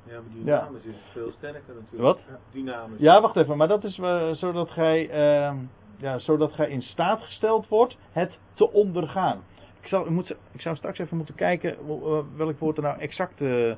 Ja, 0.05 0.21
maar 0.21 0.33
dynamisch 0.35 0.85
is 0.85 0.97
veel 1.13 1.31
sterker 1.31 1.75
natuurlijk. 1.75 2.03
Wat? 2.03 2.21
Ja, 2.29 2.39
Dynamisch. 2.51 3.01
Ja, 3.01 3.21
wacht 3.21 3.37
even, 3.37 3.57
maar 3.57 3.69
dat 3.69 3.85
is 3.85 3.99
eh, 3.99 4.31
zodat 4.31 4.71
gij, 4.71 5.11
eh, 5.11 5.55
ja, 5.97 6.19
zodat 6.19 6.53
gij 6.53 6.69
in 6.69 6.83
staat 6.83 7.21
gesteld 7.23 7.69
wordt 7.69 7.97
het 8.11 8.39
te 8.55 8.73
ondergaan. 8.73 9.43
Ik 9.81 9.89
zou, 9.89 10.05
ik 10.05 10.11
moet, 10.11 10.37
ik 10.53 10.61
zou 10.61 10.77
straks 10.77 10.99
even 10.99 11.17
moeten 11.17 11.35
kijken 11.35 11.77
eh, 11.79 12.19
welk 12.37 12.59
woord 12.59 12.77
er 12.77 12.83
nou 12.83 12.99
exact 12.99 13.41
eh, 13.41 13.73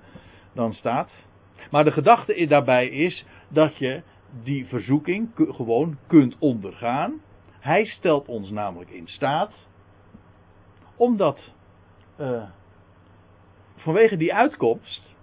dan 0.53 0.73
staat. 0.73 1.11
Maar 1.71 1.85
de 1.85 1.93
gedachte 1.93 2.47
daarbij 2.47 2.89
is 2.89 3.27
dat 3.49 3.77
je 3.77 4.03
die 4.43 4.67
verzoeking 4.67 5.31
gewoon 5.35 5.99
kunt 6.07 6.37
ondergaan. 6.39 7.21
Hij 7.61 7.85
stelt 7.85 8.29
ons 8.29 8.51
namelijk 8.51 8.91
in 8.91 9.09
staat, 9.09 9.53
omdat 10.97 11.55
eh, 12.17 12.43
vanwege 13.77 14.17
die 14.17 14.35
uitkomst, 14.35 15.17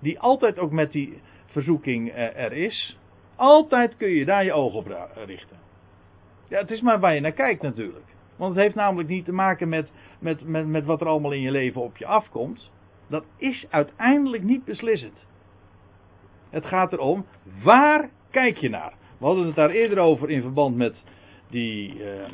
die 0.00 0.20
altijd 0.20 0.58
ook 0.58 0.70
met 0.70 0.92
die 0.92 1.20
verzoeking 1.46 2.10
eh, 2.10 2.44
er 2.44 2.52
is, 2.52 2.98
altijd 3.36 3.96
kun 3.96 4.08
je 4.08 4.24
daar 4.24 4.44
je 4.44 4.52
ogen 4.52 4.78
op 4.78 5.10
richten. 5.26 5.56
Ja, 6.48 6.58
het 6.58 6.70
is 6.70 6.80
maar 6.80 7.00
waar 7.00 7.14
je 7.14 7.20
naar 7.20 7.32
kijkt 7.32 7.62
natuurlijk. 7.62 8.06
Want 8.36 8.54
het 8.54 8.62
heeft 8.62 8.74
namelijk 8.74 9.08
niet 9.08 9.24
te 9.24 9.32
maken 9.32 9.68
met, 9.68 9.92
met, 10.18 10.46
met, 10.46 10.66
met 10.66 10.84
wat 10.84 11.00
er 11.00 11.06
allemaal 11.06 11.32
in 11.32 11.40
je 11.40 11.50
leven 11.50 11.82
op 11.82 11.96
je 11.96 12.06
afkomt. 12.06 12.72
Dat 13.08 13.24
is 13.36 13.66
uiteindelijk 13.70 14.42
niet 14.42 14.64
beslissend. 14.64 15.26
Het 16.54 16.66
gaat 16.66 16.92
erom, 16.92 17.26
waar 17.62 18.10
kijk 18.30 18.56
je 18.56 18.68
naar? 18.68 18.92
We 19.18 19.26
hadden 19.26 19.46
het 19.46 19.54
daar 19.54 19.70
eerder 19.70 19.98
over 19.98 20.30
in 20.30 20.42
verband 20.42 20.76
met 20.76 21.02
die, 21.50 22.04
eh, 22.04 22.28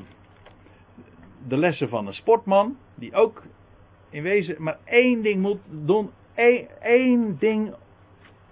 de 1.48 1.56
lessen 1.56 1.88
van 1.88 2.06
een 2.06 2.12
sportman. 2.12 2.76
Die 2.94 3.14
ook 3.14 3.42
in 4.10 4.22
wezen 4.22 4.62
maar 4.62 4.78
één 4.84 5.22
ding 5.22 5.42
moet 5.42 5.60
doen. 5.68 6.10
Één, 6.80 7.36
ding 7.38 7.74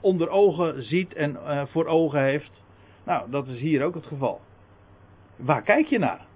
onder 0.01 0.29
ogen 0.29 0.83
ziet 0.83 1.15
en 1.15 1.37
eh, 1.37 1.67
voor 1.67 1.87
ogen 1.87 2.23
heeft. 2.23 2.65
Nou, 3.05 3.31
dat 3.31 3.47
is 3.47 3.61
hier 3.61 3.85
ook 3.85 3.95
het 3.95 4.07
geval. 4.07 4.41
Waar 5.37 5.63
kijk 5.63 5.87
je 5.87 5.99
naar? 5.99 6.27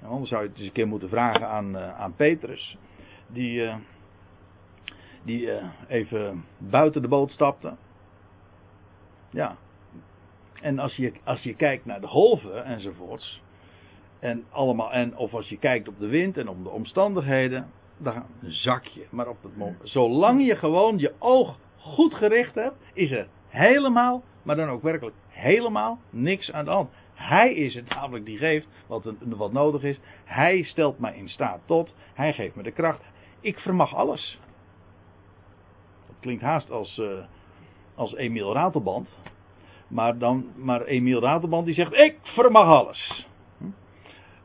Nou, 0.00 0.12
anders 0.12 0.30
zou 0.30 0.42
je 0.42 0.48
het 0.48 0.58
eens 0.58 0.66
een 0.66 0.72
keer 0.72 0.88
moeten 0.88 1.08
vragen 1.08 1.48
aan, 1.48 1.76
uh, 1.76 2.00
aan 2.00 2.14
Petrus. 2.14 2.78
Die, 3.26 3.70
die 5.24 5.40
uh, 5.40 5.64
even 5.88 6.44
buiten 6.58 7.02
de 7.02 7.08
boot 7.08 7.30
stapte. 7.30 7.76
Ja. 9.30 9.56
En 10.62 10.78
als 10.78 10.96
je, 10.96 11.12
als 11.24 11.42
je 11.42 11.54
kijkt 11.54 11.84
naar 11.84 12.00
de 12.00 12.06
golven 12.06 12.64
enzovoorts. 12.64 13.42
En 14.18 14.44
allemaal, 14.50 14.92
en 14.92 15.16
of 15.16 15.34
als 15.34 15.48
je 15.48 15.58
kijkt 15.58 15.88
op 15.88 15.98
de 15.98 16.06
wind 16.06 16.36
en 16.36 16.48
op 16.48 16.64
de 16.64 16.70
omstandigheden. 16.70 17.70
Dan 17.98 18.24
zak 18.42 18.84
je. 18.84 19.06
Maar 19.10 19.28
op 19.28 19.42
het 19.42 19.56
moment. 19.56 19.78
Zolang 19.82 20.46
je 20.46 20.56
gewoon 20.56 20.98
je 20.98 21.12
oog 21.18 21.58
goed 21.76 22.14
gericht 22.14 22.54
hebt. 22.54 22.76
Is 22.92 23.10
er 23.10 23.26
helemaal. 23.48 24.22
Maar 24.42 24.56
dan 24.56 24.68
ook 24.68 24.82
werkelijk 24.82 25.16
helemaal 25.28 25.98
niks 26.10 26.52
aan 26.52 26.64
de 26.64 26.70
hand. 26.70 26.90
Hij 27.14 27.54
is 27.54 27.74
het 27.74 27.88
namelijk 27.88 28.24
die 28.24 28.38
geeft 28.38 28.68
wat, 28.86 29.12
wat 29.20 29.52
nodig 29.52 29.82
is. 29.82 29.98
Hij 30.24 30.62
stelt 30.62 30.98
mij 30.98 31.16
in 31.16 31.28
staat 31.28 31.60
tot. 31.64 31.94
Hij 32.14 32.32
geeft 32.32 32.54
me 32.54 32.62
de 32.62 32.70
kracht. 32.70 33.00
Ik 33.40 33.58
vermag 33.58 33.94
alles. 33.94 34.38
Klinkt 36.20 36.42
haast 36.42 36.70
als, 36.70 36.98
uh, 36.98 37.24
als 37.94 38.14
Emiel 38.14 38.52
Ratelband. 38.52 39.08
Maar, 39.88 40.18
dan, 40.18 40.46
maar 40.56 40.84
Emiel 40.84 41.20
Ratelband 41.20 41.66
die 41.66 41.74
zegt: 41.74 41.92
Ik 41.92 42.18
vermag 42.22 42.66
alles. 42.66 43.26
Hm? 43.58 43.64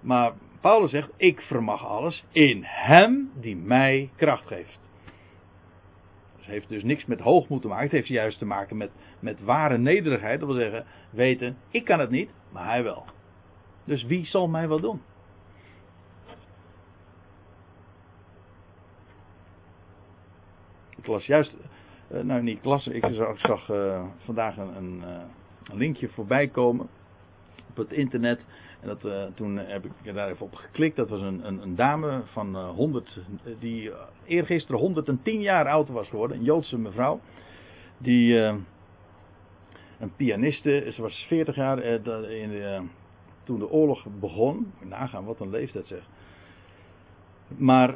Maar 0.02 0.34
Paulus 0.62 0.92
zegt: 0.92 1.10
Ik 1.18 1.42
vermag 1.42 1.86
alles 1.86 2.26
in 2.32 2.64
Hem 2.64 3.32
die 3.40 3.56
mij 3.56 4.10
kracht 4.16 4.48
geeft. 4.48 4.92
Het 6.36 6.46
heeft 6.46 6.70
dus 6.70 6.84
niks 6.84 7.06
met 7.06 7.20
hoogmoed 7.20 7.62
te 7.62 7.68
maken. 7.68 7.84
Het 7.84 7.92
heeft 7.92 8.08
juist 8.08 8.38
te 8.38 8.46
maken 8.46 8.78
met, 8.78 8.92
met 9.20 9.42
ware 9.42 9.78
nederigheid. 9.78 10.40
Dat 10.40 10.50
wil 10.50 10.58
zeggen, 10.58 10.86
weten, 11.12 11.58
ik 11.72 11.86
kan 11.86 12.00
het 12.00 12.10
niet, 12.10 12.30
maar 12.52 12.66
hij 12.66 12.84
wel. 12.84 13.06
Dus 13.84 14.04
wie 14.04 14.26
zal 14.26 14.48
mij 14.48 14.68
wel 14.68 14.80
doen? 14.80 15.02
Las 21.14 21.26
juist, 21.26 21.58
uh, 22.12 22.22
nou 22.22 22.42
niet 22.42 22.62
klas, 22.62 22.88
ik 22.88 23.06
zag, 23.12 23.40
zag 23.40 23.70
uh, 23.70 24.04
vandaag 24.18 24.58
een, 24.58 24.76
een, 24.76 25.02
uh, 25.06 25.22
een, 25.64 25.78
linkje 25.78 26.10
voorbij 26.10 26.48
komen 26.48 26.88
op 27.70 27.76
het 27.76 27.92
internet. 27.92 28.46
En 28.80 28.88
dat, 28.88 29.36
toen 29.36 29.58
heb 29.58 29.86
ik 29.86 30.14
daar 30.14 30.30
even 30.30 30.46
op 30.46 30.56
geklikt. 30.56 30.96
Dat 30.96 31.10
was 31.10 31.22
een, 31.22 31.48
een, 31.48 31.62
een 31.62 31.76
dame 31.76 32.22
van 32.26 32.56
uh, 32.56 32.70
100, 32.70 33.20
die 33.60 33.92
eergisteren 34.26 34.80
110 34.82 35.42
jaar 35.42 35.68
oud 35.68 35.90
was 35.90 36.10
geworden. 36.10 36.38
Een 36.38 36.44
Joodse 36.44 36.78
mevrouw. 36.78 37.20
Die 37.98 38.36
een 40.00 40.16
pianiste, 40.16 40.92
ze 40.94 41.02
was 41.02 41.26
40 41.28 41.56
jaar 41.56 41.80
in 41.80 42.90
toen 43.44 43.60
de 43.60 43.70
oorlog 43.70 44.06
begon. 44.20 44.74
Nagaan 44.80 45.26
wat 45.26 45.40
een 45.40 45.50
leeftijd 45.50 45.88
zeg. 45.88 46.04
Maar 47.48 47.96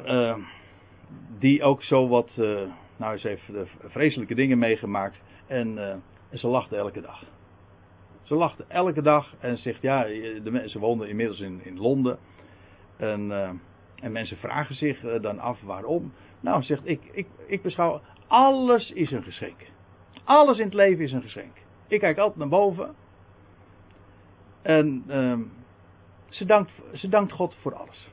die 1.38 1.62
ook 1.62 1.82
zo 1.82 2.08
wat, 2.08 2.40
nou 2.98 3.18
ze 3.18 3.28
heeft 3.28 3.50
vreselijke 3.84 4.34
dingen 4.34 4.58
meegemaakt. 4.58 5.20
En, 5.46 5.78
en 6.30 6.38
ze 6.38 6.46
lachte 6.46 6.76
elke 6.76 7.00
dag. 7.00 7.24
Ze 8.22 8.34
lachte 8.34 8.64
elke 8.68 9.02
dag 9.02 9.34
en 9.40 9.56
zegt 9.58 9.82
ja, 9.82 10.02
de 10.42 10.50
mensen 10.50 10.80
woonden 10.80 11.08
inmiddels 11.08 11.40
in, 11.40 11.60
in 11.64 11.78
Londen. 11.78 12.18
En, 12.96 13.30
en 13.94 14.12
mensen 14.12 14.36
vragen 14.36 14.74
zich 14.74 15.20
dan 15.20 15.38
af 15.38 15.60
waarom. 15.60 16.12
Nou, 16.40 16.62
zegt 16.62 16.82
ik, 16.84 17.00
ik, 17.12 17.26
ik 17.46 17.62
beschouw, 17.62 18.00
alles 18.26 18.90
is 18.92 19.10
een 19.10 19.22
geschenk. 19.22 19.60
Alles 20.24 20.58
in 20.58 20.64
het 20.64 20.74
leven 20.74 21.04
is 21.04 21.12
een 21.12 21.22
geschenk. 21.22 21.56
Ik 21.86 22.00
kijk 22.00 22.18
altijd 22.18 22.38
naar 22.38 22.48
boven. 22.48 22.94
En 24.62 25.04
uh, 25.08 25.38
ze, 26.28 26.44
dankt, 26.44 26.72
ze 26.92 27.08
dankt 27.08 27.32
God 27.32 27.56
voor 27.60 27.74
alles. 27.74 28.08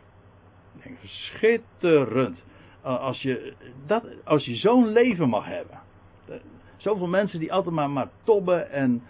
Ik 0.76 0.84
denk, 0.84 0.98
schitterend. 1.04 2.44
Als 2.86 3.22
je, 3.22 3.54
dat, 3.86 4.04
als 4.24 4.46
je 4.46 4.56
zo'n 4.56 4.88
leven 4.88 5.30
mag 5.30 5.46
hebben. 5.46 5.80
Zoveel 6.78 7.08
mensen 7.08 7.40
die 7.40 7.54
altijd 7.54 7.76
maar, 7.76 7.90
maar 7.90 8.10
tobben 8.24 8.72
en 8.72 9.02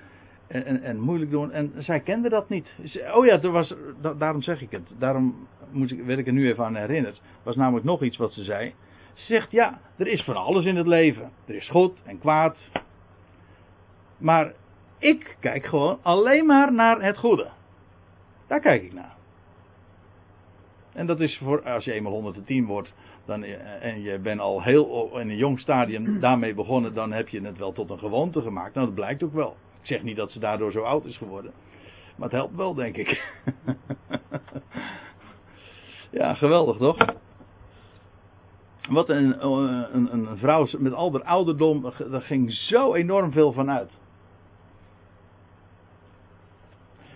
en, 0.47 0.81
en, 0.81 0.99
moeilijk 0.99 1.31
doen. 1.31 1.51
En 1.51 1.73
zij 1.77 1.99
kende 1.99 2.29
dat 2.29 2.49
niet. 2.49 2.75
Oh 3.13 3.25
ja, 3.25 3.41
er 3.41 3.51
was, 3.51 3.75
daarom 4.17 4.41
zeg 4.41 4.61
ik 4.61 4.71
het. 4.71 4.91
Daarom 4.97 5.47
moet 5.71 5.91
ik, 5.91 6.03
werd 6.03 6.19
ik 6.19 6.27
er 6.27 6.33
nu 6.33 6.47
even 6.47 6.65
aan 6.65 6.75
herinnerd. 6.75 7.15
Er 7.15 7.21
was 7.43 7.55
namelijk 7.55 7.85
nog 7.85 8.03
iets 8.03 8.17
wat 8.17 8.33
ze 8.33 8.43
zei. 8.43 8.73
Ze 9.13 9.25
zegt, 9.25 9.51
ja, 9.51 9.79
er 9.97 10.07
is 10.07 10.23
van 10.23 10.35
alles 10.35 10.65
in 10.65 10.75
het 10.75 10.87
leven. 10.87 11.31
Er 11.45 11.55
is 11.55 11.69
goed 11.69 12.01
en 12.03 12.19
kwaad. 12.19 12.57
Maar 14.17 14.53
ik 14.97 15.37
kijk 15.39 15.65
gewoon 15.65 15.99
alleen 16.01 16.45
maar 16.45 16.73
naar 16.73 17.01
het 17.01 17.17
goede. 17.17 17.49
Daar 18.47 18.59
kijk 18.59 18.83
ik 18.83 18.93
naar. 18.93 19.15
En 20.93 21.05
dat 21.05 21.19
is 21.19 21.37
voor, 21.37 21.63
als 21.63 21.85
je 21.85 21.93
eenmaal 21.93 22.11
110 22.11 22.65
wordt 22.65 22.93
dan, 23.25 23.43
en 23.43 24.01
je 24.01 24.19
bent 24.19 24.39
al 24.39 24.63
heel 24.63 25.19
in 25.19 25.29
een 25.29 25.37
jong 25.37 25.59
stadium 25.59 26.19
daarmee 26.19 26.53
begonnen, 26.53 26.93
dan 26.93 27.11
heb 27.11 27.29
je 27.29 27.41
het 27.41 27.57
wel 27.57 27.71
tot 27.71 27.89
een 27.89 27.99
gewoonte 27.99 28.41
gemaakt. 28.41 28.73
Nou, 28.73 28.85
dat 28.85 28.95
blijkt 28.95 29.23
ook 29.23 29.33
wel. 29.33 29.55
Ik 29.81 29.87
zeg 29.87 30.03
niet 30.03 30.15
dat 30.15 30.31
ze 30.31 30.39
daardoor 30.39 30.71
zo 30.71 30.81
oud 30.81 31.05
is 31.05 31.17
geworden. 31.17 31.51
Maar 32.15 32.29
het 32.29 32.37
helpt 32.37 32.55
wel, 32.55 32.73
denk 32.73 32.97
ik. 32.97 33.23
ja, 36.19 36.33
geweldig 36.33 36.77
toch? 36.77 36.97
Wat 38.89 39.09
een, 39.09 39.45
een, 39.45 40.13
een 40.13 40.37
vrouw 40.37 40.67
met 40.77 40.93
al 40.93 41.11
haar 41.11 41.23
ouderdom, 41.23 41.93
daar 42.11 42.21
ging 42.21 42.53
zo 42.53 42.93
enorm 42.93 43.31
veel 43.31 43.51
van 43.51 43.71
uit. 43.71 43.91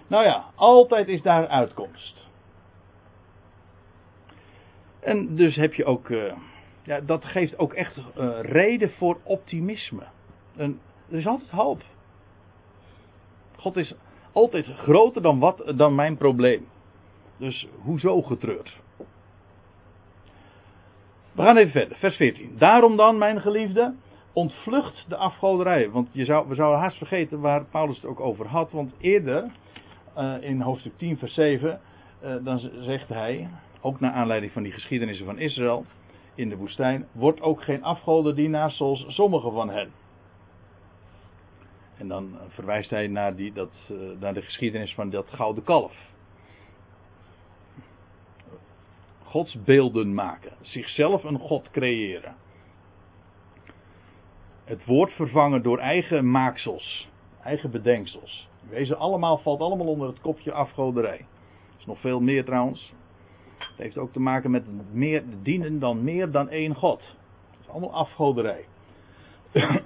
Nou 0.08 0.24
ja, 0.24 0.46
altijd 0.56 1.08
is 1.08 1.22
daar 1.22 1.48
uitkomst. 1.48 2.29
En 5.00 5.36
dus 5.36 5.56
heb 5.56 5.74
je 5.74 5.86
ook, 5.86 6.10
uh, 6.10 6.34
ja, 6.84 7.00
dat 7.00 7.26
geeft 7.26 7.58
ook 7.58 7.74
echt 7.74 7.98
uh, 7.98 8.40
reden 8.42 8.92
voor 8.92 9.18
optimisme. 9.24 10.04
En 10.56 10.80
er 11.10 11.18
is 11.18 11.28
altijd 11.28 11.50
hoop. 11.50 11.82
God 13.56 13.76
is 13.76 13.96
altijd 14.32 14.66
groter 14.66 15.22
dan, 15.22 15.40
wat, 15.40 15.74
dan 15.76 15.96
mijn 15.96 16.18
probleem. 16.18 16.68
Dus 17.38 17.68
hoezo 17.82 18.22
getreurd? 18.22 18.78
We 21.32 21.42
gaan 21.42 21.58
even 21.58 21.72
verder, 21.72 21.98
vers 21.98 22.16
14. 22.16 22.56
Daarom 22.58 22.96
dan, 22.96 23.18
mijn 23.18 23.42
geliefde, 23.42 23.94
ontvlucht 24.34 25.06
de 25.08 25.16
afgoderij. 25.16 25.90
Want 25.90 26.10
je 26.12 26.26
zou, 26.26 26.48
we 26.48 26.56
zouden 26.56 26.80
haast 26.80 26.98
vergeten 26.98 27.40
waar 27.40 27.66
Paulus 27.66 27.96
het 27.96 28.06
ook 28.06 28.20
over 28.20 28.48
had. 28.48 28.72
Want 28.72 28.94
eerder, 29.00 29.52
uh, 30.18 30.36
in 30.40 30.62
hoofdstuk 30.62 30.98
10, 30.98 31.18
vers 31.18 31.34
7, 31.34 31.80
uh, 32.24 32.36
dan 32.44 32.60
zegt 32.80 33.10
hij, 33.10 33.50
ook 33.82 34.00
naar 34.00 34.12
aanleiding 34.12 34.52
van 34.52 34.64
die 34.64 34.72
geschiedenissen 34.72 35.26
van 35.26 35.38
Israël 35.38 35.86
in 36.36 36.50
de 36.50 36.58
woestijn, 36.58 37.08
wordt 37.12 37.42
ook 37.42 37.64
geen 37.64 37.84
afgodendienaar 37.84 38.72
zoals 38.72 39.06
sommigen 39.08 39.52
van 39.52 39.70
hen. 39.70 39.92
En 41.98 42.08
dan 42.08 42.38
verwijst 42.48 42.90
hij 42.90 43.08
naar, 43.08 43.36
die, 43.36 43.54
dat, 43.54 43.90
uh, 43.92 44.20
naar 44.20 44.34
de 44.34 44.42
geschiedenis 44.42 44.94
van 44.94 45.10
dat 45.10 45.30
gouden 45.30 45.64
kalf. 45.64 45.94
Godsbeelden 49.24 50.14
maken. 50.14 50.52
Zichzelf 50.62 51.24
een 51.24 51.40
God 51.40 51.72
creëren. 51.72 52.36
Het 54.64 54.86
woord 54.86 55.12
vervangen 55.12 55.64
door 55.64 55.78
eigen 55.78 56.32
maaksels. 56.32 57.10
Eigen 57.44 57.72
bedenksels. 57.72 58.48
Wezen 58.70 58.98
allemaal, 58.98 59.38
valt 59.38 59.62
allemaal 59.62 59.88
onder 59.88 60.08
het 60.08 60.20
kopje 60.20 60.52
afgoderij. 60.52 61.18
Er 61.20 61.80
is 61.80 61.86
nog 61.86 62.00
veel 62.00 62.20
meer 62.20 62.46
trouwens. 62.46 62.94
Het 63.80 63.88
heeft 63.88 64.00
ook 64.00 64.14
te 64.14 64.20
maken 64.20 64.52
met 64.52 64.66
meer, 64.94 65.24
dienen 65.42 65.80
dan 65.80 66.04
meer 66.04 66.32
dan 66.32 66.50
één 66.50 66.76
God. 66.76 67.18
Het 67.52 67.60
is 67.60 67.70
allemaal 67.70 67.94
afgoderij. 67.94 68.66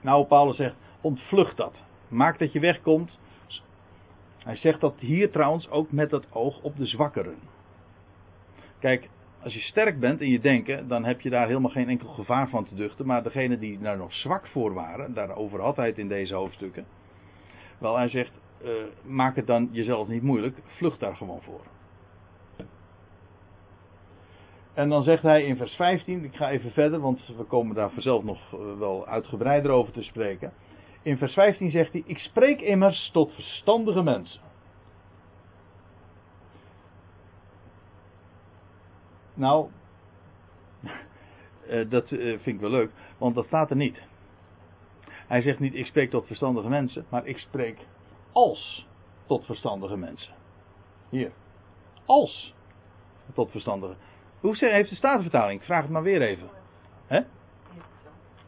nou, 0.00 0.26
Paulus 0.26 0.56
zegt, 0.56 0.74
ontvlucht 1.00 1.56
dat. 1.56 1.82
Maak 2.08 2.38
dat 2.38 2.52
je 2.52 2.60
wegkomt. 2.60 3.18
Hij 4.38 4.56
zegt 4.56 4.80
dat 4.80 4.94
hier 4.98 5.30
trouwens 5.30 5.70
ook 5.70 5.92
met 5.92 6.10
het 6.10 6.32
oog 6.32 6.62
op 6.62 6.76
de 6.76 6.86
zwakkeren. 6.86 7.38
Kijk, 8.78 9.08
als 9.42 9.54
je 9.54 9.60
sterk 9.60 10.00
bent 10.00 10.20
in 10.20 10.30
je 10.30 10.40
denken, 10.40 10.88
dan 10.88 11.04
heb 11.04 11.20
je 11.20 11.30
daar 11.30 11.46
helemaal 11.46 11.70
geen 11.70 11.88
enkel 11.88 12.08
gevaar 12.08 12.48
van 12.48 12.64
te 12.64 12.74
duchten. 12.74 13.06
Maar 13.06 13.22
degene 13.22 13.58
die 13.58 13.78
daar 13.78 13.96
nog 13.96 14.14
zwak 14.14 14.46
voor 14.46 14.74
waren, 14.74 15.14
daarover 15.14 15.60
had 15.60 15.76
hij 15.76 15.86
het 15.86 15.98
in 15.98 16.08
deze 16.08 16.34
hoofdstukken. 16.34 16.86
Wel, 17.78 17.96
hij 17.96 18.08
zegt, 18.08 18.32
eh, 18.62 18.70
maak 19.02 19.36
het 19.36 19.46
dan 19.46 19.68
jezelf 19.72 20.08
niet 20.08 20.22
moeilijk, 20.22 20.58
vlucht 20.66 21.00
daar 21.00 21.16
gewoon 21.16 21.42
voor. 21.42 21.73
En 24.74 24.88
dan 24.88 25.02
zegt 25.02 25.22
hij 25.22 25.44
in 25.44 25.56
vers 25.56 25.74
15, 25.74 26.24
ik 26.24 26.36
ga 26.36 26.50
even 26.50 26.70
verder, 26.70 27.00
want 27.00 27.26
we 27.26 27.44
komen 27.44 27.74
daar 27.74 27.90
vanzelf 27.90 28.24
nog 28.24 28.52
eh, 28.52 28.78
wel 28.78 29.06
uitgebreider 29.06 29.70
over 29.70 29.92
te 29.92 30.02
spreken. 30.02 30.52
In 31.02 31.18
vers 31.18 31.32
15 31.32 31.70
zegt 31.70 31.92
hij: 31.92 32.02
Ik 32.06 32.18
spreek 32.18 32.60
immers 32.60 33.10
tot 33.12 33.32
verstandige 33.32 34.02
mensen. 34.02 34.40
Nou, 39.34 39.70
eh, 41.68 41.90
dat 41.90 42.10
eh, 42.10 42.18
vind 42.18 42.46
ik 42.46 42.60
wel 42.60 42.70
leuk, 42.70 42.90
want 43.18 43.34
dat 43.34 43.46
staat 43.46 43.70
er 43.70 43.76
niet. 43.76 44.02
Hij 45.06 45.40
zegt 45.40 45.58
niet: 45.58 45.74
Ik 45.74 45.86
spreek 45.86 46.10
tot 46.10 46.26
verstandige 46.26 46.68
mensen, 46.68 47.06
maar 47.08 47.26
ik 47.26 47.38
spreek 47.38 47.78
als 48.32 48.86
tot 49.26 49.44
verstandige 49.44 49.96
mensen. 49.96 50.34
Hier. 51.08 51.32
Als 52.04 52.54
tot 53.34 53.50
verstandige. 53.50 53.94
Hoe 54.44 54.56
heeft 54.58 54.88
de 54.90 54.96
Statenvertaling? 54.96 55.60
Ik 55.60 55.66
vraag 55.66 55.82
het 55.82 55.90
maar 55.90 56.02
weer 56.02 56.22
even. 56.22 56.48
Hè? 57.06 57.20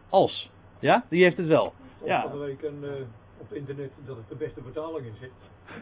Als. 0.09 0.51
Ja, 0.79 1.05
die 1.09 1.23
heeft 1.23 1.37
het 1.37 1.47
wel. 1.47 1.73
Ja. 2.05 2.23
Van 2.23 2.31
de 2.31 2.39
week 2.39 2.63
een, 2.63 2.85
eh, 2.85 2.91
op 3.41 3.53
internet 3.53 3.91
dat 4.07 4.17
het 4.17 4.29
de 4.29 4.35
beste 4.35 4.63
vertaling 4.63 5.07
in 5.07 5.15
zit. 5.21 5.33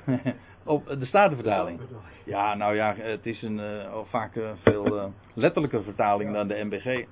Op 0.64 0.86
de 0.98 1.06
Statenvertaling. 1.06 1.80
Ja, 2.24 2.54
nou 2.54 2.74
ja, 2.74 2.94
het 2.96 3.26
is 3.26 3.42
een 3.42 3.60
eh, 3.60 3.98
vaak 4.04 4.36
eh, 4.36 4.50
veel 4.62 4.98
eh, 4.98 5.06
letterlijke 5.34 5.82
vertaling 5.82 6.32
dan 6.32 6.48
de 6.48 6.64
MBG. 6.64 6.84
Nou, 6.84 7.06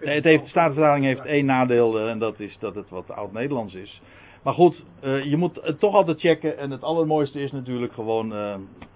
Nee, 0.00 0.14
het 0.14 0.24
heeft, 0.24 0.42
de 0.42 0.48
Statenvertaling 0.48 1.04
heeft 1.04 1.24
één 1.24 1.44
nadeel 1.44 1.98
eh, 1.98 2.10
en 2.10 2.18
dat 2.18 2.40
is 2.40 2.58
dat 2.58 2.74
het 2.74 2.90
wat 2.90 3.10
oud-Nederlands 3.10 3.74
is. 3.74 4.02
Maar 4.42 4.54
goed, 4.54 4.84
eh, 5.00 5.24
je 5.24 5.36
moet 5.36 5.58
het 5.62 5.78
toch 5.78 5.94
altijd 5.94 6.20
checken 6.20 6.58
en 6.58 6.70
het 6.70 6.82
allermooiste 6.82 7.40
is 7.40 7.52
natuurlijk 7.52 7.92
gewoon 7.92 8.34
eh, 8.34 8.54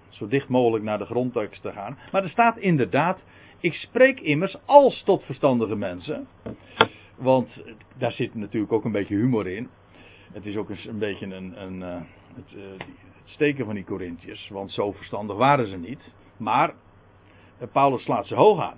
zo 0.09 0.27
dicht 0.27 0.47
mogelijk 0.47 0.83
naar 0.83 0.97
de 0.97 1.05
grondtekst 1.05 1.61
te 1.61 1.71
gaan. 1.71 1.97
Maar 2.11 2.23
er 2.23 2.29
staat 2.29 2.57
inderdaad, 2.57 3.19
ik 3.59 3.73
spreek 3.73 4.19
immers 4.19 4.57
als 4.65 5.03
tot 5.03 5.23
verstandige 5.23 5.75
mensen. 5.75 6.27
Want 7.15 7.63
daar 7.97 8.11
zit 8.11 8.35
natuurlijk 8.35 8.73
ook 8.73 8.85
een 8.85 8.91
beetje 8.91 9.15
humor 9.15 9.47
in. 9.47 9.69
Het 10.31 10.45
is 10.45 10.55
ook 10.55 10.69
een 10.69 10.99
beetje 10.99 11.25
een, 11.25 11.61
een, 11.61 11.83
eh, 11.83 12.01
het, 12.35 12.55
eh, 12.55 12.87
het 13.17 13.29
steken 13.29 13.65
van 13.65 13.75
die 13.75 13.83
Corinthiërs, 13.83 14.49
want 14.49 14.71
zo 14.71 14.91
verstandig 14.91 15.37
waren 15.37 15.67
ze 15.67 15.77
niet. 15.77 16.11
Maar 16.37 16.73
eh, 17.57 17.67
Paulus 17.71 18.03
slaat 18.03 18.27
ze 18.27 18.35
hoog 18.35 18.61
aan. 18.61 18.77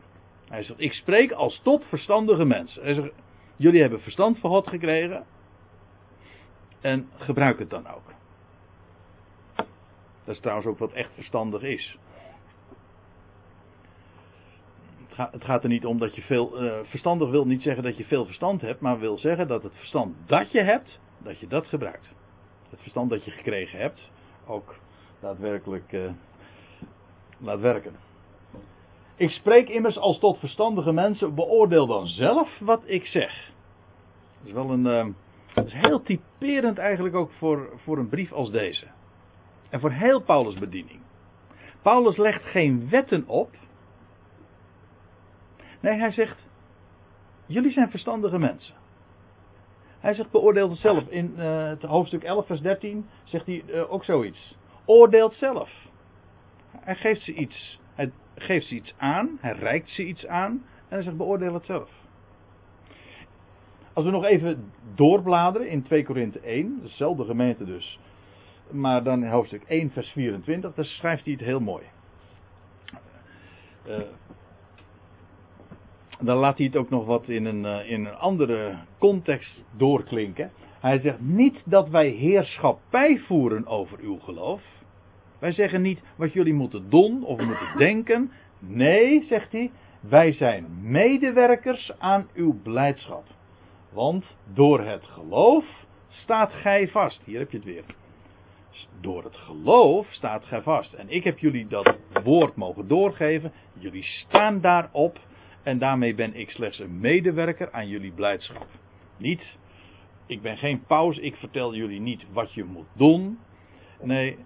Hij 0.50 0.64
zegt, 0.64 0.82
ik 0.82 0.94
spreek 0.94 1.32
als 1.32 1.62
tot 1.64 1.86
verstandige 1.86 2.46
mensen. 2.46 2.84
Hij 2.84 2.94
zegt, 2.94 3.12
jullie 3.56 3.82
hebben 3.82 4.02
verstand 4.02 4.40
van 4.40 4.50
God 4.50 4.68
gekregen. 4.68 5.26
En 6.82 7.10
gebruik 7.18 7.60
het 7.60 7.70
dan 7.70 7.88
ook. 7.88 8.14
Dat 10.30 10.38
is 10.38 10.44
trouwens 10.44 10.70
ook 10.70 10.80
wat 10.80 10.92
echt 10.94 11.14
verstandig 11.14 11.62
is. 11.62 11.98
Het 15.16 15.44
gaat, 15.44 15.64
er 15.64 15.70
niet 15.70 15.86
om 15.86 16.00
dat 16.00 16.16
je 16.16 16.22
veel. 16.22 16.58
eh, 16.60 16.80
verstandig 16.84 17.30
wil 17.30 17.46
niet 17.46 17.62
zeggen 17.62 17.84
dat 17.84 17.98
je 17.98 18.06
veel 18.06 18.26
verstand 18.26 18.62
hebt, 18.62 18.82
maar 18.82 19.00
wil 19.00 19.18
zeggen 19.18 19.48
dat 19.48 19.64
het 19.64 19.78
verstand 19.78 20.16
dat 20.26 20.52
je 20.52 20.62
hebt, 20.62 21.00
dat 21.18 21.40
je 21.40 21.48
dat 21.48 21.68
gebruikt. 21.68 22.10
Het 22.70 22.82
verstand 22.82 23.10
dat 23.10 23.26
je 23.26 23.32
gekregen 23.32 23.80
hebt, 23.80 24.12
ook 24.48 24.76
daadwerkelijk 25.20 25.94
eh, 25.94 26.12
laat 27.38 27.60
werken. 27.60 27.96
Ik 29.16 29.30
spreek 29.30 29.70
immers 29.70 29.98
als 29.98 30.20
tot 30.20 30.40
verstandige 30.40 30.92
mensen, 30.92 31.36
beoordeel 31.36 31.88
dan 31.88 32.08
zelf 32.08 32.60
wat 32.60 32.82
ik 32.86 33.06
zeg. 33.06 33.52
Dat 34.38 34.48
is 34.48 34.52
wel 34.52 34.70
een. 34.70 34.86
eh, 34.88 35.08
dat 35.54 35.66
is 35.66 35.74
heel 35.74 36.02
typerend 36.02 36.78
eigenlijk 36.78 37.16
ook 37.16 37.32
voor, 37.32 37.70
voor 37.76 37.98
een 37.98 38.10
brief 38.10 38.32
als 38.32 38.52
deze. 38.52 38.86
En 39.70 39.80
voor 39.80 39.92
heel 39.92 40.22
Paulus' 40.22 40.60
bediening. 40.60 41.00
Paulus 41.82 42.18
legt 42.18 42.44
geen 42.44 42.90
wetten 42.90 43.28
op. 43.28 43.56
Nee, 45.80 46.00
hij 46.00 46.12
zegt: 46.12 46.48
Jullie 47.46 47.72
zijn 47.72 47.90
verstandige 47.90 48.38
mensen. 48.38 48.76
Hij 50.00 50.14
zegt: 50.14 50.32
Beoordeel 50.32 50.70
het 50.70 50.78
zelf. 50.78 51.08
In 51.08 51.34
eh, 51.38 51.68
het 51.68 51.82
hoofdstuk 51.82 52.24
11, 52.24 52.46
vers 52.46 52.62
13 52.62 53.06
zegt 53.24 53.46
hij 53.46 53.64
eh, 53.68 53.92
ook 53.92 54.04
zoiets. 54.04 54.58
Oordeelt 54.86 55.34
zelf. 55.34 55.72
Hij 56.72 56.96
geeft 56.96 57.22
ze 57.22 57.34
iets. 57.34 57.80
Hij 57.94 58.12
geeft 58.36 58.68
ze 58.68 58.76
iets 58.76 58.94
aan. 58.98 59.38
Hij 59.42 59.54
reikt 59.54 59.90
ze 59.90 60.06
iets 60.06 60.28
aan. 60.28 60.52
En 60.52 60.96
hij 60.96 61.02
zegt: 61.02 61.18
Beoordeel 61.18 61.54
het 61.54 61.66
zelf. 61.66 61.90
Als 63.94 64.06
we 64.06 64.12
nog 64.12 64.24
even 64.24 64.72
doorbladeren 64.96 65.70
in 65.70 65.84
2 65.84 66.06
Korinthe 66.06 66.40
1, 66.40 66.80
dezelfde 66.82 67.26
gemeente 67.26 67.66
dus, 67.66 68.00
maar 68.72 69.04
dan 69.04 69.24
in 69.24 69.30
hoofdstuk 69.30 69.64
1, 69.68 69.92
vers 69.92 70.10
24, 70.10 70.74
daar 70.74 70.86
schrijft 70.86 71.24
hij 71.24 71.34
het 71.34 71.44
heel 71.44 71.60
mooi. 71.60 71.84
Eh, 73.86 74.00
dan 76.20 76.38
laat 76.38 76.58
hij 76.58 76.66
het 76.66 76.76
ook 76.76 76.90
nog 76.90 77.06
wat 77.06 77.30
in 77.30 77.46
een, 77.46 77.66
eh, 77.66 77.92
in 77.92 78.06
een 78.06 78.16
andere 78.16 78.76
context 78.98 79.66
doorklinken. 79.78 80.52
Hij 80.80 81.00
zegt 81.00 81.20
niet 81.20 81.62
dat 81.66 81.90
wij 81.90 82.08
heerschappij 82.08 83.18
voeren 83.18 83.68
over 83.68 84.00
uw 84.00 84.20
geloof. 84.20 84.62
Wij 85.40 85.52
zeggen 85.52 85.82
niet 85.82 86.02
wat 86.16 86.34
jullie 86.34 86.54
moeten 86.54 86.90
doen 86.90 87.24
of 87.24 87.42
moeten 87.42 87.78
denken. 87.78 88.32
Nee, 88.60 89.24
zegt 89.24 89.52
hij, 89.52 89.72
wij 90.00 90.32
zijn 90.32 90.66
medewerkers 90.82 91.92
aan 91.98 92.28
uw 92.34 92.62
blijdschap. 92.64 93.24
Want 93.90 94.26
door 94.54 94.80
het 94.82 95.04
geloof 95.04 95.66
staat 96.10 96.54
gij 96.54 96.88
vast. 96.88 97.24
Hier 97.24 97.40
heb 97.40 97.52
je 97.52 97.58
het 97.58 97.66
weer. 97.66 97.84
Door 99.02 99.24
het 99.24 99.36
geloof 99.36 100.08
staat 100.12 100.46
gij 100.46 100.62
vast. 100.62 100.94
En 100.94 101.10
ik 101.10 101.24
heb 101.24 101.40
jullie 101.40 101.68
dat 101.68 101.98
woord 102.24 102.56
mogen 102.56 102.88
doorgeven. 102.88 103.52
Jullie 103.74 104.04
staan 104.04 104.62
daarop. 104.62 105.20
En 105.64 105.78
daarmee 105.78 106.16
ben 106.16 106.36
ik 106.36 106.50
slechts 106.50 106.80
een 106.80 107.00
medewerker 107.00 107.72
aan 107.72 107.88
jullie 107.88 108.12
blijdschap. 108.12 108.68
Niet, 109.18 109.58
ik 110.26 110.42
ben 110.42 110.58
geen 110.58 110.84
paus, 110.84 111.18
ik 111.18 111.36
vertel 111.36 111.76
jullie 111.76 112.00
niet 112.00 112.26
wat 112.32 112.54
je 112.54 112.64
moet 112.64 112.88
doen. 112.94 113.40
Nee, 114.02 114.38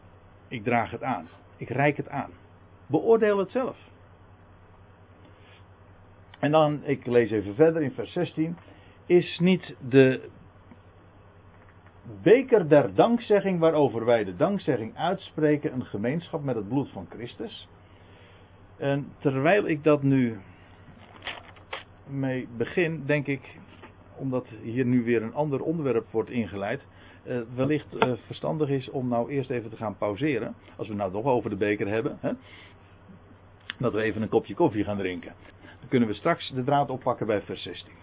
ik 0.48 0.64
draag 0.64 0.92
het 0.92 1.04
aan. 1.04 1.28
Ik 1.58 1.70
reik 1.70 1.98
het 1.98 2.10
aan. 2.10 2.32
Beoordeel 2.88 3.38
het 3.38 3.52
zelf. 3.52 3.78
En 6.40 6.52
dan, 6.52 6.84
ik 6.84 7.06
lees 7.06 7.32
even 7.32 7.56
verder 7.56 7.82
in 7.82 7.92
vers 7.92 8.12
16. 8.12 8.58
Is 9.06 9.40
niet 9.40 9.76
de 9.90 10.30
beker 12.22 12.68
der 12.68 12.94
dankzegging 12.94 13.60
waarover 13.60 14.06
wij 14.06 14.24
de 14.24 14.36
dankzegging 14.36 14.98
uitspreken 14.98 15.74
een 15.74 15.86
gemeenschap 15.86 16.44
met 16.44 16.56
het 16.56 16.68
bloed 16.68 16.90
van 16.90 17.08
Christus? 17.10 17.68
En 18.78 19.08
terwijl 19.20 19.68
ik 19.68 19.84
dat 19.84 20.04
nu 20.04 20.40
mee 22.08 22.48
begin, 22.58 23.04
denk 23.06 23.28
ik, 23.28 23.58
omdat 24.16 24.48
hier 24.62 24.86
nu 24.86 25.04
weer 25.04 25.24
een 25.24 25.34
ander 25.34 25.62
onderwerp 25.62 26.12
wordt 26.12 26.30
ingeleid, 26.30 26.82
eh, 27.24 27.42
wellicht 27.56 27.96
eh, 27.96 28.12
verstandig 28.26 28.70
is 28.70 28.90
om 28.90 29.08
nou 29.08 29.30
eerst 29.30 29.50
even 29.50 29.70
te 29.70 29.76
gaan 29.76 29.98
pauzeren. 29.98 30.56
Als 30.76 30.88
we 30.88 30.94
nou 30.94 31.12
toch 31.12 31.26
over 31.26 31.50
de 31.50 31.56
beker 31.56 31.88
hebben. 31.88 32.18
Hè, 32.22 32.32
dat 33.78 33.94
we 33.94 34.02
even 34.02 34.22
een 34.22 34.30
kopje 34.30 34.54
koffie 34.54 34.84
gaan 34.84 34.98
drinken. 34.98 35.34
Dan 35.80 35.90
kunnen 35.90 36.08
we 36.08 36.16
straks 36.16 36.52
de 36.56 36.64
draad 36.64 36.90
oppakken 36.90 37.28
bij 37.28 37.42
vers 37.42 37.62
16. 37.62 38.03